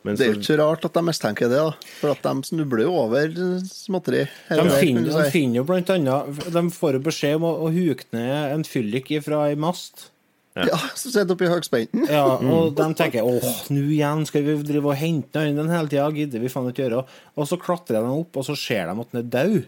Men 0.06 0.14
Det 0.14 0.26
er 0.26 0.34
jo 0.34 0.38
ikke 0.38 0.58
rart 0.60 0.84
at 0.86 0.94
de 0.94 1.02
mistenker 1.02 1.50
det, 1.50 1.58
da. 1.58 1.94
For 1.98 2.14
at 2.14 2.22
de 2.22 2.46
snubler 2.46 2.84
jo 2.86 2.92
over 3.00 3.32
småtteri. 3.66 4.26
De 4.50 4.66
finner, 4.78 5.08
de 5.10 5.30
finner 5.34 5.58
jo 5.60 5.64
blant 5.66 5.90
annet 5.90 6.44
De 6.54 6.62
får 6.70 6.98
jo 6.98 7.06
beskjed 7.08 7.40
om 7.40 7.48
å, 7.48 7.54
å 7.66 7.72
huke 7.74 8.06
ned 8.14 8.54
en 8.54 8.66
fyllik 8.68 9.10
fra 9.26 9.48
ei 9.50 9.58
mast. 9.58 10.10
Ja, 10.56 10.78
som 10.96 11.12
sitter 11.12 11.34
oppi 11.34 11.48
høgspenten. 11.50 12.06
Ja, 12.08 12.24
og 12.40 12.70
de 12.78 12.86
tenker 12.96 13.26
åh, 13.28 13.48
nå 13.68 13.82
igjen 13.92 14.22
skal 14.28 14.44
vi 14.46 14.54
drive 14.64 14.88
og 14.88 14.96
hente 14.96 15.42
øynene 15.44 15.68
hele 15.68 15.90
tida, 15.92 16.06
gidder 16.16 16.40
vi 16.40 16.52
faen 16.52 16.70
ikke 16.70 16.86
gjøre. 16.86 17.02
Og 17.36 17.50
så 17.50 17.58
klatrer 17.60 18.00
de 18.00 18.14
opp, 18.22 18.38
og 18.40 18.46
så 18.46 18.56
ser 18.56 18.88
de 18.88 18.94
at 18.94 19.12
han 19.12 19.20
er 19.20 19.28
død. 19.34 19.58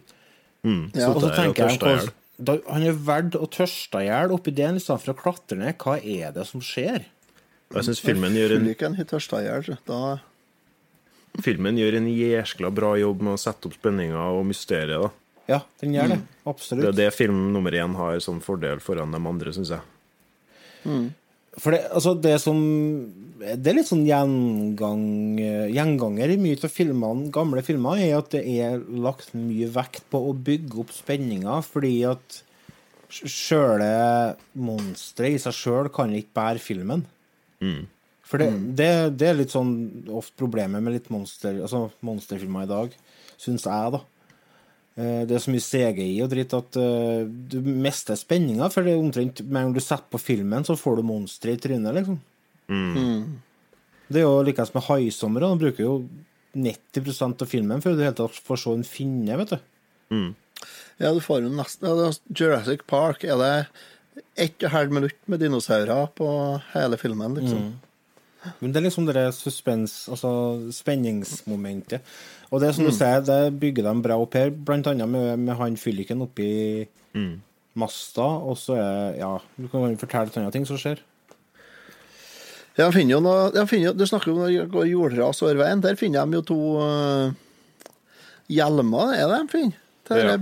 Ja, 0.97 1.11
og 1.13 1.21
så 1.23 1.35
tenker 1.37 1.69
jeg 1.69 1.81
på 1.83 1.93
da, 2.39 2.57
Han 2.71 2.85
er 2.87 2.97
verdt 3.03 3.37
å 3.39 3.47
tørste 3.51 4.01
i 4.03 4.09
hjel 4.09 4.33
oppi 4.35 4.53
det 4.55 4.71
istedenfor 4.79 5.15
å 5.15 5.19
klatre 5.19 5.59
ned. 5.59 5.77
Hva 5.83 5.99
er 5.99 6.35
det 6.35 6.47
som 6.49 6.63
skjer? 6.65 7.07
jeg 7.75 7.85
syns 7.85 8.01
filmen 8.01 8.33
gjør 8.33 8.57
en 8.57 8.69
Filmen 11.45 11.77
gjør 11.79 11.99
en 12.01 12.09
jæskla 12.11 12.71
bra 12.75 12.95
jobb 12.99 13.21
med 13.23 13.37
å 13.37 13.41
sette 13.41 13.69
opp 13.69 13.77
spenninga 13.77 14.23
og 14.35 14.47
mysteriet. 14.49 15.05
da. 15.05 15.11
Ja, 15.49 15.61
den 15.81 15.95
gjør 15.95 16.15
det. 16.15 16.19
Det 16.19 16.51
Absolutt. 16.51 16.89
er 16.89 16.97
det 16.97 17.13
film 17.15 17.53
nummer 17.53 17.73
én 17.73 17.95
har 17.97 18.19
som 18.25 18.41
fordel 18.45 18.81
foran 18.85 19.13
de 19.15 19.21
andre, 19.21 19.53
syns 19.55 19.71
jeg. 19.77 19.85
For 21.59 21.75
det, 21.75 21.81
altså 21.91 22.13
det 22.23 22.37
som 22.43 22.59
Det 23.41 23.71
er 23.71 23.77
litt 23.79 23.89
sånn 23.89 24.05
gjengang, 24.07 25.05
gjenganger 25.75 26.33
i 26.35 26.39
mye 26.41 26.59
av 26.59 26.73
filmene, 26.75 27.31
gamle 27.35 27.63
filmer, 27.67 28.01
er 28.03 28.17
at 28.19 28.33
det 28.35 28.43
er 28.51 28.83
lagt 28.99 29.31
mye 29.39 29.69
vekt 29.75 30.05
på 30.11 30.21
å 30.29 30.35
bygge 30.35 30.81
opp 30.83 30.91
spenninga, 30.95 31.61
fordi 31.67 31.93
at 32.11 32.41
sjøle 33.09 33.87
monsteret 34.59 35.39
i 35.39 35.41
seg 35.41 35.55
sjøl 35.57 35.89
kan 35.95 36.11
ikke 36.13 36.35
bære 36.37 36.61
filmen. 36.63 37.07
For 38.29 38.43
det, 38.43 38.51
det, 38.77 38.91
det 39.17 39.31
er 39.31 39.39
litt 39.39 39.55
sånn 39.55 39.71
ofte 40.13 40.37
problemet 40.43 40.85
med 40.85 40.99
litt 40.99 41.09
monster, 41.15 41.63
altså 41.65 41.87
monsterfilmer 42.05 42.67
i 42.67 42.73
dag, 42.75 42.99
syns 43.41 43.65
jeg, 43.65 43.95
da. 43.95 44.03
Eh, 44.99 45.25
Det 45.29 45.37
er 45.37 45.43
så 45.45 45.53
mye 45.55 45.63
CGI 45.63 46.23
og 46.25 46.31
dritt 46.33 46.55
at 46.59 46.77
eh, 46.81 47.25
du 47.29 47.61
mister 47.63 48.19
spenninga, 48.19 48.67
for 48.73 48.83
det 48.83 48.95
er 48.97 49.03
omtrent 49.03 49.43
med 49.47 49.61
en 49.61 49.69
gang 49.69 49.77
du 49.77 49.85
setter 49.85 50.09
på 50.11 50.19
filmen, 50.21 50.67
så 50.67 50.75
får 50.79 50.99
du 50.99 51.07
monstre 51.07 51.55
i 51.55 51.61
trynet, 51.61 51.95
liksom. 51.95 52.19
Det 54.09 54.21
er 54.23 54.25
jo 54.27 54.43
likeens 54.43 54.73
med 54.75 54.83
'Haisommer'. 54.85 55.45
De 55.45 55.59
bruker 55.63 55.85
jo 55.85 56.09
90 56.57 57.43
av 57.43 57.47
filmen 57.47 57.81
før 57.85 57.97
du 57.97 58.03
helt 58.03 58.17
tatt 58.17 58.33
får 58.33 58.59
se 58.59 58.71
en 58.73 58.85
finne, 58.85 59.37
vet 59.37 59.51
du. 59.51 59.59
Ja, 60.99 61.13
du 61.15 61.21
får 61.21 61.43
jo 61.45 61.51
nesten 61.55 61.87
ja, 61.87 62.11
Jurassic 62.35 62.81
Park 62.89 63.23
er 63.25 63.37
det 63.39 63.67
ett 64.37 64.57
og 64.59 64.65
et 64.67 64.73
halvt 64.73 64.91
minutt 64.97 65.19
med 65.29 65.39
dinosaurer 65.41 66.09
på 66.17 66.29
hele 66.73 66.97
filmen, 66.99 67.37
liksom. 67.39 67.61
Men 68.61 68.73
det 68.73 68.79
er 68.81 68.87
liksom 68.87 69.07
det 69.09 69.25
suspens, 69.35 70.07
altså 70.13 70.31
spenningsmomentet. 70.73 72.05
Og 72.53 72.63
det 72.63 72.71
som 72.77 72.87
du 72.87 72.93
sier, 72.95 73.21
det 73.27 73.59
bygger 73.61 73.89
de 73.89 73.95
bra 74.05 74.17
opp 74.23 74.37
her, 74.39 74.51
blant 74.51 74.87
annet 74.87 75.11
med, 75.11 75.43
med 75.43 75.59
han 75.59 75.77
fylliken 75.81 76.23
oppi 76.25 76.87
masta, 77.79 78.23
og 78.23 78.57
så 78.59 78.77
er 78.79 79.19
Ja, 79.19 79.33
du 79.59 79.69
kan 79.69 79.97
fortelle 80.01 80.31
litt 80.31 80.39
andre 80.39 80.55
ting 80.55 80.67
som 80.69 80.79
skjer. 80.81 81.03
Jeg 82.79 82.95
finner 82.95 83.17
jo 83.17 83.21
noe, 83.25 83.51
jeg 83.55 83.69
finner, 83.69 83.93
Du 83.99 84.07
snakker 84.07 84.31
om 84.31 84.87
jordras 84.87 85.43
over 85.43 85.59
veien. 85.59 85.83
Der 85.83 85.99
finner 85.99 86.27
de 86.27 86.39
jo 86.39 86.45
to 86.47 86.59
uh, 86.79 87.35
hjelmer, 88.49 89.15
er 89.19 89.27
det 89.27 89.41
de 89.43 89.53
finner? 89.57 89.85
Til 90.09 90.23
Ja. 90.25 90.37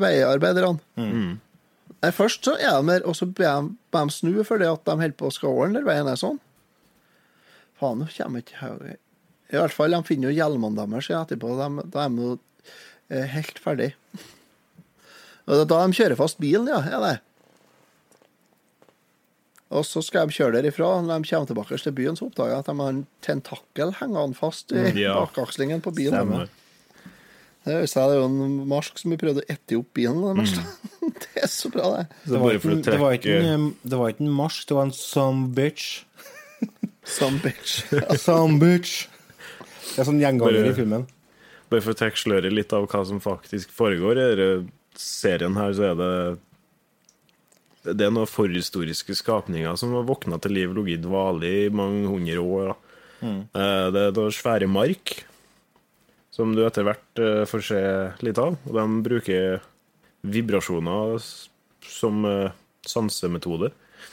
veiarbeiderne. 0.00 0.78
Mm. 0.96 1.34
Nei, 2.00 2.10
først 2.12 2.46
så 2.46 2.54
er 2.56 2.78
de 2.80 2.88
der, 2.94 3.02
og 3.08 3.16
så 3.18 3.26
ber 3.26 3.66
de, 3.66 3.74
de 3.92 4.10
snu 4.10 4.44
fordi 4.44 4.64
at 4.70 4.84
de 4.86 4.94
holder 4.96 5.16
på 5.18 5.28
å 5.28 5.32
skal 5.34 5.50
over 5.50 5.66
den 5.66 5.76
der 5.76 5.84
veien. 5.84 6.08
er 6.08 6.16
sånn. 6.20 6.38
Faen, 7.80 7.98
nå 8.02 8.06
kommer 8.14 8.40
jeg 8.40 8.46
ikke 8.48 8.60
høyre. 8.62 8.96
I 9.52 9.58
hvert 9.60 9.74
fall, 9.76 9.92
de 9.94 10.02
finner 10.08 10.30
jo 10.30 10.38
hjelmene 10.38 10.78
deres 10.88 11.08
etterpå. 11.14 11.52
De, 11.58 11.84
da 11.94 12.04
er 12.06 12.14
de 12.14 12.26
jo 12.28 12.36
eh, 13.10 13.26
helt 13.34 13.58
ferdig. 13.62 13.90
Og 15.46 15.52
det 15.52 15.62
er 15.66 15.70
da 15.74 15.80
de 15.86 15.96
kjører 15.98 16.16
fast 16.18 16.38
bilen, 16.40 16.70
ja. 16.72 16.80
er 16.88 17.02
det. 17.04 17.14
Og 19.74 19.82
så 19.88 20.00
skal 20.06 20.28
de 20.30 20.36
kjøre 20.36 20.54
derifra. 20.60 20.90
Når 21.02 21.24
de 21.24 21.28
kommer 21.32 21.48
tilbake 21.50 21.78
til 21.82 21.94
byen, 21.96 22.16
så 22.18 22.28
oppdager 22.28 22.52
jeg 22.54 22.62
at 22.62 22.68
de 22.70 22.74
har 22.78 22.92
en 22.94 23.00
tentakel 23.26 23.94
hengende 24.00 24.38
fast 24.38 24.70
i 24.72 24.78
Mm, 24.84 24.98
ja. 25.02 25.14
bakakslingen 25.18 25.82
på 25.82 25.92
bilen. 25.96 26.14
Stemmer. 26.14 26.48
Det 27.64 27.78
viser 27.80 27.94
seg 27.96 28.10
det 28.10 28.16
er 28.16 28.20
jo 28.20 28.28
en 28.28 28.68
marsk 28.68 28.98
som 29.00 29.10
vi 29.14 29.16
prøvde 29.18 29.40
å 29.42 29.48
ette 29.50 29.78
opp 29.80 29.90
bilen. 29.96 30.40
Mm. 30.40 31.12
det 31.24 31.42
er 31.42 31.50
så 31.50 31.70
bra, 31.72 31.90
det. 31.96 32.04
Det 32.28 32.40
var, 32.42 32.54
ikke, 32.58 32.70
en- 32.76 32.82
det, 32.86 32.98
var 33.00 33.16
ikke 33.18 33.36
en, 33.54 33.68
det 33.82 34.00
var 34.00 34.12
ikke 34.14 34.26
en 34.26 34.34
marsk, 34.36 34.66
det 34.68 34.76
var 34.78 34.88
en 34.90 34.94
some 34.96 35.48
bitch. 35.56 36.04
Some 37.04 37.38
bitch. 37.44 37.82
Some 38.20 38.58
bitch. 38.62 39.04
Det 39.94 40.00
er 40.02 40.08
sånn 40.08 40.20
gjenganger 40.22 40.70
i 40.70 40.74
filmen. 40.76 41.04
Bare 41.70 41.82
for 41.84 41.94
å 41.94 41.98
trekke 41.98 42.18
sløret 42.20 42.52
litt 42.54 42.72
av 42.76 42.86
hva 42.90 43.02
som 43.06 43.20
faktisk 43.22 43.70
foregår 43.74 44.18
i 44.20 44.26
denne 44.38 44.66
serien 44.98 45.56
her, 45.58 45.72
så 45.74 45.88
er 45.90 45.94
det 45.98 46.10
Det 47.84 48.06
er 48.06 48.12
noen 48.14 48.30
forhistoriske 48.30 49.12
skapninger 49.18 49.76
som 49.76 49.92
har 49.92 50.06
våkna 50.08 50.38
til 50.40 50.54
liv, 50.56 50.72
ligget 50.76 51.00
i 51.00 51.04
dvale 51.04 51.50
i 51.66 51.68
mange 51.68 52.06
hundre 52.08 52.40
år. 52.40 52.70
Da. 52.72 52.76
Eh, 53.60 53.90
Det 53.92 54.02
er 54.08 54.16
noen 54.16 54.32
svære 54.32 54.68
mark, 54.72 55.12
som 56.32 56.54
du 56.56 56.62
etter 56.64 56.86
hvert 56.88 57.20
eh, 57.20 57.44
får 57.46 57.62
se 57.68 57.82
litt 58.24 58.40
av. 58.40 58.56
Og 58.64 58.72
de 58.78 58.86
bruker 59.04 59.60
vibrasjoner 60.24 61.20
som 61.84 62.24
eh, 62.24 62.50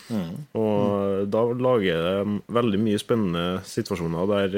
sansemetode. 0.07 0.45
Og 0.61 1.27
da 1.31 1.43
lager 1.67 2.05
det 2.07 2.39
veldig 2.57 2.79
mye 2.83 3.01
spennende 3.01 3.45
situasjoner 3.67 4.31
der 4.31 4.57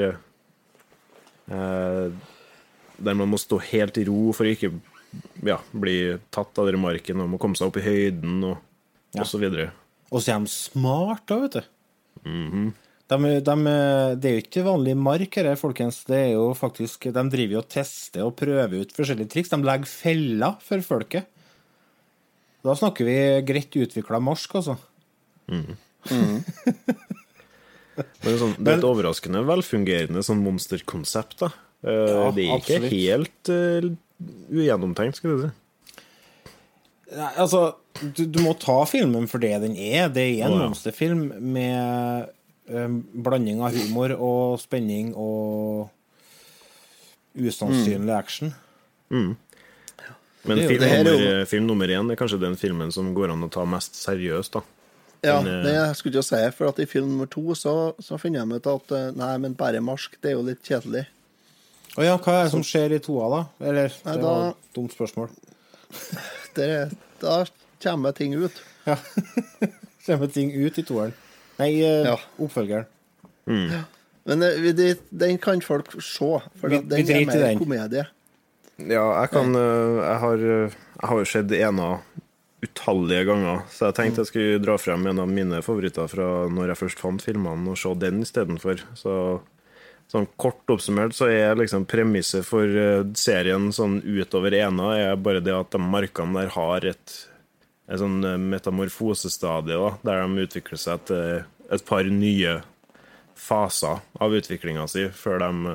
eh, 1.54 2.30
der 2.94 3.16
man 3.18 3.30
må 3.30 3.40
stå 3.40 3.58
helt 3.72 3.98
i 3.98 4.06
ro 4.08 4.32
for 4.36 4.46
å 4.46 4.52
ikke 4.54 4.70
ja, 5.46 5.58
bli 5.72 5.98
tatt 6.34 6.58
av 6.58 6.68
den 6.70 6.80
marken, 6.82 7.22
og 7.22 7.34
må 7.34 7.40
komme 7.42 7.58
seg 7.58 7.70
opp 7.70 7.78
i 7.80 7.84
høyden 7.84 8.40
og, 8.50 8.56
og 9.18 9.28
så 9.28 9.40
videre. 9.42 9.70
Og 10.10 10.22
så 10.22 10.34
er 10.34 10.44
de 10.44 10.52
smart, 10.52 11.24
da, 11.30 11.38
vet 11.42 11.58
du. 11.58 11.68
de, 13.10 13.18
de, 13.44 13.56
det 14.20 14.30
er 14.30 14.36
jo 14.38 14.44
ikke 14.44 14.66
vanlig 14.66 14.96
mark 14.98 15.38
her, 15.40 15.50
folkens. 15.60 16.02
Det 16.08 16.20
er 16.20 16.32
jo 16.36 16.48
faktisk, 16.58 17.10
De 17.14 17.24
driver 17.32 17.58
jo 17.58 17.62
og 17.62 17.70
tester 17.72 18.26
og 18.26 18.36
prøver 18.38 18.84
ut 18.84 18.94
forskjellige 18.94 19.32
triks. 19.34 19.52
De 19.52 19.60
legger 19.64 19.90
feller 19.90 20.58
for 20.64 20.86
folket. 20.86 21.30
Da 22.64 22.72
snakker 22.78 23.04
vi 23.04 23.16
greit 23.44 23.74
utvikla 23.76 24.22
marsk, 24.24 24.54
altså. 24.60 24.78
Men 28.24 28.38
sånn, 28.40 28.54
det 28.58 28.72
er 28.72 28.78
et 28.80 28.86
overraskende 28.88 29.44
velfungerende 29.46 30.22
sånn 30.26 30.40
monsterkonsept. 30.42 31.36
da. 31.44 31.50
Eh, 31.84 32.10
Ja, 32.10 32.30
det 32.34 32.42
er 32.48 32.56
ikke 32.58 32.78
absolutt. 32.80 32.90
helt 32.90 33.50
uh, 33.52 33.90
ugjennomtenkt, 34.50 35.20
skal 35.20 35.30
du 35.30 35.44
si. 35.44 35.50
Nei, 37.14 37.28
altså, 37.38 37.60
du, 38.16 38.24
du 38.26 38.40
må 38.42 38.56
ta 38.58 38.80
filmen 38.90 39.28
for 39.30 39.38
det 39.38 39.52
den 39.62 39.76
er. 39.78 40.08
Det 40.10 40.24
er 40.24 40.46
en 40.48 40.56
oh, 40.56 40.58
ja. 40.58 40.68
monsterfilm 40.72 41.28
med 41.54 42.32
eh, 42.66 42.88
blanding 43.22 43.60
av 43.62 43.76
humor 43.76 44.16
og 44.16 44.56
spenning 44.64 45.12
og 45.14 45.92
usannsynlig 47.38 48.14
action. 48.16 48.54
Men 49.14 49.36
Det 50.44 50.56
er 50.56 50.62
jo- 50.64 50.68
film, 50.68 50.80
det 50.80 50.90
er 50.90 51.04
nummer, 51.06 51.46
film 51.46 51.66
nummer 51.70 51.88
én 51.94 52.10
er 52.10 52.18
kanskje 52.18 52.40
den 52.42 52.56
filmen 52.58 52.90
som 52.92 53.14
går 53.14 53.30
an 53.32 53.46
å 53.46 53.50
ta 53.52 53.62
mest 53.64 53.94
seriøst. 54.00 54.52
da. 54.58 54.64
Ja, 55.24 55.40
Men, 55.42 55.58
eh, 55.58 55.62
det 55.64 55.72
jeg 55.74 55.96
skulle 55.96 56.20
jeg 56.20 56.24
si, 56.28 56.42
for 56.56 56.68
at 56.68 56.78
i 56.78 56.86
film 56.86 57.08
nummer 57.14 57.26
to 57.32 57.54
så, 57.58 57.94
så 58.02 58.18
finner 58.20 58.44
de 58.44 58.58
ut 58.60 58.66
at 58.74 58.92
eh, 58.92 59.10
nei, 59.16 59.32
men 59.38 59.54
bare 59.58 59.80
marsk, 59.80 60.16
det 60.20 60.30
er 60.32 60.36
jo 60.38 60.42
litt 60.46 60.62
kjedelig. 60.62 61.06
Å 61.96 62.02
ja, 62.04 62.16
hva 62.18 62.32
er 62.40 62.44
det 62.48 62.50
som 62.56 62.62
skjer 62.66 62.92
i 62.96 62.98
toa, 63.02 63.28
da? 63.30 63.42
Eller, 63.70 63.92
Nei, 64.04 64.14
det 64.16 64.22
da- 64.22 64.30
var 64.34 64.48
et 64.50 64.74
dumt 64.76 64.92
spørsmål. 64.96 65.30
Det, 66.54 66.68
da 67.20 67.44
kommer 67.82 68.12
ting 68.14 68.34
ut. 68.38 68.56
Ja. 68.86 68.96
Kommer 70.06 70.28
ting 70.28 70.50
ut 70.52 70.76
i 70.78 70.82
toeren. 70.84 71.14
Nei, 71.58 71.70
eh, 71.80 72.04
Ja. 72.10 72.16
oppfølgeren. 72.38 72.84
Men 73.46 74.42
eh, 74.42 74.58
vi- 74.60 74.72
det, 74.72 74.98
den 75.10 75.38
kan 75.38 75.60
folk 75.64 75.90
se, 76.02 76.40
for 76.60 76.68
Vi- 76.68 76.78
den 76.82 77.06
vi 77.06 77.12
er 77.12 77.26
mer 77.26 77.38
den. 77.40 77.58
komedie. 77.58 78.04
Ja, 78.78 79.20
jeg 79.22 79.30
kan 79.30 79.54
eh, 79.54 80.02
Jeg 80.02 80.18
har, 80.20 80.34
eh, 80.34 80.70
jeg 81.00 81.08
har 81.08 81.18
jo 81.18 81.24
sett 81.24 81.52
ena 81.52 81.88
utallige 82.64 83.26
ganger, 83.28 83.64
så 83.70 83.88
jeg 83.88 83.96
tenkte 83.98 84.22
jeg 84.24 84.30
skulle 84.32 84.62
dra 84.62 84.76
frem 84.80 85.06
en 85.10 85.22
av 85.22 85.30
mine 85.30 85.60
favoritter 85.64 86.08
fra 86.10 86.28
når 86.52 86.72
jeg 86.72 86.80
først 86.82 87.02
fant 87.04 87.24
filmene, 87.24 87.72
og 87.72 87.80
se 87.80 87.92
den 88.00 88.22
istedenfor. 88.24 88.82
Så 88.98 89.16
Sånn 90.12 90.26
kort 90.38 90.68
oppsummert 90.70 91.14
så 91.16 91.30
er 91.32 91.56
liksom 91.56 91.86
premisset 91.88 92.44
for 92.46 92.68
eh, 92.68 93.00
serien 93.18 93.70
sånn 93.72 94.00
utover 94.04 94.54
ena 94.58 94.92
er 94.98 95.16
bare 95.16 95.40
det 95.42 95.54
at 95.56 95.72
de 95.72 95.80
markene 95.80 96.36
der 96.36 96.52
har 96.54 96.84
et, 96.90 97.14
et 97.88 98.02
sånn 98.02 98.20
eh, 98.28 98.36
metamorfosestadie, 98.52 99.78
da, 99.80 99.94
der 100.04 100.22
de 100.22 100.44
utvikler 100.44 100.80
seg 100.80 101.08
til 101.08 101.42
et 101.72 101.86
par 101.88 102.04
nye 102.04 102.58
faser 103.34 104.04
av 104.22 104.36
utviklinga 104.36 104.84
si 104.92 105.08
før 105.16 105.40
de, 105.42 105.74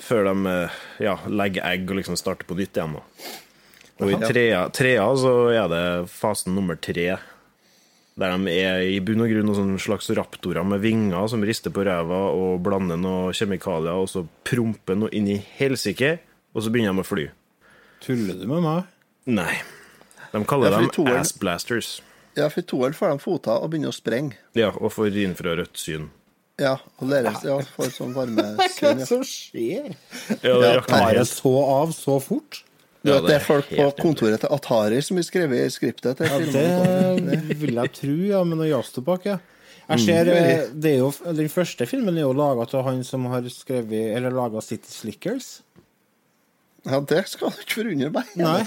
før 0.00 0.30
de 0.32 0.56
eh, 0.56 0.80
ja, 1.04 1.18
legger 1.28 1.68
egg 1.68 1.86
og 1.92 2.00
liksom 2.00 2.18
starter 2.18 2.48
på 2.48 2.56
nytt 2.58 2.80
igjen. 2.80 2.96
Da. 2.96 3.04
Og 4.00 4.12
i 4.12 4.18
trea, 4.22 4.62
trea 4.72 5.04
så 5.20 5.34
er 5.52 5.68
det 5.72 5.84
fasen 6.12 6.54
nummer 6.56 6.78
tre. 6.80 7.18
Der 8.20 8.36
de 8.36 8.52
er 8.52 8.82
i 8.84 8.98
bunn 9.04 9.22
og 9.24 9.30
grunn 9.32 9.48
noen 9.48 9.76
slags 9.80 10.10
raptorer 10.16 10.66
med 10.66 10.82
vinger 10.82 11.28
som 11.30 11.44
rister 11.46 11.72
på 11.72 11.84
ræva 11.86 12.20
og 12.36 12.60
blander 12.64 12.98
noen 13.00 13.36
kjemikalier, 13.36 13.96
og 13.96 14.08
så 14.12 14.24
promper 14.44 14.98
noe 14.98 15.12
inn 15.16 15.28
i 15.30 15.38
helsike, 15.58 16.18
og 16.52 16.64
så 16.64 16.72
begynner 16.72 16.96
de 16.96 17.04
å 17.04 17.08
fly. 17.08 17.26
Tuller 18.04 18.40
du 18.40 18.46
med 18.50 18.64
meg? 18.64 18.88
Nei. 19.30 19.54
De 20.32 20.40
kaller 20.48 20.76
Ja, 20.76 20.80
dem 20.84 21.12
ass 21.16 21.32
blasters. 21.38 21.98
Ja, 22.38 22.48
for 22.48 22.62
i 22.62 22.66
toeren 22.66 22.94
får 22.96 23.14
de 23.14 23.22
fota 23.22 23.56
og 23.58 23.72
begynner 23.72 23.92
å 23.92 23.96
sprenge. 23.96 24.38
Ja, 24.58 24.70
og 24.76 24.92
får 24.94 25.16
infrarødt 25.24 25.80
syn. 25.80 26.08
Ja, 26.60 26.76
og 27.00 27.08
deres 27.08 27.40
ja, 27.46 27.56
får 27.76 27.92
sånn 27.94 28.12
varme 28.12 28.44
Hva 28.76 28.90
er 28.90 28.98
det 29.00 29.06
som 29.08 29.22
skjer? 29.24 29.94
Ja, 30.44 30.56
det 30.60 30.66
Ja, 30.68 30.74
rakner 30.76 31.06
Tar 31.06 31.14
det 31.16 31.26
så 31.30 31.54
av 31.64 31.94
så 31.96 32.18
fort? 32.20 32.60
Du 33.00 33.12
vet, 33.14 33.26
det 33.30 33.36
er 33.38 33.44
folk 33.44 33.70
på 33.72 33.86
kontoret 33.96 34.42
til 34.42 34.52
Atari 34.52 34.98
som 35.04 35.16
har 35.16 35.24
skrevet 35.24 35.62
i 35.64 35.72
skriptet 35.72 36.20
til 36.20 36.28
Ja, 36.28 37.14
det 37.16 37.56
vil 37.62 37.80
jeg 37.80 37.94
tro, 37.96 38.16
ja, 38.28 38.42
med 38.44 38.60
noe 38.60 38.68
jazztobakk, 38.68 39.30
ja. 39.30 39.38
Jeg 39.90 40.04
ser, 40.04 40.28
eh, 40.30 40.66
det 40.70 40.92
er 40.92 41.00
jo, 41.00 41.10
Den 41.34 41.48
første 41.50 41.86
filmen 41.88 42.18
er 42.18 42.28
jo 42.28 42.34
laga 42.36 42.68
av 42.68 42.84
han 42.86 43.00
som 43.06 43.24
har 43.32 43.46
skrevet 43.50 44.12
Eller 44.14 44.30
laga 44.30 44.62
City 44.62 44.92
Slickers. 44.92 45.62
Ja, 46.86 47.00
det 47.00 47.24
skal 47.28 47.50
du 47.52 47.64
ikke 47.64 47.80
forundre 47.80 48.12
meg. 48.14 48.28
Nei. 48.40 48.62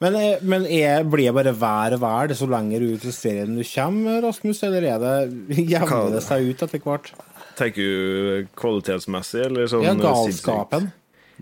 Men, 0.00 0.16
eh, 0.16 0.40
men 0.40 0.64
er, 0.64 1.02
blir 1.04 1.28
det 1.28 1.36
bare 1.36 1.52
vær 1.60 1.96
og 1.96 2.00
vær 2.00 2.30
det 2.30 2.38
så 2.38 2.46
lenger 2.48 2.86
ut 2.88 3.02
i 3.04 3.12
serien 3.12 3.52
du 3.56 3.60
kommer, 3.68 4.22
Rasmus, 4.24 4.62
eller 4.64 4.86
er 4.94 5.02
det 5.02 5.58
jevner 5.74 6.14
det 6.14 6.22
seg 6.24 6.46
ut 6.48 6.64
etter 6.64 6.80
hvert? 6.86 7.10
Tenker 7.58 7.84
du 7.84 8.46
kvalitetsmessig, 8.56 9.42
eller 9.50 9.68
sånn 9.68 9.84
Ja, 9.84 9.92
eh, 9.92 10.00
galskapen. 10.00 10.88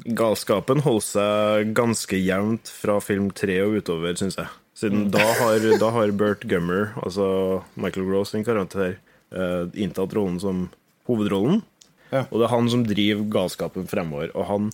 Galskapen 0.04 0.82
holder 0.84 1.06
seg 1.06 1.72
ganske 1.76 2.18
jevnt 2.20 2.70
fra 2.72 2.98
film 3.04 3.30
tre 3.34 3.60
og 3.64 3.78
utover, 3.80 4.16
syns 4.18 4.38
jeg. 4.38 4.50
Siden 4.78 5.08
da, 5.10 5.24
har, 5.40 5.64
da 5.80 5.88
har 5.90 6.12
Bert 6.14 6.44
Gummer, 6.46 6.92
altså 7.02 7.62
Michael 7.74 8.06
Gross 8.06 8.34
sin 8.34 8.46
karakter, 8.46 8.98
uh, 9.34 9.66
inntatt 9.74 10.14
rollen 10.14 10.38
som 10.42 10.68
hovedrollen. 11.08 11.64
Ja. 12.12 12.26
Og 12.30 12.38
det 12.38 12.46
er 12.46 12.54
han 12.54 12.70
som 12.70 12.84
driver 12.86 13.26
galskapen 13.32 13.88
fremover. 13.90 14.30
Og 14.38 14.46
han, 14.48 14.70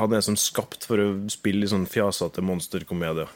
han 0.00 0.16
er 0.16 0.24
som 0.26 0.38
skapt 0.40 0.88
for 0.88 1.00
å 1.00 1.12
spille 1.32 1.68
i 1.68 1.70
sånn 1.70 1.86
fjasete 1.88 2.44
monsterkomedier. 2.44 3.30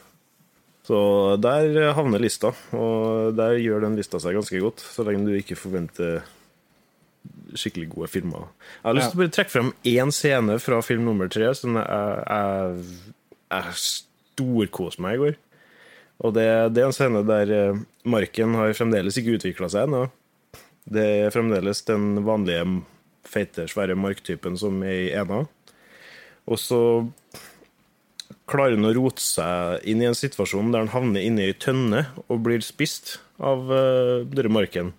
Så 0.87 0.99
der 1.43 1.93
havner 1.97 2.21
lista, 2.23 2.53
og 2.75 3.35
der 3.35 3.57
gjør 3.59 3.83
den 3.83 3.97
lista 3.99 4.21
seg 4.23 4.37
ganske 4.37 4.61
godt, 4.63 4.83
så 4.83 5.03
lenge 5.03 5.27
du 5.27 5.33
ikke 5.35 5.57
forventer 5.59 6.21
skikkelig 7.57 7.89
gode 7.93 8.09
filmer. 8.11 8.47
Jeg 8.81 8.89
har 8.89 8.97
lyst 8.97 9.11
til 9.13 9.19
å 9.19 9.23
bare 9.23 9.33
trekke 9.37 9.53
frem 9.53 9.73
én 9.87 10.13
scene 10.15 10.57
fra 10.63 10.81
film 10.85 11.07
nummer 11.07 11.31
tre 11.31 11.49
som 11.57 11.77
jeg, 11.79 12.13
jeg, 12.27 13.11
jeg 13.53 13.77
storkoste 13.83 15.03
meg 15.03 15.17
i 15.17 15.21
går. 15.23 15.37
Og 16.25 16.33
det, 16.33 16.47
det 16.73 16.81
er 16.81 16.89
en 16.89 16.95
scene 16.95 17.21
der 17.27 17.53
eh, 17.53 17.81
marken 18.09 18.55
har 18.57 18.73
fremdeles 18.77 19.19
ikke 19.19 19.37
utvikla 19.37 19.69
seg 19.69 19.85
ennå. 19.87 20.07
Det 20.87 21.05
er 21.27 21.33
fremdeles 21.33 21.83
den 21.85 22.23
vanlige 22.25 22.63
feite, 23.27 23.67
svære 23.69 23.97
marktypen 23.99 24.57
som 24.59 24.79
er 24.87 25.01
i 25.07 25.13
ena. 25.19 25.43
Og 26.47 26.61
så 26.61 26.81
klarer 28.47 28.77
han 28.77 28.87
å 28.87 28.93
rote 28.95 29.21
seg 29.23 29.83
inn 29.91 30.01
i 30.01 30.07
en 30.07 30.17
situasjon 30.17 30.71
der 30.71 30.85
han 30.85 30.93
havner 30.93 31.25
inne 31.27 31.43
i 31.43 31.51
ei 31.51 31.57
tønne 31.59 32.05
og 32.27 32.45
blir 32.45 32.63
spist 32.63 33.17
av 33.37 33.67
uh, 33.67 34.23
denne 34.23 34.53
marken. 34.55 34.93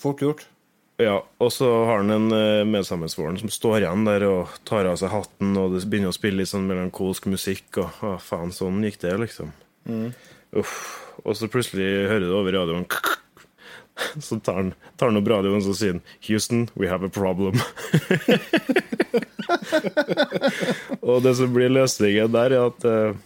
Fort 0.00 0.24
gjort. 0.24 0.46
Ja, 1.02 1.16
og 1.42 1.50
så 1.54 1.68
har 1.88 2.02
han 2.02 2.12
en 2.14 2.28
uh, 2.34 2.62
medsammensvoren 2.68 3.38
som 3.40 3.50
står 3.52 3.82
igjen 3.82 4.06
der 4.06 4.26
og 4.28 4.52
tar 4.68 4.88
av 4.90 4.98
seg 5.00 5.12
hatten, 5.14 5.56
og 5.58 5.74
det 5.74 5.84
begynner 5.88 6.12
å 6.12 6.16
spille 6.16 6.42
litt 6.42 6.52
sånn 6.52 6.68
melankolsk 6.68 7.26
musikk, 7.32 7.68
og 7.82 8.04
å, 8.06 8.14
faen, 8.22 8.54
sånn 8.54 8.82
gikk 8.86 9.00
det, 9.04 9.16
liksom. 9.24 9.52
Uff. 10.56 10.76
Og 11.22 11.36
så 11.38 11.48
plutselig 11.50 12.08
hører 12.10 12.26
du 12.26 12.34
over 12.36 12.54
radioen 12.56 12.86
Så 14.24 14.38
tar 14.40 14.54
han, 14.58 14.70
tar 14.96 15.10
han 15.10 15.20
opp 15.20 15.28
radioen 15.28 15.58
og 15.60 15.66
så 15.66 15.74
sier 15.76 15.96
han, 15.96 16.02
Houston, 16.28 16.64
we 16.78 16.88
have 16.88 17.04
a 17.06 17.12
problem. 17.12 17.58
og 21.08 21.22
det 21.26 21.34
som 21.38 21.52
blir 21.54 21.72
løsningen 21.72 22.32
der, 22.32 22.56
er 22.56 22.70
at 22.70 22.86
eh, 22.88 23.20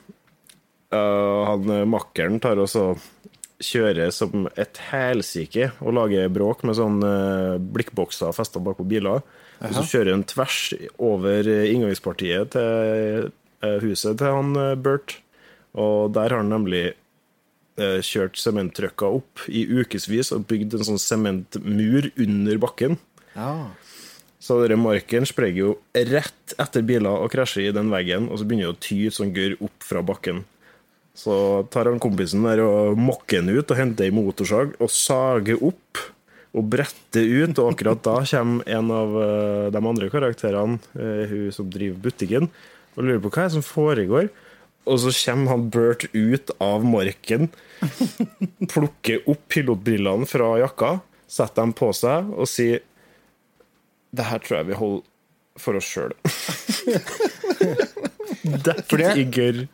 eh, 0.90 1.40
han 1.50 1.70
eh, 1.70 1.86
makkeren 1.88 2.40
tar 2.42 2.60
også 2.62 2.88
kjører 3.62 4.12
som 4.12 4.46
et 4.58 4.78
helsike 4.90 5.70
og 5.80 5.94
lager 5.96 6.28
bråk 6.32 6.64
med 6.66 6.76
sånn 6.78 7.00
eh, 7.06 7.56
blikkbokser 7.60 8.34
festa 8.36 8.60
bakpå 8.62 8.84
biler. 8.88 9.24
Og 9.64 9.72
så 9.78 9.84
kjører 9.88 10.12
han 10.12 10.26
tvers 10.28 10.60
over 11.00 11.48
inngangspartiet 11.48 12.52
til 12.52 13.30
eh, 13.30 13.78
huset 13.84 14.20
til 14.20 14.36
han 14.38 14.52
eh, 14.60 14.74
Bert. 14.76 15.18
Og 15.76 16.12
der 16.16 16.32
har 16.32 16.40
han 16.42 16.52
nemlig 16.52 16.86
kjørt 17.76 18.38
sementtrucka 18.40 19.10
opp 19.18 19.42
i 19.52 19.66
ukevis 19.68 20.30
og 20.32 20.46
bygd 20.48 20.78
en 20.78 20.86
sånn 20.88 21.00
sementmur 21.02 22.06
under 22.24 22.60
bakken. 22.62 22.94
Ja. 23.34 23.50
Så 24.40 24.56
denne 24.62 24.78
marken 24.80 25.28
sprenger 25.28 25.58
jo 25.60 25.72
rett 25.92 26.54
etter 26.56 26.86
biler 26.88 27.20
og 27.20 27.28
krasjer 27.34 27.68
i 27.68 27.74
den 27.76 27.92
veggen, 27.92 28.30
og 28.30 28.40
så 28.40 28.48
begynner 28.48 28.70
det 28.70 28.78
å 28.78 28.80
tyte 28.86 29.18
sånn 29.18 29.34
gørr 29.36 29.58
opp 29.68 29.84
fra 29.84 30.00
bakken. 30.08 30.46
Så 31.16 31.64
tar 31.72 31.88
han 31.88 32.00
kompisen 32.02 32.44
der 32.44 32.60
og 32.64 32.98
mokker 33.00 33.40
den 33.40 33.56
ut 33.56 33.70
og 33.72 33.78
henter 33.78 34.06
ei 34.06 34.14
motorsag 34.14 34.76
og 34.76 34.92
sager 34.92 35.62
opp 35.64 36.02
og 36.56 36.64
bretter 36.72 37.26
ut, 37.42 37.58
og 37.60 37.74
akkurat 37.74 38.00
da 38.04 38.16
kommer 38.30 38.68
en 38.78 38.92
av 38.94 39.16
eh, 39.20 39.66
de 39.74 39.80
andre 39.80 40.08
karakterene, 40.12 40.78
eh, 40.96 41.28
hun 41.28 41.52
som 41.52 41.68
driver 41.72 41.98
butikken, 42.06 42.48
og 42.96 43.04
lurer 43.04 43.20
på 43.24 43.32
hva 43.34 43.48
som 43.52 43.64
foregår. 43.64 44.30
Og 44.86 45.00
så 45.02 45.10
kommer 45.18 45.52
han 45.52 45.66
Bert 45.74 46.06
ut 46.14 46.52
av 46.62 46.84
marken, 46.86 47.50
plukker 48.72 49.26
opp 49.28 49.42
pilotbrillene 49.52 50.28
fra 50.30 50.54
jakka, 50.62 50.92
setter 51.28 51.64
dem 51.64 51.74
på 51.76 51.90
seg 51.96 52.28
og 52.38 52.46
sier 52.46 52.84
Det 54.14 54.24
her 54.28 54.38
tror 54.44 54.60
jeg 54.60 54.68
vi 54.68 54.76
holder 54.78 55.02
for 55.60 55.76
oss 55.76 55.88
sjøl. 55.90 56.14
Dekket 58.66 59.18
i 59.18 59.24
gørr. 59.26 59.64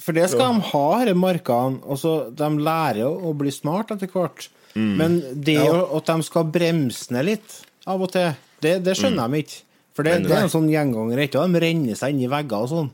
For 0.00 0.16
det 0.16 0.28
skal 0.32 0.54
de 0.56 0.68
ha, 0.70 0.84
disse 1.04 1.18
markene. 1.20 1.80
Altså, 1.84 2.12
de 2.32 2.48
lærer 2.66 3.04
å 3.06 3.32
bli 3.36 3.52
smart 3.54 3.90
etter 3.94 4.08
hvert. 4.12 4.48
Mm. 4.74 4.92
Men 4.96 5.18
det 5.44 5.58
jo 5.58 5.80
at 5.98 6.06
de 6.12 6.22
skal 6.28 6.46
bremse 6.54 7.10
ned 7.12 7.26
litt 7.26 7.56
av 7.90 8.00
og 8.06 8.12
til, 8.14 8.32
det, 8.62 8.78
det 8.86 8.94
skjønner 8.98 9.28
de 9.32 9.42
ikke. 9.44 9.58
For 9.96 10.06
det, 10.06 10.20
det 10.24 10.32
er 10.36 10.44
en 10.46 10.52
sånn 10.52 10.68
gjenganger. 10.70 11.18
Ikke? 11.26 11.42
De 11.50 11.60
renner 11.64 11.98
seg 11.98 12.14
inn 12.14 12.22
i 12.24 12.30
vegger 12.30 12.64
og 12.64 12.70
sånn. 12.70 12.90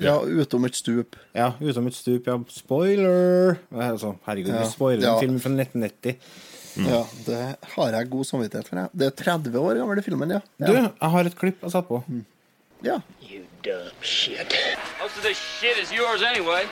Ja, 0.00 0.14
utom 0.24 0.64
et 0.64 0.76
stup. 0.78 1.16
Ja, 1.36 1.50
utom 1.60 1.86
et 1.90 1.96
stup. 1.96 2.26
Ja, 2.28 2.38
spoiler! 2.50 3.58
Altså, 3.74 4.14
herregud, 4.26 4.54
Ja. 4.54 4.62
vi 4.64 4.70
spoiler 4.72 5.04
Ja. 5.04 5.12
en 5.14 5.20
film 5.20 5.38
fra 5.40 5.50
1990. 5.52 6.16
Ja, 6.86 7.00
det 7.26 7.40
har 7.74 7.92
jeg 7.92 8.10
god 8.10 8.24
samvittighet 8.24 8.68
for. 8.68 8.76
Jeg. 8.80 8.88
Det 8.96 9.06
er 9.06 9.16
30 9.24 9.58
år 9.60 9.74
gammel 9.80 10.02
filmen, 10.02 10.30
ja. 10.30 10.40
Du, 10.58 10.72
jeg 10.72 11.10
har 11.14 11.24
et 11.28 11.36
klipp 11.36 11.60
jeg 11.62 11.70
satte 11.74 11.88
på. 11.88 12.02
ja. 12.82 13.00
You 13.20 13.44
dumb 13.62 13.90
shit. 14.00 14.56
Most 15.00 15.16
of 15.16 15.22
this 15.22 15.38
shit 15.38 15.76
is 15.76 15.92
yours 15.92 16.22
anyway. 16.22 16.66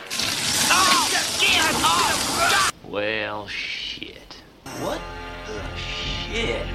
Well, 2.87 3.47
shit. 3.49 4.37
What 4.81 5.01
the 5.47 5.63
shit? 5.77 6.67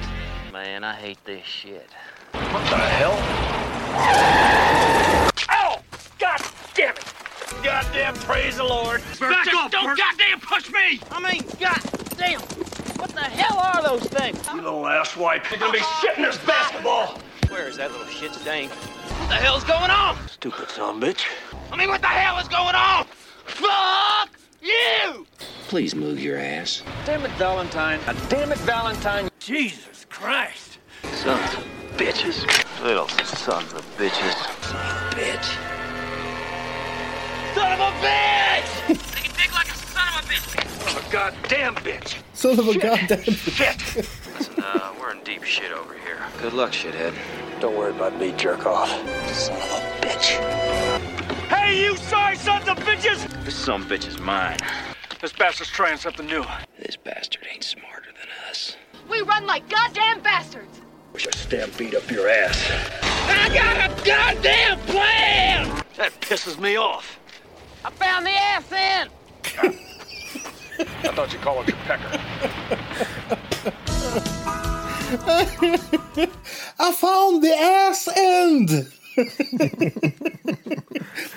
Man, 0.52 0.84
I 0.84 0.94
hate 0.94 1.18
this 1.24 1.44
shit. 1.44 1.88
What 2.32 2.70
the 2.70 2.76
hell? 2.76 3.14
Oh! 5.50 5.80
God 6.18 6.40
damn 6.74 6.94
it! 6.94 7.14
Goddamn 7.62 8.14
praise 8.14 8.56
the 8.56 8.64
Lord! 8.64 9.02
Back 9.18 9.46
up! 9.54 9.70
Don't 9.70 9.96
goddamn 9.96 10.40
push 10.40 10.70
me! 10.70 11.00
I 11.10 11.32
mean, 11.32 11.42
goddamn! 11.58 12.40
What 12.98 13.10
the 13.10 13.20
hell 13.20 13.58
are 13.58 13.82
those 13.82 14.04
things? 14.04 14.40
You 14.52 14.62
little 14.62 14.82
asswipe. 14.82 15.50
You're 15.50 15.58
gonna 15.58 15.72
be 15.72 15.78
shitting 15.78 16.24
this 16.24 16.38
basketball. 16.38 17.18
Where 17.48 17.68
is 17.68 17.76
that 17.78 17.90
little 17.90 18.06
shit 18.06 18.32
stain? 18.34 18.70
What 19.24 19.30
the 19.30 19.36
hell's 19.36 19.64
going 19.64 19.90
on? 19.90 20.18
Stupid 20.28 20.68
son 20.68 20.96
of 20.96 21.02
a 21.02 21.06
bitch. 21.06 21.24
I 21.72 21.76
mean, 21.76 21.88
what 21.88 22.02
the 22.02 22.08
hell 22.08 22.38
is 22.40 22.46
going 22.46 22.74
on? 22.74 23.06
Fuck 23.46 24.28
you! 24.60 25.26
Please 25.68 25.94
move 25.94 26.20
your 26.20 26.36
ass. 26.36 26.82
Damn 27.06 27.24
it, 27.24 27.30
Valentine. 27.38 28.00
Damn 28.28 28.52
it, 28.52 28.58
Valentine. 28.58 29.30
Jesus 29.38 30.04
Christ. 30.10 30.76
Sons 31.04 31.54
of 31.54 31.64
bitches. 31.96 32.44
Little 32.84 33.08
sons 33.08 33.72
of 33.72 33.80
bitches. 33.96 34.34
Son 34.62 34.76
of 34.76 35.14
a 35.14 35.16
bitch. 35.16 35.56
Son 37.54 37.72
of 37.72 37.80
a 37.80 37.92
bitch! 38.04 38.88
they 39.14 39.20
can 39.22 39.36
dig 39.38 39.52
like 39.54 39.68
a 39.68 39.74
son 39.74 40.22
of 40.22 40.30
a 40.30 40.36
Son 40.84 40.98
of 40.98 41.08
a 41.08 41.10
goddamn 41.10 41.74
bitch. 41.76 42.18
Son 42.34 42.58
of 42.58 42.68
a 42.68 42.78
goddamn 42.78 43.22
Shit. 43.22 44.06
Uh, 44.58 44.92
we're 45.00 45.12
in 45.12 45.22
deep 45.22 45.44
shit 45.44 45.72
over 45.72 45.94
here. 45.94 46.18
Good 46.40 46.52
luck, 46.52 46.72
shithead. 46.72 47.14
Don't 47.60 47.76
worry 47.76 47.92
about 47.92 48.18
me, 48.18 48.32
jerk 48.32 48.66
off. 48.66 48.88
Son 49.32 49.56
of 49.56 49.62
a 49.62 50.06
bitch. 50.06 51.48
Hey, 51.48 51.82
you 51.82 51.96
sorry 51.96 52.36
sons 52.36 52.68
of 52.68 52.78
bitches! 52.78 53.44
This 53.44 53.54
some 53.54 53.84
bitch 53.84 54.08
is 54.08 54.18
mine. 54.18 54.58
This 55.20 55.32
bastard's 55.32 55.70
trying 55.70 55.98
something 55.98 56.26
new. 56.26 56.44
This 56.78 56.96
bastard 56.96 57.46
ain't 57.52 57.64
smarter 57.64 58.10
than 58.18 58.28
us. 58.50 58.76
We 59.08 59.22
run 59.22 59.46
like 59.46 59.68
goddamn 59.68 60.20
bastards. 60.20 60.80
Wish 61.12 61.26
I 61.28 61.30
stampede 61.30 61.94
up 61.94 62.10
your 62.10 62.28
ass. 62.28 62.70
I 63.02 63.48
got 63.54 63.90
a 63.90 64.04
goddamn 64.04 64.78
plan! 64.80 65.84
That 65.96 66.12
pisses 66.20 66.58
me 66.58 66.76
off. 66.76 67.20
I 67.84 67.90
found 67.90 68.26
the 68.26 68.30
ass 68.30 68.72
end. 68.72 69.10
I 70.78 71.08
thought 71.14 71.32
you 71.32 71.38
called 71.38 71.68
it 71.68 71.74
your 71.74 71.84
pecker. 71.86 72.10
I 76.78 76.92
found 76.92 77.42
the 77.42 77.54
ass 77.54 78.08
end! 78.16 78.70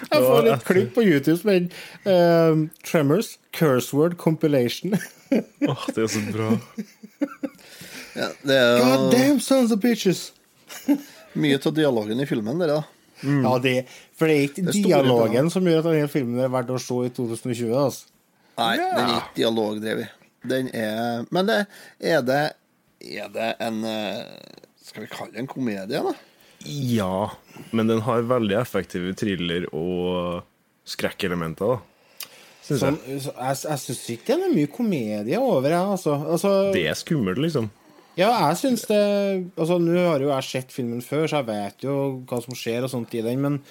Jeg 0.10 0.22
får 0.24 0.48
et 0.50 0.64
klipp 0.66 0.96
på 0.96 1.04
YouTube 1.06 1.38
som 1.38 1.52
heter 1.52 1.68
uh, 2.08 2.64
Tremors 2.84 3.36
Curse 3.54 3.94
Word 3.94 4.18
Compilation. 4.18 4.96
Åh, 5.68 5.86
det 5.96 6.04
er 6.04 6.08
så 6.10 6.24
bra. 6.32 6.50
Ja, 8.18 8.32
det 8.42 8.58
er 8.58 8.82
God 8.82 9.12
damn 9.14 9.40
sons 9.44 9.72
of 9.72 9.82
bitches! 9.84 10.32
mye 11.38 11.60
av 11.62 11.74
dialogen 11.78 12.20
i 12.24 12.26
filmen, 12.26 12.58
dere, 12.58 12.80
da. 12.80 12.84
Ja, 13.22 13.58
det, 13.62 13.76
for 14.18 14.30
det 14.30 14.36
er 14.38 14.48
ikke 14.48 14.64
er 14.70 14.78
dialogen 14.78 15.50
som 15.54 15.66
gjør 15.66 15.84
at 15.84 15.90
denne 15.92 16.10
filmen 16.12 16.42
er 16.42 16.52
verdt 16.54 16.74
å 16.74 16.80
se 16.82 16.98
i 17.06 17.14
2020. 17.14 17.74
Altså. 17.78 18.17
Nei, 18.58 18.72
den 18.78 19.04
er 19.04 19.18
ikke 19.20 19.36
dialogdrevet. 19.38 20.14
Den 20.48 20.70
er 20.74 21.26
Men 21.34 21.46
det, 21.50 21.58
er 22.00 22.22
det 22.26 22.42
Er 23.18 23.30
det 23.34 23.48
en 23.62 23.82
eh, 23.86 24.22
Skal 24.86 25.04
vi 25.04 25.10
kalle 25.12 25.34
det 25.34 25.42
en 25.44 25.50
komedie, 25.52 26.02
da? 26.06 26.14
Ja, 26.66 27.30
men 27.72 27.88
den 27.92 28.02
har 28.06 28.24
veldig 28.26 28.56
effektive 28.58 29.12
thriller- 29.18 29.68
og 29.78 30.42
skrekkelementer, 30.90 31.76
da. 31.76 32.28
Synes 32.68 32.82
Sånn, 32.82 32.98
jeg. 33.08 33.20
så 33.24 33.34
jeg 33.38 33.60
jeg 33.70 33.82
syns 33.84 34.00
ikke 34.16 34.38
det 34.40 34.48
er 34.50 34.56
mye 34.56 34.72
komedie 34.74 35.38
over 35.40 35.68
det. 35.70 35.78
Altså. 35.78 36.16
Altså, 36.34 36.54
Det 36.74 36.86
er 36.90 36.98
skummelt, 37.00 37.38
liksom. 37.44 37.70
ja, 38.18 38.32
jeg 38.50 38.58
syns 38.64 38.88
det 38.90 39.04
Altså, 39.56 39.78
Nå 39.80 39.94
har 40.10 40.20
jo 40.26 40.32
jeg 40.34 40.44
sett 40.50 40.74
filmen 40.74 41.02
før, 41.06 41.28
så 41.30 41.44
jeg 41.44 41.48
vet 41.52 41.86
jo 41.88 41.98
hva 42.28 42.42
som 42.44 42.58
skjer 42.58 42.84
og 42.88 42.92
sånt 42.92 43.14
i 43.16 43.22
den, 43.22 43.40
men, 43.46 43.62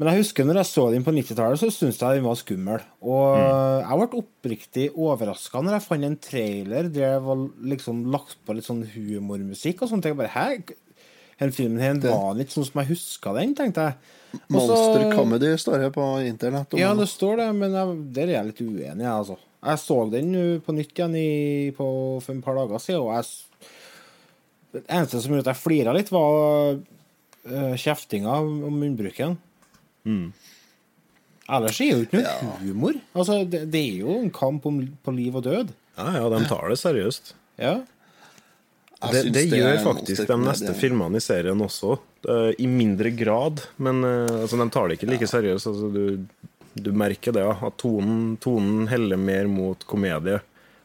men 0.00 0.08
jeg 0.08 0.22
husker 0.22 0.46
når 0.48 0.62
jeg 0.62 0.68
så 0.70 0.82
den 0.94 1.02
på 1.04 1.12
90-tallet, 1.12 1.60
så 1.60 1.68
syntes 1.68 1.98
jeg 2.00 2.16
den 2.16 2.24
var 2.24 2.36
skummel. 2.40 2.84
Og 3.04 3.34
jeg 3.36 3.98
ble 4.00 4.20
oppriktig 4.22 4.84
overraska 4.96 5.60
når 5.60 5.76
jeg 5.76 5.84
fant 5.84 6.06
en 6.08 6.14
trailer 6.24 6.86
der 6.88 7.18
det 7.18 7.24
var 7.26 7.42
liksom 7.74 8.06
lagt 8.08 8.38
på 8.48 8.56
litt 8.56 8.64
sånn 8.64 8.80
humormusikk 8.94 9.84
og 9.84 9.90
sånt. 9.90 10.08
Jeg 10.08 10.16
bare 10.16 10.32
Hæ? 10.32 10.78
Den 11.40 11.52
filmen 11.56 11.80
her 11.80 12.00
var 12.00 12.32
litt 12.36 12.52
sånn 12.52 12.64
som 12.68 12.80
jeg 12.80 12.90
huska 12.94 13.34
den, 13.36 13.52
tenkte 13.56 13.90
jeg. 13.90 14.16
Også, 14.30 14.48
Monster 14.52 15.04
Comedy 15.12 15.52
står 15.60 15.84
det 15.84 15.90
på 15.94 16.06
internett. 16.24 16.78
Ja, 16.80 16.94
det 16.96 17.08
står 17.10 17.40
det, 17.40 17.50
men 17.56 17.76
jeg, 17.76 17.94
der 18.16 18.26
er 18.26 18.34
jeg 18.38 18.48
litt 18.50 18.60
uenig, 18.60 19.04
jeg, 19.04 19.12
altså. 19.12 19.36
Jeg 19.60 19.80
så 19.82 19.98
den 20.12 20.32
på 20.64 20.74
nytt 20.76 20.96
igjen 20.96 21.16
i, 21.20 21.30
på, 21.76 21.90
for 22.24 22.32
et 22.32 22.44
par 22.44 22.56
dager 22.56 22.80
siden, 22.80 23.04
og 23.04 23.12
jeg 23.18 23.68
Det 24.70 24.84
eneste 24.86 25.20
som 25.20 25.32
gjorde 25.34 25.48
at 25.48 25.52
jeg 25.52 25.62
flira 25.64 25.92
litt, 25.96 26.12
var 26.14 26.76
uh, 26.78 27.74
kjeftinga 27.74 28.36
om 28.40 28.76
munnbruken. 28.80 29.36
Ellers 31.50 31.80
er 31.82 31.86
det 31.86 31.90
jo 31.90 32.02
ikke 32.06 32.20
noe 32.46 32.58
humor. 32.62 32.98
Altså, 33.14 33.40
det, 33.44 33.64
det 33.72 33.80
er 33.80 34.02
jo 34.04 34.18
en 34.20 34.30
kamp 34.34 34.66
om, 34.70 34.82
på 35.02 35.14
liv 35.16 35.38
og 35.40 35.46
død. 35.46 35.72
Ja, 35.98 36.12
ja, 36.20 36.28
de 36.30 36.44
tar 36.48 36.68
det 36.70 36.78
seriøst. 36.80 37.32
Ja. 37.60 37.80
Det, 39.00 39.22
det 39.32 39.46
gjør 39.48 39.78
faktisk 39.82 40.28
de 40.28 40.36
neste 40.42 40.74
filmene 40.76 41.16
i 41.16 41.24
serien 41.24 41.60
også. 41.64 41.96
eh, 42.28 42.50
I 42.60 42.68
mindre 42.68 43.10
grad, 43.16 43.62
men 43.80 44.04
eh, 44.04 44.42
altså, 44.42 44.58
de 44.60 44.68
tar 44.72 44.88
det 44.88 44.98
ikke 44.98 45.08
like 45.10 45.28
seriøst. 45.30 45.70
Altså, 45.72 45.88
du, 45.94 46.46
du 46.76 46.92
merker 46.92 47.34
det, 47.34 47.46
ja, 47.48 47.56
at 47.66 47.78
tonen, 47.80 48.36
tonen 48.44 48.86
heller 48.92 49.18
mer 49.20 49.48
mot 49.50 49.86
komedie. 49.88 50.38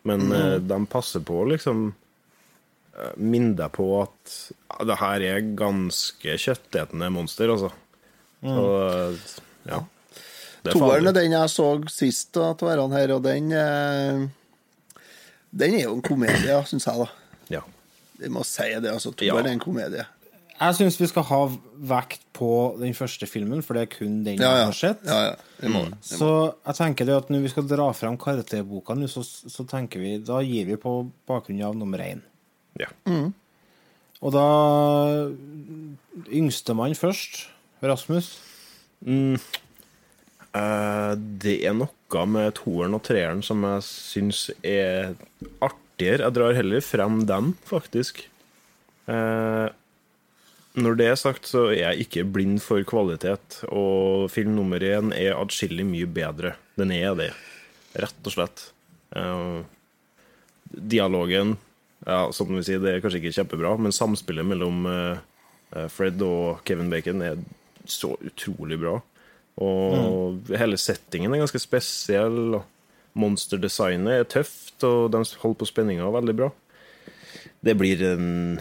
Men 0.07 0.31
eh, 0.31 0.57
de 0.63 0.79
passer 0.89 1.23
på 1.27 1.43
å 1.43 1.47
liksom 1.53 1.91
minne 3.19 3.57
deg 3.59 3.73
på 3.75 3.85
at 3.99 4.35
ja, 4.47 4.85
det 4.87 4.95
her 5.01 5.23
er 5.27 5.47
ganske 5.59 6.37
kjøttetende 6.39 7.09
monster, 7.11 7.51
altså. 7.51 7.73
Så, 8.45 8.65
eh, 8.87 9.71
ja. 9.71 9.81
Er 10.65 10.73
Toeren 10.73 11.07
er 11.11 11.13
den 11.13 11.31
jeg 11.35 11.49
så 11.53 11.67
sist 11.93 12.37
av 12.41 12.57
hverandre 12.57 12.97
her, 13.03 13.11
og 13.13 13.21
den 13.25 13.51
eh, 13.53 14.25
Den 15.55 15.75
er 15.77 15.83
jo 15.85 15.93
en 15.95 16.01
komedie, 16.05 16.57
syns 16.67 16.87
jeg, 16.89 16.97
da. 17.05 17.07
Ja. 17.53 17.61
Vi 18.19 18.29
må 18.33 18.43
si 18.47 18.67
det. 18.81 18.89
altså 18.91 19.13
Ja. 19.21 19.37
Er 19.39 19.47
en 19.51 19.59
komedie. 19.61 20.05
Jeg 20.55 20.75
syns 20.77 20.97
vi 21.01 21.07
skal 21.11 21.23
ha 21.27 21.39
vekt 21.83 22.21
på 22.33 22.47
den 22.79 22.93
første 22.95 23.27
filmen, 23.27 23.61
for 23.63 23.75
det 23.75 23.81
er 23.85 23.91
kun 23.97 24.23
den 24.23 24.39
Ja, 24.39 24.51
jeg 24.55 24.59
ja. 24.61 24.65
har 24.65 24.77
sett. 24.79 25.01
ja, 25.05 25.69
må. 25.69 25.81
Så 26.01 26.55
jeg 26.65 26.75
tenker 26.75 27.05
det 27.05 27.15
at 27.15 27.29
når 27.29 27.41
vi 27.43 27.51
skal 27.51 27.67
dra 27.67 27.89
frem 27.93 28.15
karakterboka 28.17 28.95
nå, 28.95 29.07
så, 29.11 29.23
så 29.23 29.65
tenker 29.67 29.99
vi 29.99 30.17
Da 30.23 30.39
gir 30.41 30.65
vi 30.65 30.75
på 30.79 31.11
bakgrunn 31.27 31.61
av 31.63 31.75
nummer 31.75 31.99
én. 31.99 32.21
ja. 32.79 32.87
Og 34.25 34.31
da 34.31 34.45
Yngstemann 36.31 36.95
først. 36.95 37.45
Rasmus. 37.83 38.31
Eh, 40.55 41.13
det 41.43 41.55
er 41.67 41.75
noe 41.75 42.25
med 42.31 42.53
toeren 42.59 42.95
og 42.95 43.03
treeren 43.03 43.41
som 43.43 43.63
jeg 43.67 43.85
syns 43.87 44.45
er 44.63 45.15
artigere. 45.59 46.23
Jeg 46.23 46.35
drar 46.37 46.55
heller 46.55 46.85
frem 46.85 47.23
den, 47.27 47.53
faktisk. 47.67 48.23
Uh, 49.05 49.67
når 50.79 50.95
det 50.97 51.07
er 51.11 51.19
sagt, 51.19 51.49
så 51.49 51.67
er 51.69 51.81
jeg 51.81 52.05
ikke 52.05 52.23
blind 52.35 52.61
for 52.63 52.81
kvalitet, 52.87 53.59
og 53.67 54.31
film 54.33 54.55
nummer 54.57 54.81
én 54.81 55.11
er 55.15 55.37
atskillig 55.37 55.85
mye 55.87 56.07
bedre. 56.09 56.55
Den 56.79 56.93
er 56.95 57.13
det, 57.19 57.29
rett 57.99 58.27
og 58.27 58.33
slett. 58.33 58.63
Uh, 59.15 59.61
dialogen, 60.71 61.53
ja, 62.07 62.25
som 62.35 62.51
vi 62.55 62.63
sier, 62.65 62.81
det 62.83 62.95
er 62.95 63.03
kanskje 63.03 63.21
ikke 63.21 63.35
kjempebra, 63.37 63.75
men 63.79 63.95
samspillet 63.95 64.47
mellom 64.47 64.87
Fred 65.91 66.21
og 66.23 66.63
Kevin 66.67 66.91
Bacon 66.91 67.23
er 67.23 67.39
så 67.91 68.13
utrolig 68.25 68.79
bra. 68.81 68.99
Og 69.61 70.49
hele 70.51 70.79
settingen 70.81 71.33
er 71.33 71.43
ganske 71.43 71.61
spesiell. 71.63 72.59
Monsterdesignet 73.15 74.19
er 74.19 74.27
tøft, 74.27 74.77
og 74.83 75.11
de 75.13 75.21
holder 75.41 75.59
på 75.61 75.69
spenninga 75.69 76.09
veldig 76.11 76.35
bra. 76.35 76.49
Det 77.65 77.77
blir 77.79 78.01
en 78.11 78.59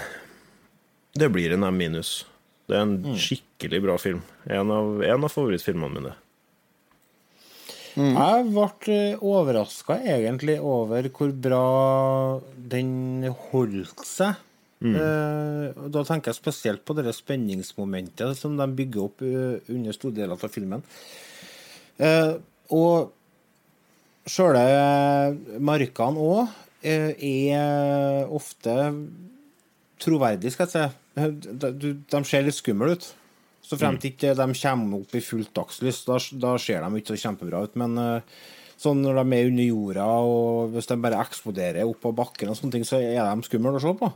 Det 1.15 1.29
blir 1.31 1.53
en 1.55 1.65
M 1.65 1.77
minus. 1.79 2.25
Det 2.67 2.75
er 2.77 2.87
en 2.87 3.17
skikkelig 3.21 3.81
bra 3.85 3.97
film. 4.01 4.23
En 4.51 4.71
av, 4.73 5.03
en 5.05 5.27
av 5.27 5.31
favorittfilmene 5.31 6.01
mine. 6.01 6.15
Jeg 7.95 8.47
ble 8.51 8.97
overraska 9.23 10.01
egentlig 10.03 10.57
over 10.59 11.07
hvor 11.15 11.31
bra 11.31 11.67
den 12.57 13.29
holdt 13.51 14.03
seg. 14.09 14.41
Eh, 14.93 15.67
og 15.85 15.91
da 15.95 16.05
tenker 16.09 16.33
jeg 16.33 16.41
spesielt 16.41 16.85
på 16.85 16.97
det 16.99 17.15
spenningsmomentet 17.17 18.37
som 18.39 18.57
de 18.59 18.69
bygger 18.77 19.07
opp 19.07 19.25
eh, 19.25 19.61
under 19.73 19.97
store 19.97 20.19
deler 20.19 20.37
av 20.37 20.53
filmen. 20.53 20.85
Eh, 22.03 22.35
og 22.75 23.15
sjøle 24.29 24.65
markene 25.65 26.29
òg 26.29 26.61
er 26.85 28.29
ofte 28.29 28.73
troverdige, 30.05 30.53
skal 30.53 30.69
jeg 30.69 30.73
si. 30.75 31.05
De, 31.15 32.21
ser 32.27 32.45
litt 32.45 32.59
skumle 32.59 32.97
ut. 32.97 33.07
Så 33.65 33.79
fremt 33.81 34.05
ikke 34.05 34.35
de 34.37 34.47
kommer 34.61 35.01
opp 35.01 35.15
i 35.17 35.23
fullt 35.25 35.55
dagslys, 35.57 36.03
da, 36.05 36.19
da 36.43 36.53
ser 36.61 36.85
de 36.85 37.01
ikke 37.01 37.15
så 37.15 37.23
kjempebra 37.29 37.63
ut. 37.65 37.79
Men 37.81 37.97
eh, 38.01 38.43
sånn 38.81 39.01
når 39.01 39.23
de 39.23 39.39
er 39.39 39.49
under 39.49 39.69
jorda, 39.71 40.09
og 40.29 40.75
hvis 40.75 40.91
de 40.91 40.99
bare 41.01 41.23
eksploderer 41.25 41.89
opp 41.89 42.03
på 42.05 42.13
bakken, 42.17 42.53
og 42.53 42.59
sånne 42.59 42.77
ting, 42.77 42.85
så 42.89 43.01
er 43.01 43.23
de 43.25 43.49
skumle 43.49 43.73
å 43.79 43.83
se 43.83 43.95
på. 44.01 44.11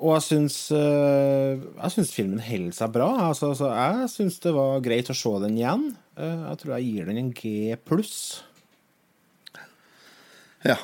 Og 0.00 0.14
jeg 0.16 0.24
syns, 0.24 0.54
eh, 0.72 1.60
jeg 1.60 1.92
syns 1.92 2.12
filmen 2.16 2.40
holder 2.40 2.76
seg 2.76 2.92
bra. 2.94 3.08
Altså, 3.26 3.50
altså, 3.52 3.68
jeg 3.68 4.12
syns 4.14 4.38
det 4.40 4.52
var 4.56 4.84
greit 4.84 5.10
å 5.12 5.16
se 5.16 5.32
den 5.42 5.58
igjen. 5.58 5.90
Eh, 6.16 6.38
jeg 6.46 6.60
tror 6.62 6.72
jeg 6.76 6.86
gir 6.86 7.10
den 7.10 7.20
en 7.20 7.34
G 7.36 7.76
pluss. 7.84 8.14
Ja. 10.64 10.78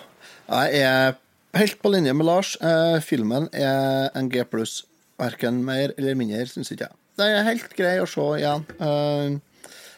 Jeg 0.47 0.83
er 0.85 1.17
helt 1.57 1.81
på 1.81 1.95
linje 1.95 2.13
med 2.13 2.29
Lars. 2.29 2.53
Eh, 2.61 2.99
filmen 3.01 3.49
er 3.57 4.13
en 4.15 4.29
G 4.33 4.45
pluss. 4.45 4.83
Verken 5.17 5.63
mer 5.65 5.97
eller 5.97 6.19
mindre, 6.19 6.45
syns 6.53 6.75
ikke 6.75 6.91
jeg. 6.91 7.01
Det 7.17 7.33
er 7.33 7.49
helt 7.49 7.73
grei 7.73 7.97
å 8.03 8.09
se 8.11 8.25
igjen. 8.37 8.67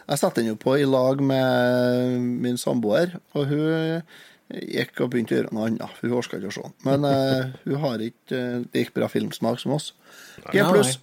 Jeg 0.09 0.21
satte 0.21 0.39
den 0.39 0.53
jo 0.53 0.61
på 0.63 0.77
i 0.79 0.87
lag 0.87 1.19
med 1.19 2.23
min 2.39 2.57
samboer, 2.57 3.19
og 3.35 3.51
hun 3.51 4.05
gikk 4.49 5.03
og 5.05 5.13
begynte 5.13 5.35
å 5.35 5.39
gjøre 5.39 5.55
noe 5.55 5.67
annet. 5.69 6.01
Hun 6.01 6.15
orka 6.17 6.39
ikke 6.39 6.51
å 6.51 6.55
se 6.57 6.65
den. 6.65 6.77
Men 6.87 7.05
uh, 7.05 7.53
hun 7.67 7.83
har 7.85 8.05
ikke 8.05 8.39
eh, 8.39 8.55
uh, 8.63 8.65
like 8.75 8.95
bra 8.97 9.11
filmsmak 9.13 9.61
som 9.61 9.77
oss. 9.77 9.93
G 10.49 10.65
pluss. 10.65 10.97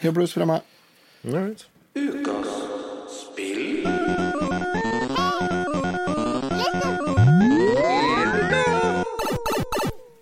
G 0.00 0.12
pluss 0.14 0.34
fra 0.34 0.48
meg. 0.48 0.66
Right. 1.26 1.66
Ukas 1.96 2.50
spill. 3.14 3.86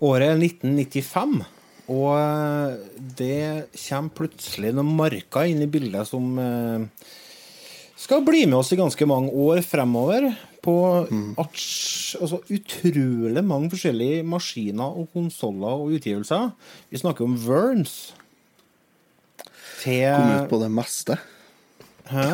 Året 0.05 0.35
er 0.35 0.37
1995, 0.37 1.39
og 1.89 2.11
eh, 2.13 2.73
det 3.17 3.37
kommer 3.87 4.13
plutselig 4.19 4.73
noen 4.75 4.91
marker 4.99 5.47
inn 5.49 5.63
i 5.65 5.69
bildet 5.71 6.05
som 6.05 6.35
skal 7.97 8.21
bli 8.27 8.43
med 8.45 8.59
oss 8.59 8.69
i 8.75 8.77
ganske 8.77 9.07
mange 9.09 9.33
år 9.33 9.63
fremover. 9.65 10.29
På 10.65 11.05
ats- 11.37 12.15
altså, 12.17 12.39
utrolig 12.49 13.43
mange 13.45 13.69
forskjellige 13.69 14.23
maskiner 14.25 14.97
og 14.97 15.11
konsoller 15.13 15.77
og 15.77 15.93
utgivelser. 15.93 16.49
Vi 16.89 16.97
snakker 16.97 17.27
om 17.27 17.37
Verns. 17.37 18.13
Til 19.83 20.09
Kom 20.09 20.33
ut 20.33 20.49
på 20.49 20.59
det 20.63 20.71
meste. 20.73 21.17
Hæ? 22.09 22.27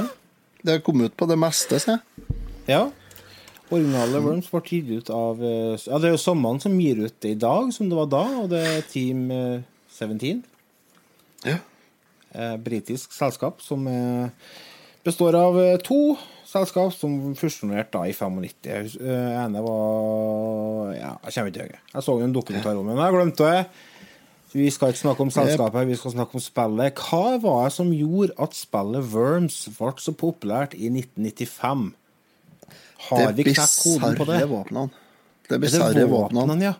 Det 0.63 0.83
kom 0.85 1.01
ut 1.03 1.15
på 1.17 1.27
det 1.27 1.37
meste, 1.41 1.79
se. 1.81 1.97
Ja. 2.69 2.85
Originale 3.71 4.19
Worms 4.19 4.49
ble 4.51 4.61
gitt 4.67 4.89
ut 4.91 5.09
av 5.15 5.39
eh, 5.43 5.79
Ja, 5.87 5.97
det 5.99 6.09
er 6.09 6.15
jo 6.17 6.19
sommeren 6.21 6.59
som 6.61 6.75
gir 6.79 6.99
ut 7.05 7.15
det 7.23 7.35
i 7.35 7.39
dag, 7.39 7.69
som 7.73 7.87
det 7.89 7.97
var 7.97 8.09
da, 8.11 8.23
og 8.43 8.49
det 8.51 8.59
er 8.67 8.81
Team 8.91 9.29
eh, 9.31 9.61
17. 9.95 10.41
Ja. 11.47 11.57
Eh, 12.35 12.57
britisk 12.63 13.15
selskap 13.15 13.63
som 13.63 13.87
eh, 13.87 14.27
består 15.07 15.37
av 15.39 15.59
eh, 15.61 15.77
to 15.83 16.17
selskap 16.51 16.91
som 16.95 17.15
fusjonerte 17.39 17.95
da 17.95 18.03
i 18.09 18.13
95. 18.13 18.67
Jeg 18.67 18.83
hus- 18.87 18.97
eh, 18.99 19.45
ene 19.45 19.61
var 19.63 20.93
Ja, 20.95 21.13
jeg 21.25 21.33
kommer 21.33 21.51
ikke 21.51 21.67
til. 21.67 21.79
Jeg 21.93 22.03
så 22.03 22.17
en 22.23 22.33
dokumentar 22.35 22.77
om 22.77 22.85
men 22.85 22.97
jeg 22.97 23.13
glemte 23.15 23.47
det. 23.51 23.65
Vi 24.53 24.69
skal 24.69 24.91
ikke 24.91 24.99
snakke 25.05 25.21
om 25.23 25.29
selskapet, 25.31 25.87
vi 25.87 25.95
skal 25.95 26.11
snakke 26.11 26.35
om 26.35 26.43
spillet. 26.43 26.95
Hva 26.99 27.37
var 27.39 27.63
det 27.69 27.73
som 27.77 27.91
gjorde 27.95 28.33
at 28.37 28.53
spillet 28.53 29.13
Worms 29.13 29.69
ble 29.77 29.93
så 30.03 30.11
populært 30.11 30.73
i 30.75 30.89
1995? 30.91 31.93
Har 33.09 33.31
vi 33.33 33.43
knekt 33.43 33.79
koden 33.83 34.17
på 34.19 34.25
det? 34.27 34.41
våpnene. 34.49 34.89
Det 35.49 35.59
bisarre 35.61 36.03
våpnene. 36.07 36.61
ja. 36.61 36.73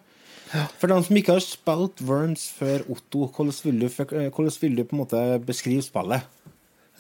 For 0.82 0.88
dem 0.92 1.04
som 1.04 1.16
ikke 1.16 1.32
har 1.38 1.40
spilt 1.40 2.02
Worms 2.04 2.50
før 2.60 2.84
Otto, 2.92 3.28
hvordan 3.32 3.56
vil 3.64 3.80
du, 3.80 3.88
hvordan 3.88 4.52
vil 4.62 4.76
du 4.76 4.84
på 4.84 4.96
en 4.98 5.00
måte 5.06 5.46
beskrive 5.46 5.82
spillet? 5.82 6.22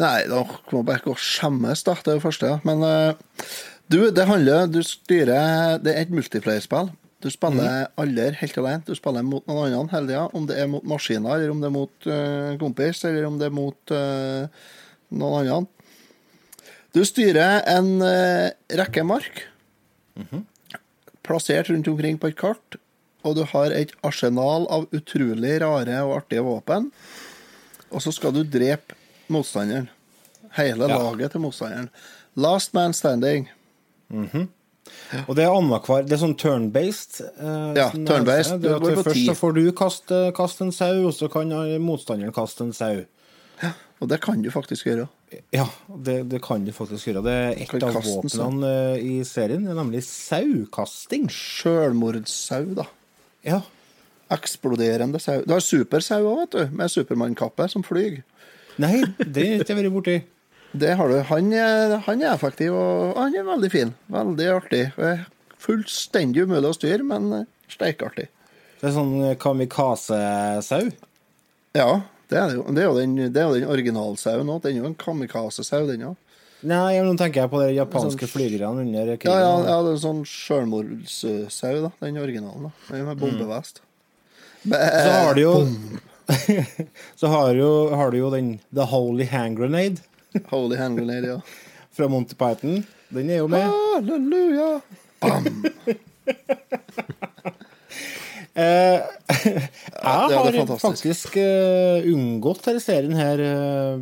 Nei, 0.01 0.23
da 0.29 0.41
må 0.71 0.81
bare 0.87 1.01
ikke 1.01 1.17
skjemmes, 1.19 1.83
da. 1.85 1.95
Det 1.99 2.13
er 2.13 2.17
det 2.17 2.23
første. 2.23 2.49
ja. 2.49 2.59
Men 2.67 2.81
uh, 2.85 3.45
du, 3.91 3.99
det 4.13 4.27
handler 4.29 4.69
Du 4.71 4.79
styrer 4.85 5.81
Det 5.83 5.93
er 5.93 6.05
et 6.05 6.13
multiplayer-spill. 6.13 6.91
Du 7.21 7.29
spiller 7.29 7.91
aldri 8.01 8.31
helt 8.39 8.57
alene. 8.57 8.81
Du 8.87 8.95
spiller 8.97 9.25
mot 9.25 9.45
noen 9.45 9.75
andre 9.77 9.93
hele 9.93 10.09
tida. 10.09 10.23
Om 10.33 10.47
det 10.49 10.57
er 10.57 10.69
mot 10.71 10.87
maskiner, 10.89 11.35
eller 11.35 11.53
om 11.53 11.61
det 11.61 11.69
er 11.69 11.75
mot 11.75 12.07
uh, 12.09 12.53
kompis, 12.61 13.03
eller 13.05 13.27
om 13.27 13.37
det 13.37 13.49
er 13.51 13.53
mot 13.53 13.93
uh, 13.93 14.63
noen 15.13 15.51
andre. 15.59 15.91
Du 16.97 17.03
styrer 17.07 17.61
en 17.71 17.91
uh, 18.01 18.49
rekke 18.81 19.03
mark, 19.07 19.45
plassert 21.23 21.69
rundt 21.69 21.87
omkring 21.87 22.17
på 22.19 22.31
et 22.31 22.39
kart, 22.39 22.79
og 23.23 23.37
du 23.37 23.45
har 23.53 23.71
et 23.71 23.93
arsenal 24.03 24.65
av 24.73 24.89
utrolig 24.97 25.59
rare 25.61 26.01
og 26.03 26.17
artige 26.17 26.43
våpen. 26.43 26.89
Og 27.93 28.03
så 28.03 28.11
skal 28.15 28.33
du 28.35 28.41
drepe 28.43 28.97
motstanderen. 29.31 29.89
Hele 30.57 30.87
Ja. 30.89 30.97
laget 30.97 31.31
til 31.31 31.41
motstanderen. 31.41 31.89
Last 32.35 32.73
man 32.73 32.93
standing. 32.93 33.49
Og 35.27 35.35
det 35.37 35.43
er 35.45 35.51
annenhver 35.53 36.03
Det 36.07 36.15
er 36.17 36.21
sånn 36.21 36.35
turn-based. 36.39 37.21
eh, 37.21 37.73
Ja, 37.77 37.89
turn-based. 37.91 38.61
Først 39.03 39.25
så 39.27 39.35
får 39.37 39.53
du 39.55 39.71
kaste, 39.71 40.19
kaste 40.35 40.61
en 40.65 40.71
sau, 40.71 41.07
og 41.07 41.13
så 41.13 41.29
kan 41.31 41.49
motstanderen 41.81 42.33
kaste 42.33 42.61
en 42.65 42.73
sau. 42.73 43.05
Ja, 43.63 43.73
Og 44.01 44.07
det 44.09 44.19
kan 44.21 44.41
du 44.41 44.49
faktisk 44.49 44.85
gjøre. 44.87 45.07
Ja, 45.53 45.67
det, 46.03 46.27
det 46.29 46.41
kan 46.41 46.65
du 46.65 46.71
faktisk 46.73 47.05
gjøre. 47.07 47.21
Det 47.23 47.31
er 47.31 47.51
ett 47.61 47.73
et 47.75 47.83
av 47.83 47.93
våpnene 47.93 48.95
eh, 48.97 49.03
i 49.19 49.23
serien, 49.23 49.67
er 49.67 49.75
nemlig 49.77 50.01
saukasting. 50.03 51.27
Sjølmordssau, 51.29 52.73
da. 52.75 52.83
Ja. 53.45 53.61
Eksploderende 54.31 55.19
sau. 55.21 55.43
Du 55.45 55.53
har 55.53 55.61
supersau 55.61 56.23
òg, 56.25 56.39
vet 56.41 56.51
du. 56.51 56.75
Med 56.75 56.89
Supermann-kappe 56.89 57.69
som 57.69 57.83
flyr. 57.83 58.23
Nei, 58.79 59.01
det 59.19 59.47
har 59.47 59.63
ikke 59.63 59.73
jeg 59.73 59.79
vært 59.81 59.95
borti. 59.95 60.17
Det 60.71 60.93
har 60.95 61.11
du. 61.11 61.17
Han 61.27 61.51
han 62.05 62.21
er 62.23 62.31
effektiv, 62.31 62.75
og 62.77 63.17
han 63.19 63.35
er 63.35 63.47
veldig 63.47 63.71
fin. 63.73 63.93
Veldig 64.11 64.47
artig. 64.55 64.83
Fullstendig 65.61 66.45
umulig 66.47 66.71
å 66.71 66.77
styre, 66.77 67.03
men 67.05 67.27
eh, 67.41 67.49
steikartig. 67.69 68.29
Det 68.79 68.87
er 68.89 68.95
sånn 68.95 69.13
eh, 69.21 69.35
kamikaze-sau. 69.37 70.87
Ja, 71.77 71.89
det 72.31 72.39
er 72.39 72.49
det 72.49 72.55
jo. 72.57 72.63
Det 72.71 72.81
er 72.81 72.87
jo 72.87 72.95
den, 72.97 73.15
det 73.35 73.41
er 73.43 73.49
jo 73.49 73.59
den 73.59 73.69
originalsauen 73.69 74.49
òg. 74.49 74.63
Den 74.63 74.79
er 74.79 74.85
jo 74.85 74.89
en 74.89 74.97
kamikaze-sau, 74.99 75.83
den 75.91 76.07
òg. 76.13 76.17
Nei, 76.61 76.99
nå 77.01 77.15
tenker 77.17 77.43
jeg 77.43 77.49
på 77.49 77.59
de 77.63 77.71
japanske 77.73 78.27
flygerne 78.29 78.83
under 78.85 79.15
krigen. 79.17 79.33
Ja, 79.33 79.39
ja, 79.41 79.53
ja, 79.65 79.77
det 79.81 79.91
er 79.91 79.95
en 79.95 80.03
sånn 80.03 80.23
sjølmordssau, 80.29 81.77
da. 81.87 81.91
Den 82.03 82.19
originalen. 82.21 82.69
da. 82.69 82.73
Den 82.91 83.07
med 83.09 83.21
bombevest. 83.21 83.81
Så 84.61 85.09
har 85.09 85.33
du 85.37 85.41
jo 85.41 85.53
Så 87.19 87.27
har, 87.27 87.53
du, 87.55 87.95
har 87.95 88.11
du 88.11 88.17
jo 88.19 88.29
den 88.33 88.55
The 88.73 88.85
Holy 88.87 89.27
Hand 89.29 89.59
Grenade 89.59 90.01
Holy 90.49 90.77
hand 90.77 90.97
grenade, 90.97 91.27
ja. 91.27 91.41
fra 91.91 92.07
Monty 92.07 92.35
Python. 92.35 92.83
Den 93.09 93.29
er 93.29 93.41
jo 93.41 93.49
med. 93.51 93.67
Halleluja! 93.67 94.79
Eh, 98.51 98.99
det 99.31 99.61
jeg 100.03 100.35
har 100.35 100.51
fantastisk. 100.51 100.81
faktisk 100.83 101.37
uh, 101.39 102.03
unngått 102.11 102.65
denne 102.65 102.81
serien 102.83 103.13
her 103.15 103.39
uh, 103.39 104.01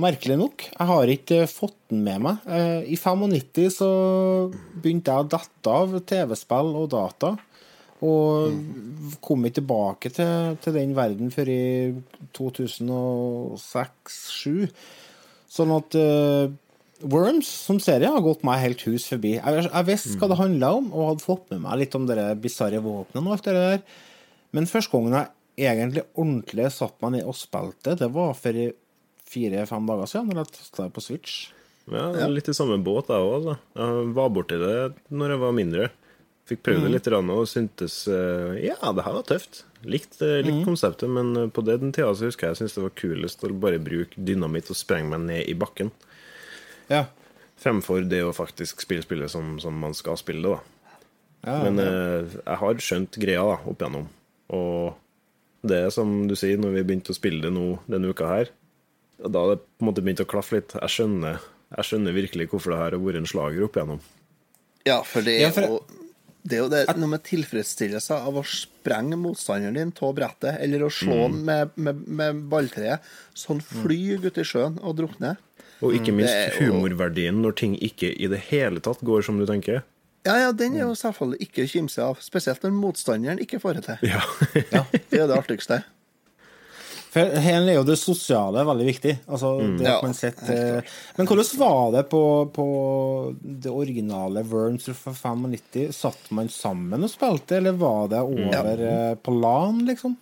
Merkelig 0.00 0.36
nok. 0.36 0.66
Jeg 0.68 0.88
har 0.90 1.12
ikke 1.14 1.38
uh, 1.46 1.48
fått 1.48 1.78
den 1.88 2.02
med 2.04 2.20
meg. 2.26 2.44
Eh, 2.44 2.92
I 2.92 2.98
95 3.00 3.72
så 3.72 3.88
begynte 4.52 5.16
jeg 5.16 5.24
å 5.24 5.30
dette 5.32 5.72
av 5.72 5.96
TV-spill 6.12 6.74
og 6.82 6.90
data. 6.92 7.32
Og 8.06 8.52
kom 9.20 9.44
ikke 9.44 9.60
tilbake 9.60 10.08
til, 10.16 10.56
til 10.64 10.72
den 10.76 10.96
verden 10.96 11.28
før 11.34 11.46
i 11.52 11.92
2006-2007. 12.36 14.68
Sånn 15.50 15.72
at 15.74 15.96
uh, 15.98 16.44
Worms 17.00 17.48
som 17.66 17.80
serie 17.82 18.12
har 18.12 18.22
gått 18.24 18.44
meg 18.46 18.62
helt 18.62 18.82
hus 18.88 19.04
forbi. 19.08 19.32
Jeg, 19.38 19.66
jeg 19.66 19.88
visste 19.88 20.18
hva 20.20 20.28
det 20.30 20.40
handla 20.40 20.68
om, 20.78 20.86
og 20.92 21.08
hadde 21.14 21.26
fått 21.26 21.46
med 21.52 21.60
meg 21.64 21.74
litt 21.82 21.96
om 21.96 22.04
de 22.08 22.16
bisarre 22.40 22.80
våpnene 22.84 23.26
og 23.26 23.32
alt 23.36 23.46
det 23.48 23.54
der. 23.56 23.80
Men 24.56 24.70
første 24.70 24.92
gangen 24.94 25.16
jeg 25.16 25.26
egentlig 25.60 26.04
ordentlig 26.14 26.66
satt 26.72 26.96
meg 27.02 27.10
ned 27.16 27.24
og 27.28 27.36
spilte, 27.36 27.90
det 27.98 28.08
var 28.14 28.32
for 28.38 28.54
fire-fem 29.30 29.88
dager 29.88 30.10
siden, 30.10 30.28
når 30.30 30.36
jeg 30.42 30.52
testa 30.58 30.86
det 30.86 30.94
på 30.96 31.04
Switch. 31.04 31.34
Ja, 31.90 32.28
litt 32.30 32.50
i 32.50 32.54
samme 32.54 32.78
båt, 32.84 33.10
jeg 33.10 33.24
òg. 33.24 33.32
Altså. 33.38 33.54
Jeg 33.80 33.90
var 34.16 34.28
borti 34.34 34.58
det 34.60 34.74
når 35.10 35.34
jeg 35.34 35.42
var 35.42 35.56
mindre. 35.56 35.88
Fikk 36.50 36.64
prøvd 36.66 36.82
det 36.82 36.92
litt 36.96 37.08
og 37.14 37.44
syntes 37.46 37.96
eh, 38.10 38.56
ja, 38.66 38.76
det 38.96 39.04
her 39.06 39.14
var 39.20 39.26
tøft. 39.28 39.62
Likt, 39.86 40.18
likt 40.20 40.64
konseptet, 40.66 41.08
men 41.08 41.30
eh, 41.38 41.50
på 41.54 41.62
den 41.64 41.92
tida 41.94 42.10
så 42.10 42.26
husker 42.26 42.48
jeg 42.48 42.56
jeg 42.56 42.60
syntes 42.64 42.74
det 42.76 42.84
var 42.88 42.96
kulest 42.98 43.44
å 43.46 43.52
bare 43.62 43.78
bruke 43.82 44.18
dynamitt 44.18 44.72
og 44.72 44.78
sprenge 44.80 45.12
meg 45.12 45.22
ned 45.28 45.46
i 45.52 45.54
bakken. 45.54 45.92
Ja. 46.90 47.04
Fremfor 47.60 48.02
det 48.08 48.24
å 48.26 48.34
faktisk 48.34 48.82
spille 48.82 49.04
spillet 49.06 49.30
som, 49.30 49.58
som 49.62 49.76
man 49.78 49.94
skal 49.94 50.18
spille 50.18 50.42
det, 50.42 50.56
da. 50.58 50.96
Ja, 51.46 51.54
Men 51.64 51.78
ja. 51.80 51.92
jeg 52.26 52.58
har 52.60 52.82
skjønt 52.84 53.16
greia 53.22 53.44
da, 53.46 53.56
opp 53.70 53.80
igjennom. 53.80 54.10
Og 54.58 55.70
det 55.70 55.78
er 55.86 55.94
som 55.94 56.10
du 56.28 56.34
sier, 56.36 56.58
når 56.60 56.74
vi 56.78 56.84
begynte 56.88 57.14
å 57.14 57.16
spille 57.16 57.44
det 57.44 57.52
nå 57.54 57.76
denne 57.90 58.10
uka 58.10 58.28
her, 58.28 58.50
da 59.20 59.44
har 59.44 59.54
det 59.54 59.62
på 59.62 59.84
en 59.84 59.88
måte 59.90 60.02
begynt 60.04 60.22
å 60.24 60.28
klaffe 60.28 60.58
litt. 60.58 60.74
Jeg 60.80 60.94
skjønner, 60.96 61.40
jeg 61.76 61.88
skjønner 61.88 62.16
virkelig 62.16 62.48
hvorfor 62.50 62.74
det 62.74 62.80
her 62.82 62.96
har 62.96 63.02
vært 63.04 63.20
en 63.20 63.28
slager 63.28 63.66
opp 63.66 63.76
igjennom. 63.78 64.00
Ja, 64.88 65.02
for 65.04 65.24
det 65.24 65.38
Ja, 65.40 65.50
for- 65.52 65.68
jo 65.68 65.99
det 66.42 66.56
er 66.56 66.62
jo 66.62 66.68
det, 66.72 66.82
noe 66.96 67.10
med 67.12 67.22
tilfredsstillelse 67.26 68.16
av 68.16 68.38
å 68.40 68.42
sprenge 68.46 69.18
motstanderen 69.20 69.76
din 69.76 69.92
av 70.00 70.14
brettet, 70.16 70.56
eller 70.64 70.86
å 70.86 70.90
slå 70.90 71.18
Mm. 71.28 71.32
den 71.36 71.44
med, 71.44 71.70
med, 71.76 72.02
med 72.08 72.42
balltreet, 72.48 73.00
så 73.34 73.52
han 73.54 73.60
flyr 73.60 74.24
ut 74.24 74.38
i 74.38 74.44
sjøen 74.46 74.78
og 74.80 74.96
drukner. 74.96 75.36
Og 75.80 75.94
ikke 75.96 76.12
minst 76.12 76.32
er 76.32 76.56
humorverdien 76.60 77.38
når 77.40 77.56
ting 77.56 77.76
ikke 77.80 78.10
i 78.12 78.26
det 78.28 78.40
hele 78.50 78.80
tatt 78.84 79.00
går 79.00 79.22
som 79.24 79.38
du 79.40 79.46
tenker. 79.48 79.82
Ja, 80.26 80.34
ja, 80.36 80.50
den 80.52 80.74
er 80.76 80.82
jo 80.84 80.94
selvfølgelig 80.98 81.46
ikke 81.46 81.64
å 81.64 81.70
kimse 81.72 82.02
av, 82.04 82.18
spesielt 82.20 82.60
når 82.62 82.74
motstanderen 82.76 83.40
ikke 83.40 83.60
får 83.62 83.78
det 83.80 83.84
til. 83.86 84.10
Ja. 84.12 84.20
Det 85.08 85.16
er 85.16 85.28
det 85.30 85.38
artigste. 85.38 85.82
For 87.10 87.26
her 87.42 87.64
er 87.64 87.74
jo 87.74 87.82
det 87.86 87.96
sosiale 87.98 88.62
veldig 88.68 88.86
viktig. 88.86 89.16
Altså, 89.26 89.56
det 89.80 89.86
Ja, 89.88 90.82
men 91.16 91.26
hvordan 91.26 91.52
var 91.58 91.92
det 91.96 92.04
på, 92.12 92.22
på 92.54 92.66
det 93.42 93.72
originale 93.72 94.44
Worms 94.46 94.86
fra 94.94 95.14
95? 95.16 95.90
Satt 95.96 96.30
man 96.30 96.50
sammen 96.54 97.02
og 97.02 97.10
spilte, 97.10 97.58
eller 97.58 97.78
var 97.80 98.12
det 98.12 98.22
over 98.22 98.84
ja. 98.86 98.98
på 99.18 99.34
LAN, 99.34 99.82
liksom? 99.90 100.14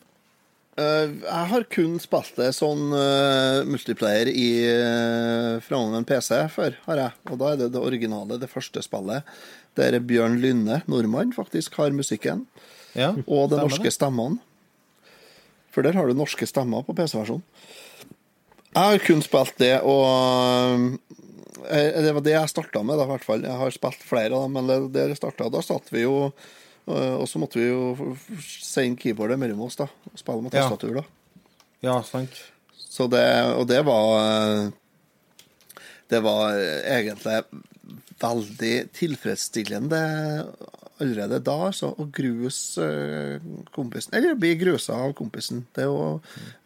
Eh, 0.78 1.10
jeg 1.24 1.46
har 1.52 1.68
kun 1.74 1.96
spilt 2.00 2.36
det 2.38 2.52
sånn 2.54 2.92
uh, 2.94 3.66
multiplayer 3.66 4.30
i 4.30 4.48
uh, 4.70 5.58
fra 5.64 5.80
en 5.98 6.06
PC 6.06 6.44
før, 6.54 6.76
har 6.86 7.02
jeg. 7.02 7.16
Og 7.28 7.40
da 7.40 7.52
er 7.52 7.62
det 7.64 7.72
det 7.74 7.82
originale, 7.82 8.38
det 8.38 8.50
første 8.52 8.82
spillet, 8.86 9.26
der 9.78 9.98
Bjørn 10.00 10.38
Lynne, 10.42 10.82
nordmann, 10.90 11.34
faktisk 11.34 11.80
har 11.82 11.94
musikken. 11.94 12.46
Ja, 12.96 13.12
Og 13.26 13.50
de 13.50 13.58
norske 13.60 13.90
stemmene. 13.92 14.40
For 15.78 15.86
der 15.86 15.94
har 15.94 16.08
du 16.10 16.16
norske 16.18 16.42
stemmer 16.50 16.82
på 16.82 16.90
PC-versjonen. 16.98 17.44
Jeg 18.74 18.82
har 18.82 19.02
kun 19.04 19.20
spilt 19.22 19.60
det, 19.62 19.76
og 19.86 20.96
eh, 21.70 22.00
Det 22.02 22.14
var 22.16 22.24
det 22.26 22.32
jeg 22.34 22.50
starta 22.50 22.82
med, 22.82 22.98
da, 22.98 23.06
i 23.06 23.12
hvert 23.12 23.26
fall. 23.26 23.44
Jeg 23.46 23.60
har 23.60 23.74
spilt 23.76 24.02
flere 24.02 24.34
av 24.34 24.48
dem, 24.48 24.56
men 24.58 24.66
det 24.66 24.78
det 24.96 25.04
jeg 25.12 25.20
starta, 25.20 25.46
da 25.54 25.62
satt 25.62 25.92
vi 25.94 26.02
jo 26.02 26.16
Og 26.18 26.34
og 26.88 27.26
så 27.28 27.38
måtte 27.38 27.60
vi 27.60 27.68
jo 27.68 28.16
sende 28.40 28.96
keyboardet 28.98 29.38
mellom 29.38 29.60
oss, 29.66 29.76
da. 29.78 29.86
Og 30.08 30.18
spille 30.18 30.42
med 30.42 30.54
tastatur, 30.56 30.98
da. 30.98 31.04
Ja, 31.84 31.98
sant. 32.02 32.40
Så 32.74 33.06
det, 33.12 33.26
og 33.54 33.68
det 33.68 33.82
var 33.86 34.06
eh, 34.18 34.70
Det 36.10 36.24
var 36.24 36.58
eh, 36.58 36.90
egentlig 36.98 37.38
veldig 38.18 38.76
tilfredsstillende 38.98 40.02
allerede 41.02 41.40
da, 41.44 41.56
altså, 41.68 41.92
å 41.94 42.08
gruse 42.14 42.84
eh, 42.84 43.48
kompisen. 43.74 44.14
Eller 44.18 44.38
bli 44.38 44.54
grusa 44.60 44.98
av 45.06 45.14
kompisen. 45.18 45.64
Det 45.74 45.84
er 45.84 45.90
jo 45.90 46.18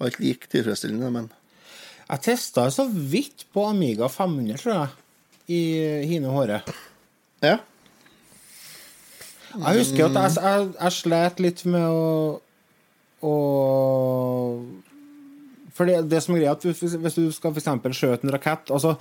alt 0.03 0.21
like 0.23 0.51
tilfredsstillende, 0.53 1.13
men 1.13 1.31
Jeg 2.13 2.21
testa 2.27 2.67
så 2.71 2.85
vidt 2.93 3.47
på 3.55 3.63
Amiga 3.65 4.09
500, 4.11 4.59
tror 4.61 4.75
jeg, 4.75 4.89
i 5.49 5.61
Hine 6.11 6.33
Håre. 6.35 6.63
ja. 7.43 7.59
Jeg 9.53 9.83
husker 9.83 10.09
at 10.09 10.17
jeg, 10.17 10.43
jeg, 10.43 10.69
jeg 10.79 10.97
slet 10.97 11.41
litt 11.45 11.63
med 11.69 11.85
å, 11.85 12.39
å 13.29 13.33
For 15.77 15.89
det, 15.89 15.99
det 16.09 16.23
som 16.25 16.37
er 16.37 16.45
greia, 16.45 16.55
at 16.57 16.65
hvis, 16.65 16.97
hvis 16.97 17.19
du 17.19 17.27
skal 17.35 17.53
for 17.57 17.97
skjøte 17.97 18.27
en 18.27 18.33
rakett 18.33 18.73
altså, 18.73 18.95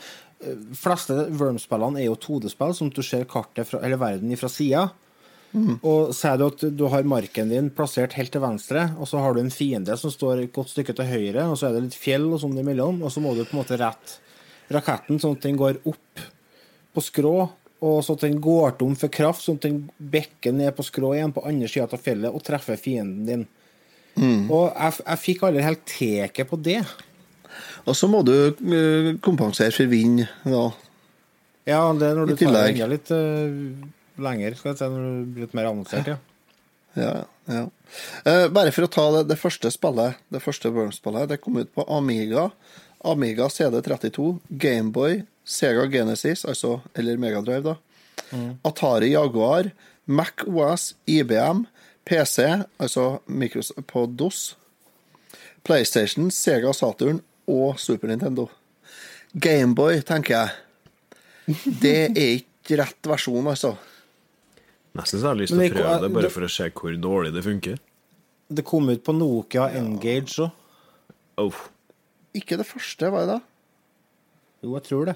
eh, 0.43 0.57
fleste 0.75 1.29
Worm-spillene 1.39 2.01
er 2.01 2.09
jo 2.09 2.19
2D-spill, 2.19 2.75
sånn 2.75 2.91
at 2.91 2.99
du 2.99 3.05
ser 3.05 3.27
kartet 3.31 3.69
fra, 3.69 3.79
eller 3.79 4.01
verden 4.01 4.35
fra 4.39 4.51
sida. 4.51 4.89
Og 5.51 6.13
sier 6.15 6.37
du 6.39 6.45
at 6.47 6.61
du 6.79 6.85
har 6.93 7.07
marken 7.07 7.49
din 7.51 7.69
plassert 7.75 8.15
helt 8.15 8.31
til 8.31 8.43
venstre, 8.43 8.85
og 8.97 9.09
så 9.09 9.19
har 9.23 9.35
du 9.35 9.41
en 9.41 9.51
fiende 9.51 9.97
som 9.99 10.13
står 10.13 10.45
et 10.45 10.53
godt 10.55 10.71
stykke 10.71 10.95
til 10.95 11.09
høyre, 11.09 11.47
og 11.51 11.57
så 11.59 11.67
er 11.67 11.75
det 11.75 11.87
litt 11.89 11.97
fjell 11.99 12.29
og 12.31 12.39
sånn 12.43 12.59
imellom, 12.61 13.01
og 13.03 13.11
så 13.11 13.23
må 13.23 13.33
du 13.35 13.43
på 13.43 13.55
en 13.55 13.61
måte 13.63 13.79
rette 13.81 14.21
raketten 14.71 15.19
sånn 15.19 15.35
at 15.35 15.43
den 15.43 15.57
går 15.59 15.81
opp 15.91 16.21
på 16.95 17.03
skrå, 17.03 17.35
og 17.81 17.97
så 18.05 18.15
at 18.15 18.23
den 18.27 18.37
går 18.43 18.77
tom 18.79 18.93
for 18.99 19.11
kraft, 19.11 19.43
sånn 19.43 19.57
at 19.59 19.67
den 19.67 19.81
bekker 20.13 20.53
ned 20.55 20.75
på 20.77 20.85
skrå 20.85 21.15
igjen 21.17 21.33
på 21.35 21.43
andre 21.49 21.67
sida 21.71 21.89
av 21.89 22.03
fjellet 22.03 22.31
og 22.31 22.43
treffer 22.45 22.79
fienden 22.79 23.25
din. 23.27 23.47
Og 24.51 24.69
jeg, 24.69 25.01
jeg 25.03 25.21
fikk 25.25 25.43
aldri 25.47 25.63
helt 25.65 25.83
teket 25.87 26.49
på 26.49 26.59
det. 26.61 26.81
Og 27.89 27.95
så 27.97 28.07
må 28.11 28.21
du 28.23 28.35
eh, 28.53 29.11
kompensere 29.23 29.73
for 29.75 29.89
vind, 29.91 30.23
da. 30.45 30.69
Ja, 31.67 31.81
det 31.93 32.07
er 32.07 32.15
når 32.17 32.31
du 32.31 32.35
tar 32.39 32.69
enda 32.69 32.87
litt 32.89 33.11
eh, 33.13 33.57
lenger, 34.23 34.55
skal 34.57 34.73
jeg 34.73 34.81
si, 34.81 34.89
når 34.91 35.07
du 35.07 35.33
blir 35.33 35.47
litt 35.47 35.57
mer 35.57 35.71
annonsert, 35.71 36.11
ja. 36.13 36.19
Ja, 36.99 37.11
ja. 37.47 37.65
Eh, 38.27 38.47
bare 38.51 38.71
for 38.75 38.83
å 38.83 38.91
ta 38.91 39.05
det, 39.15 39.25
det 39.29 39.39
første 39.39 39.71
spillet, 39.71 40.19
det 40.33 40.41
første 40.43 40.71
Worms-spillet, 40.75 41.29
det 41.31 41.39
kom 41.43 41.59
ut 41.61 41.71
på 41.75 41.85
Amiga, 41.91 42.49
Amiga 43.07 43.47
CD32, 43.51 44.33
Gameboy, 44.61 45.21
Sega 45.47 45.87
Genesis, 45.91 46.43
altså, 46.45 46.79
eller 46.95 47.19
Megadrive, 47.21 47.73
da. 47.73 47.77
Atari 48.67 49.11
Jaguar, 49.13 49.71
Mac 50.05 50.43
OS, 50.47 50.93
IBM, 51.07 51.65
PC, 52.07 52.65
altså 52.81 53.21
Micros 53.27 53.71
på 53.87 54.05
DOS, 54.05 54.55
PlayStation, 55.63 56.31
Sega 56.33 56.73
Saturn 56.73 57.21
og 57.47 57.79
Super 57.79 58.11
Nintendo. 58.11 58.47
Gameboy, 59.33 60.01
tenker 60.07 60.35
jeg. 60.35 61.55
Det 61.81 61.97
er 62.09 62.33
ikke 62.39 62.81
rett 62.81 63.11
versjon, 63.11 63.47
altså. 63.47 63.75
Nesten 64.97 65.19
så 65.21 65.23
jeg 65.23 65.29
har 65.31 65.39
lyst 65.39 65.53
til 65.53 65.61
å 65.61 65.69
prøve 65.71 65.93
det, 66.01 66.01
det- 66.09 66.13
bare 66.17 66.29
for 66.33 66.41
å 66.47 66.49
se 66.51 66.69
hvor 66.69 66.97
dårlig 66.99 67.33
det 67.33 67.43
funker. 67.45 67.77
Det 68.51 68.65
kom 68.67 68.89
ut 68.89 69.03
på 69.03 69.13
Nokia 69.15 69.69
Engage 69.79 70.39
òg. 70.43 70.51
Oh. 71.37 71.61
Ikke 72.35 72.57
det 72.59 72.67
første, 72.67 73.09
var 73.11 73.25
det 73.25 73.27
da? 73.27 73.39
Jo, 74.63 74.73
jeg 74.75 74.83
tror 74.83 75.05
det. 75.05 75.15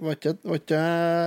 Var 0.00 0.14
ikke, 0.16 0.32
var 0.46 0.58
ikke, 0.58 0.78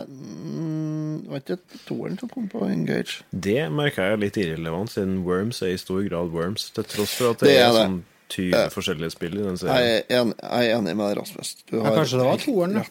mm, 0.07 1.27
var 1.29 1.41
ikke 1.43 1.57
toeren 1.85 2.17
som 2.19 2.29
kom 2.31 2.47
på 2.51 2.63
Engage? 2.67 3.21
Det 3.31 3.67
merker 3.71 4.11
jeg 4.13 4.19
litt 4.23 4.39
irrelevant, 4.41 4.91
siden 4.91 5.19
Worms 5.27 5.61
er 5.61 5.73
i 5.75 5.77
stor 5.81 6.01
grad 6.07 6.31
Worms, 6.33 6.69
til 6.75 6.83
tross 6.87 7.13
for 7.19 7.31
at 7.35 7.43
det, 7.43 7.51
Det 7.51 7.57
er 7.57 7.67
er, 7.67 7.73
det. 7.73 7.83
sånn 7.83 8.03
20 8.29 8.73
forskjellige 8.73 9.11
spill 9.13 9.35
i 9.37 9.43
den 9.43 9.55
Jeg 9.55 9.59
serien. 9.59 10.03
er 10.09 10.21
enig, 10.21 10.35
jeg 10.41 10.71
er 10.71 10.77
enig 10.79 10.95
med 10.99 11.17
Rasmus. 11.17 11.55
Du 11.69 11.77
Ja, 11.77 11.83
kanskje 11.95 12.17
det 12.19 12.25
var 12.27 12.37
toeren, 12.43 12.73
da. 12.73 12.83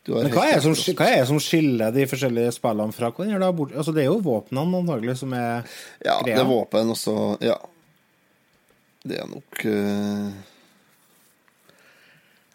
Rett. 0.00 0.06
Du 0.06 0.14
har 0.14 0.22
Men 0.24 0.32
hva 0.32 0.46
er, 0.48 0.60
som, 0.64 0.74
hva 0.96 1.08
er 1.08 1.18
det 1.20 1.28
som 1.28 1.40
skiller 1.42 1.92
de 1.92 2.06
forskjellige 2.08 2.54
spillene 2.56 2.96
fra 2.96 3.10
hverandre? 3.12 3.50
Altså, 3.76 3.92
det 3.92 4.04
er 4.04 4.08
jo 4.08 4.20
våpnene 4.24 4.80
antagelig 4.80 5.18
som 5.20 5.34
er 5.36 5.66
Ja, 6.04 6.20
det 6.24 6.38
er 6.38 6.46
våpen 6.48 6.94
også. 6.94 7.16
Ja. 7.44 7.58
Det 9.04 9.18
er 9.20 9.28
nok 9.28 9.64
uh... 9.64 10.30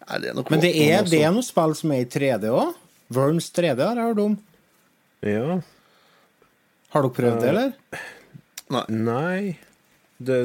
Nei, 0.06 0.18
det 0.22 0.28
er 0.30 0.36
nok 0.38 0.50
Men 0.50 0.62
det 0.62 0.74
er, 0.74 1.00
også. 1.00 1.10
det 1.10 1.22
er 1.22 1.32
noen 1.34 1.46
spill 1.46 1.72
som 1.74 1.94
er 1.94 2.04
i 2.04 2.10
3D 2.10 2.50
òg? 2.54 2.76
Worms 3.14 3.50
3D 3.54 3.82
har 3.82 3.98
jeg 3.98 4.10
hørt 4.10 4.22
om. 4.22 4.36
Ja. 5.26 5.58
Har 6.94 7.06
dere 7.06 7.16
prøvd 7.16 7.42
det, 7.42 7.50
eller? 7.50 7.72
Nei 8.90 9.56
Det 10.18 10.38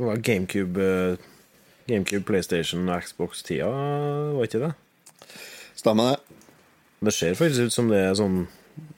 var 0.00 0.20
GameCube 0.20 0.82
eh, 0.82 1.28
GameCube, 1.86 2.24
PlayStation 2.26 2.88
og 2.90 3.04
Xbox-tida, 3.06 3.68
var 4.36 4.48
ikke 4.48 4.62
det? 4.64 4.72
Stemmer 5.86 6.16
det. 6.16 6.36
Det 7.06 7.12
ser 7.14 7.34
faktisk 7.38 7.68
ut 7.68 7.74
som 7.74 7.90
det 7.92 8.00
er 8.02 8.14
sånn 8.18 8.46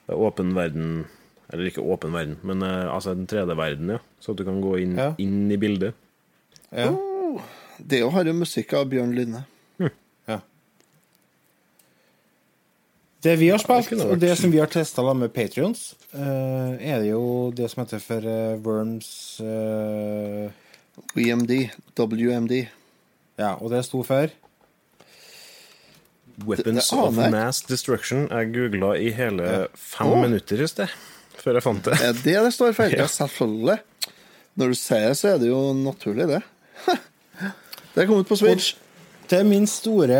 åpen 0.09 0.55
verden 0.57 1.03
Eller 1.53 1.69
ikke 1.69 1.81
åpen 1.85 2.13
verden, 2.13 2.37
men 2.45 2.61
eh, 2.65 2.87
altså 2.89 3.13
en 3.15 3.27
3D-verden, 3.29 3.89
ja. 3.95 3.99
Så 4.21 4.33
at 4.33 4.41
du 4.41 4.43
kan 4.45 4.59
gå 4.61 4.75
inn, 4.83 4.95
Ja. 4.97 5.11
inn 5.17 5.49
i 5.51 5.57
bildet. 5.57 5.97
Ja. 6.69 6.91
Oh, 6.93 7.41
det 7.81 8.03
har 8.05 8.25
jo 8.29 8.33
musikk 8.37 8.73
av 8.77 8.85
Bjørn 8.91 9.15
Lynne. 9.17 9.41
ja. 10.29 10.37
Det 13.25 13.33
vi 13.41 13.49
har 13.49 13.57
spilt, 13.57 13.95
og 14.05 14.19
det 14.21 14.35
som 14.37 14.53
vi 14.53 14.61
har 14.61 14.69
testa 14.69 15.01
med 15.13 15.33
Patrions, 15.33 15.95
er 16.13 17.01
det 17.01 17.09
jo 17.09 17.49
det 17.49 17.71
som 17.71 17.81
heter 17.81 18.03
for 18.03 18.29
eh, 18.29 18.59
Worms 18.61 19.09
uh, 19.41 20.53
WMD. 21.17 21.71
WMD. 21.97 22.53
Ja, 23.41 23.55
og 23.57 23.71
det 23.73 23.81
sto 23.89 24.03
for 24.05 24.29
Weapons 26.45 26.89
det 26.89 26.97
of. 26.97 27.17
Mass 27.31 27.61
Destruction. 27.67 28.27
Jeg 28.29 28.51
googla 28.55 28.93
i 28.97 29.11
hele 29.15 29.67
fem 29.75 30.11
oh. 30.11 30.21
minutter 30.23 30.61
i 30.61 30.67
sted, 30.69 30.91
før 31.39 31.59
jeg 31.59 31.65
fant 31.65 31.87
det. 31.89 31.97
Er 32.03 32.13
det 32.17 32.35
det 32.47 32.53
står 32.55 32.75
for? 32.77 32.91
Ja. 32.95 33.05
Ja, 33.05 33.07
selvfølgelig. 33.11 33.79
Når 34.59 34.73
du 34.73 34.77
sier 34.79 35.07
det, 35.07 35.17
så 35.19 35.33
er 35.33 35.41
det 35.41 35.49
jo 35.51 35.63
naturlig, 35.77 36.29
det. 36.29 36.43
Det 37.95 38.05
kom 38.07 38.21
ut 38.21 38.29
på 38.29 38.37
Switch. 38.37 38.75
Til 39.29 39.45
min 39.45 39.65
store 39.69 40.19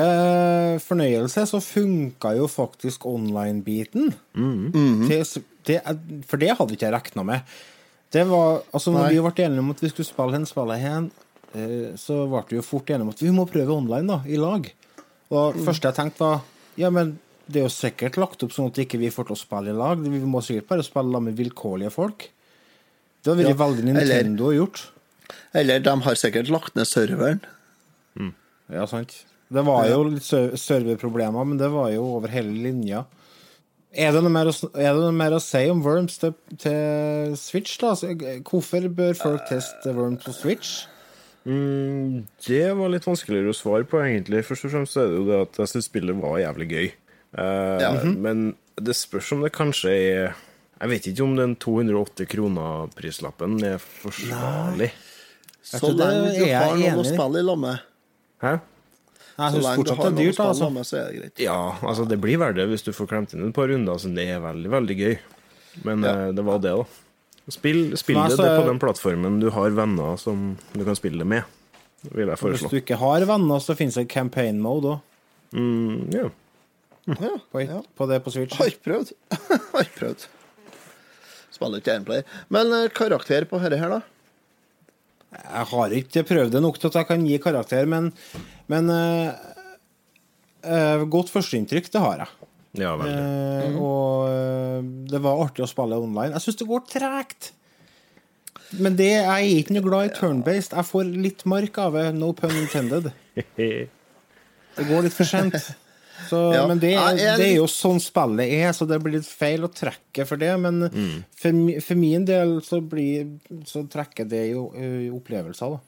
fornøyelse 0.84 1.46
så 1.50 1.60
funka 1.64 2.34
jo 2.38 2.48
faktisk 2.50 3.06
online-biten. 3.10 4.14
Mm. 4.34 4.72
Mm 4.74 5.10
-hmm. 5.10 6.24
For 6.28 6.38
det 6.38 6.58
hadde 6.58 6.74
ikke 6.74 6.86
jeg 6.86 6.94
regna 6.94 7.24
med. 7.24 7.40
Det 8.10 8.24
var, 8.30 8.62
altså 8.74 8.92
når 8.92 9.04
Nei. 9.04 9.14
vi 9.14 9.22
ble 9.22 9.46
enige 9.46 9.60
om 9.60 9.70
at 9.70 9.84
vi 9.84 9.90
skulle 9.90 10.08
spille 10.08 10.34
hen 10.34 10.46
spille 10.46 10.78
hen, 10.78 11.12
eh, 11.54 11.96
så 11.96 12.26
ble 12.26 12.44
vi 12.50 12.56
jo 12.56 12.62
fort 12.66 12.90
enige 12.90 13.02
om 13.02 13.10
at 13.10 13.22
vi 13.22 13.32
må 13.32 13.46
prøve 13.46 13.76
online, 13.76 14.08
da, 14.08 14.22
i 14.26 14.36
lag. 14.36 14.74
Og 15.30 15.54
det 15.58 15.66
første 15.66 15.90
jeg 15.92 15.98
tenkte 16.00 16.26
var 16.26 16.40
ja, 16.80 16.90
men 16.94 17.18
det 17.50 17.62
er 17.62 17.66
jo 17.68 17.74
sikkert 17.74 18.18
lagt 18.22 18.44
opp 18.46 18.54
sånn 18.54 18.70
at 18.70 18.78
ikke 18.82 19.00
vi 19.02 19.10
får 19.14 19.28
til 19.30 19.36
å 19.36 19.40
spille 19.40 19.74
i 19.74 19.78
lag. 19.78 20.00
Vi 20.02 20.22
må 20.26 20.42
sikkert 20.46 20.68
bare 20.70 20.86
spille 20.86 21.12
sammen 21.12 21.30
med 21.32 21.38
vilkårlige 21.40 21.92
folk. 21.94 22.28
Det 23.24 23.32
har 23.34 23.40
vært 23.42 23.50
Ja, 23.50 23.58
veldig 23.66 23.84
eller- 23.90 24.24
Nintendo 24.24 24.52
gjort. 24.54 24.84
Eller 25.54 25.80
de 25.80 25.96
har 26.02 26.16
sikkert 26.16 26.50
lagt 26.50 26.76
ned 26.76 26.86
serveren. 26.88 27.42
Ja, 28.70 28.86
sant. 28.86 29.26
Det 29.52 29.64
var 29.66 29.88
jo 29.90 30.04
litt 30.04 30.22
serverproblemer, 30.22 31.46
men 31.46 31.58
det 31.58 31.72
var 31.74 31.90
jo 31.90 32.04
over 32.18 32.28
hele 32.30 32.54
linja. 32.54 33.06
Er 33.92 34.12
det 34.14 34.22
noe 34.22 34.30
mer 34.30 34.46
å, 34.46 34.54
er 34.78 34.94
det 34.94 35.02
noe 35.02 35.12
mer 35.18 35.32
å 35.34 35.42
si 35.42 35.64
om 35.72 35.82
Worms 35.82 36.20
til, 36.22 36.36
til 36.62 37.34
Switch, 37.36 37.80
da? 37.82 37.96
Altså, 37.96 38.14
Hvorfor 38.46 38.86
bør 38.94 39.16
folk 39.18 39.48
teste 39.50 39.96
Worms 39.96 40.22
på 40.28 40.34
Switch? 40.38 40.86
Mm, 41.50 42.28
det 42.46 42.66
var 42.78 42.92
litt 42.94 43.06
vanskeligere 43.08 43.50
å 43.50 43.58
svare 43.58 43.88
på, 43.90 43.98
egentlig. 44.06 44.44
Først 44.46 44.68
og 44.68 44.74
fremst 44.76 44.98
er 45.02 45.08
det 45.10 45.18
jo 45.18 45.26
det 45.30 45.40
at 45.48 45.60
jeg 45.64 45.72
syns 45.74 45.88
spillet 45.90 46.20
var 46.22 46.38
jævlig 46.44 46.68
gøy. 46.70 46.88
Uh, 47.34 47.80
Ja. 47.82 47.92
Men 48.06 48.52
det 48.80 48.96
spørs 48.98 49.32
om 49.36 49.42
det 49.46 49.52
kanskje 49.54 49.90
er 49.94 50.36
Jeg 50.80 50.90
vet 50.90 51.08
ikke 51.12 51.24
om 51.26 51.34
den 51.36 51.56
280 51.60 52.26
kroner-prislappen 52.32 53.58
er 53.68 53.78
forsvarlig. 53.84 54.92
Så 55.62 55.90
lenge 55.92 56.30
du 56.32 56.38
er 56.40 56.48
jeg 56.48 56.56
har 56.56 56.78
noen 56.80 57.02
å 57.02 57.04
spille 57.04 57.42
i 57.42 57.44
lag 57.44 57.60
med. 57.60 57.82
Hæ? 58.42 58.54
Jeg 59.40 59.52
Så 59.52 59.60
syns 59.60 59.66
lenge 59.66 59.76
du 59.76 59.82
fortsatt 59.82 59.98
har 60.00 60.06
det 60.06 60.14
noen 60.14 60.20
er 60.20 60.24
å 60.24 60.30
dyrt, 60.30 60.38
spille 60.38 60.48
Altså. 60.54 60.64
lag 60.64 60.74
med, 60.78 60.86
så 60.88 60.96
er 61.00 61.04
det 61.12 61.20
greit. 61.20 61.40
Ja, 61.44 61.60
altså 61.84 62.08
det 62.08 62.20
blir 62.24 62.38
verdt 62.40 62.56
det 62.56 62.68
hvis 62.72 62.84
du 62.88 62.92
får 62.96 63.08
klemt 63.12 63.34
inn 63.36 63.44
et 63.50 63.54
par 63.56 63.68
runder. 63.68 64.00
Så 64.00 64.14
det 64.16 64.28
er 64.30 64.40
veldig, 64.40 64.70
veldig 64.72 64.98
gøy. 65.04 65.20
Men 65.84 66.04
Ja. 66.04 66.14
eh, 66.28 66.32
det 66.32 66.46
var 66.46 66.60
det, 66.64 66.72
da. 66.72 66.86
Spill, 67.50 67.98
spill 67.98 68.20
det, 68.30 68.38
det 68.38 68.50
på 68.60 68.66
den 68.68 68.80
plattformen 68.82 69.40
du 69.42 69.48
har 69.54 69.74
venner 69.74 70.18
som 70.22 70.52
du 70.74 70.84
kan 70.86 70.98
spille 70.98 71.24
det 71.24 71.30
med. 71.30 71.56
Vil 72.14 72.30
jeg 72.30 72.40
Hvis 72.40 72.68
du 72.70 72.78
ikke 72.80 73.00
har 73.02 73.26
venner, 73.28 73.60
så 73.64 73.76
finnes 73.76 73.98
det 74.00 74.08
campaign 74.12 74.62
mode 74.64 74.96
òg, 74.96 75.06
Mm, 75.50 76.12
ja. 76.14 76.28
Ja, 77.10 77.40
på, 77.52 77.62
ja. 77.62 77.80
på 77.98 78.06
det 78.06 78.20
på 78.22 78.32
Switch. 78.32 78.58
Har 78.60 78.70
ikke 78.70 78.84
prøvd. 78.86 79.14
har 79.74 79.86
ikke 79.86 79.98
prøvd. 79.98 80.26
Spiller 81.50 81.82
ikke 81.82 81.96
gameplay. 81.96 82.26
Men 82.54 82.74
eh, 82.76 82.90
karakter 82.94 83.48
på 83.50 83.58
dette 83.64 83.80
her, 83.82 83.96
da? 83.96 84.02
Jeg 85.40 85.70
har 85.72 85.96
ikke 85.98 86.26
prøvd 86.26 86.54
det 86.54 86.62
nok 86.62 86.78
til 86.82 86.90
at 86.90 87.00
jeg 87.02 87.10
kan 87.10 87.26
gi 87.26 87.40
karakter, 87.42 87.90
men, 87.90 88.12
men 88.72 88.90
uh, 88.90 89.34
uh, 90.66 91.04
Godt 91.10 91.30
førsteinntrykk, 91.34 91.90
det 91.94 92.02
har 92.02 92.24
jeg. 92.24 92.39
Ja, 92.80 92.96
veldig. 93.00 93.22
Eh, 93.70 93.78
Og 93.80 94.30
eh, 94.30 94.90
det 95.12 95.22
var 95.24 95.44
artig 95.46 95.66
å 95.66 95.70
spille 95.72 95.98
online. 96.00 96.34
Jeg 96.38 96.46
syns 96.48 96.60
det 96.62 96.68
går 96.70 96.86
tregt. 96.92 97.52
Men 98.80 98.96
det, 99.00 99.10
jeg 99.10 99.26
er 99.26 99.60
ikke 99.64 99.74
noe 99.78 99.86
glad 99.88 100.10
i 100.12 100.16
turn-based. 100.20 100.76
Jeg 100.78 100.86
får 100.92 101.08
litt 101.26 101.46
mark 101.50 101.78
av 101.82 101.96
det, 101.98 102.08
no 102.16 102.32
pun 102.38 102.54
intended. 102.60 103.12
Det 104.80 104.86
går 104.88 105.08
litt 105.08 105.16
for 105.16 105.28
sent. 105.28 105.56
Så, 106.30 106.40
Ja. 106.56 106.66
Men 106.70 106.80
det, 106.80 106.92
det 107.18 107.46
er 107.50 107.56
jo 107.58 107.66
sånn 107.72 108.00
spillet 108.04 108.52
er, 108.60 108.70
så 108.76 108.86
det 108.88 109.00
blir 109.04 109.18
litt 109.18 109.28
feil 109.28 109.66
å 109.68 109.72
trekke 109.74 110.26
for 110.30 110.40
det. 110.40 110.52
Men 110.62 110.86
Mm. 110.90 111.24
for, 111.36 111.60
for 111.88 112.00
min 112.00 112.26
del 112.28 112.60
så, 112.66 112.80
blir, 112.82 113.34
så 113.68 113.84
trekker 113.92 114.28
det 114.30 114.46
jo 114.52 114.68
ø, 114.76 114.90
opplevelser, 115.18 115.76
da. 115.76 115.86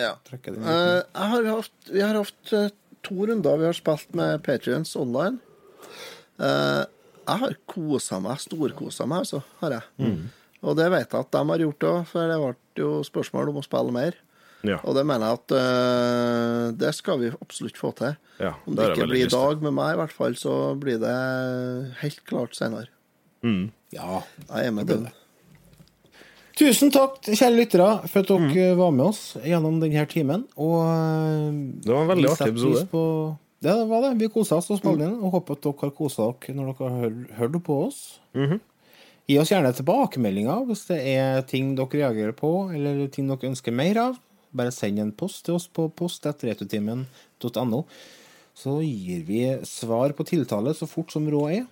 Ja. 0.00 0.12
Trekker 0.26 0.56
Eh, 0.56 1.02
jeg 1.04 1.30
har 1.34 1.48
haft, 1.52 1.72
vi 1.92 2.00
har 2.00 2.16
hatt 2.16 2.52
eh, 2.56 2.70
to 3.04 3.26
runder 3.28 3.58
vi 3.60 3.68
har 3.68 3.76
spilt 3.76 4.14
med 4.16 4.42
Patrions 4.44 4.94
online. 4.96 5.38
Eh, 6.40 6.84
jeg 7.30 7.38
har 7.44 7.54
kosa 7.68 8.18
meg, 8.24 8.38
storkosa 8.42 9.06
meg, 9.06 9.22
altså. 9.26 9.42
Har 9.60 9.70
jeg. 9.76 9.82
Mm. 10.00 10.30
Og 10.62 10.76
det 10.76 10.90
vet 10.92 11.12
jeg 11.14 11.20
at 11.20 11.30
de 11.36 11.44
har 11.52 11.58
gjort 11.66 11.86
òg, 11.90 12.00
for 12.10 12.28
det 12.28 12.40
ble 12.40 12.54
jo 12.82 12.90
spørsmål 13.06 13.52
om 13.52 13.60
å 13.60 13.64
spille 13.64 13.92
mer. 13.94 14.16
Ja. 14.66 14.76
Og 14.84 14.92
det 14.96 15.06
mener 15.08 15.24
jeg 15.30 15.38
at 15.38 15.52
eh, 15.56 16.64
det 16.76 16.90
skal 16.98 17.20
vi 17.22 17.30
absolutt 17.32 17.78
få 17.80 17.94
til. 17.96 18.16
Ja, 18.40 18.54
Om 18.66 18.74
det 18.76 18.82
det 18.90 18.96
ikke 18.98 19.06
blir 19.08 19.24
i 19.24 19.30
dag 19.32 19.62
med 19.64 19.72
meg, 19.76 19.94
i 19.94 20.00
hvert 20.02 20.12
fall, 20.16 20.34
så 20.36 20.56
blir 20.80 20.98
det 21.00 21.14
helt 22.02 22.20
klart 22.28 22.56
senere. 22.58 22.88
Mm. 23.44 23.70
Ja. 23.96 24.20
Jeg 24.50 24.66
er 24.66 24.74
med 24.76 24.86
den. 24.92 25.08
Tusen 26.60 26.90
takk, 26.92 27.22
kjære 27.24 27.56
lyttere, 27.56 27.86
for 28.10 28.20
at 28.20 28.28
dere 28.28 28.38
Mm. 28.50 28.56
eh, 28.58 28.74
var 28.76 28.90
med 28.92 29.06
oss 29.06 29.36
gjennom 29.40 29.80
denne 29.80 30.04
timen. 30.08 30.44
Og 30.58 30.84
Det 31.84 31.88
var 31.94 32.02
en 32.02 32.08
veldig 32.12 32.28
artig 32.34 32.48
episode 32.52 32.82
episode. 32.84 33.38
Det 33.62 33.76
var 33.90 34.02
det. 34.06 34.14
Vi 34.20 34.28
kosa 34.32 34.56
oss 34.60 34.70
og 34.72 34.80
spilte 34.80 35.04
inn, 35.06 35.18
og 35.20 35.34
håper 35.36 35.58
at 35.58 35.64
dere 35.66 35.84
har 35.84 35.94
kosa 35.96 36.30
dere 36.32 36.56
når 36.56 36.70
dere 36.78 36.90
har 36.96 37.16
hørt 37.40 37.58
på 37.66 37.78
oss. 37.86 38.20
Mhm. 38.36 38.60
Gi 39.30 39.36
oss 39.38 39.50
gjerne 39.52 39.70
tilbakemeldinger 39.76 40.64
hvis 40.66 40.86
det 40.88 40.96
er 41.12 41.42
ting 41.46 41.74
dere 41.78 42.00
reagerer 42.00 42.32
på, 42.34 42.50
eller 42.74 43.04
ting 43.14 43.28
dere 43.30 43.50
ønsker 43.52 43.72
mer 43.76 44.00
av. 44.02 44.16
Bare 44.50 44.72
send 44.74 44.98
en 44.98 45.12
post 45.14 45.44
til 45.46 45.54
oss 45.54 45.68
på 45.70 45.84
post.retutimen.no, 45.94 47.84
Så 48.58 48.72
gir 48.82 49.20
vi 49.28 49.42
svar 49.64 50.10
på 50.18 50.26
tiltale 50.26 50.74
så 50.74 50.88
fort 50.90 51.12
som 51.12 51.28
råd 51.30 51.60
er. 51.60 51.68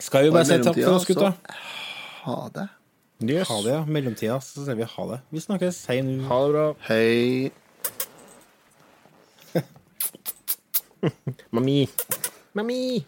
Skal 0.00 0.24
vi 0.24 0.30
bare 0.32 0.46
si 0.48 0.56
takk 0.64 0.78
for 0.80 0.94
oss, 0.96 1.04
gutta? 1.10 1.34
Ha 2.24 2.38
det. 2.54 2.68
Yes. 3.24 3.48
Ha 3.48 3.60
det, 3.62 3.74
ja. 3.76 3.82
Mellomtida 3.84 4.38
så 4.42 4.64
sier 4.64 4.78
vi 4.80 4.88
ha 4.88 5.04
det. 5.10 5.20
Vi 5.30 5.42
snakkes. 5.44 5.84
Hei 5.90 6.00
nå. 6.02 6.24
Ha 6.30 6.40
det 6.46 6.50
bra. 6.56 6.64
Hei. 6.88 7.52
Mummy, 11.52 11.88
mummy. 12.54 13.06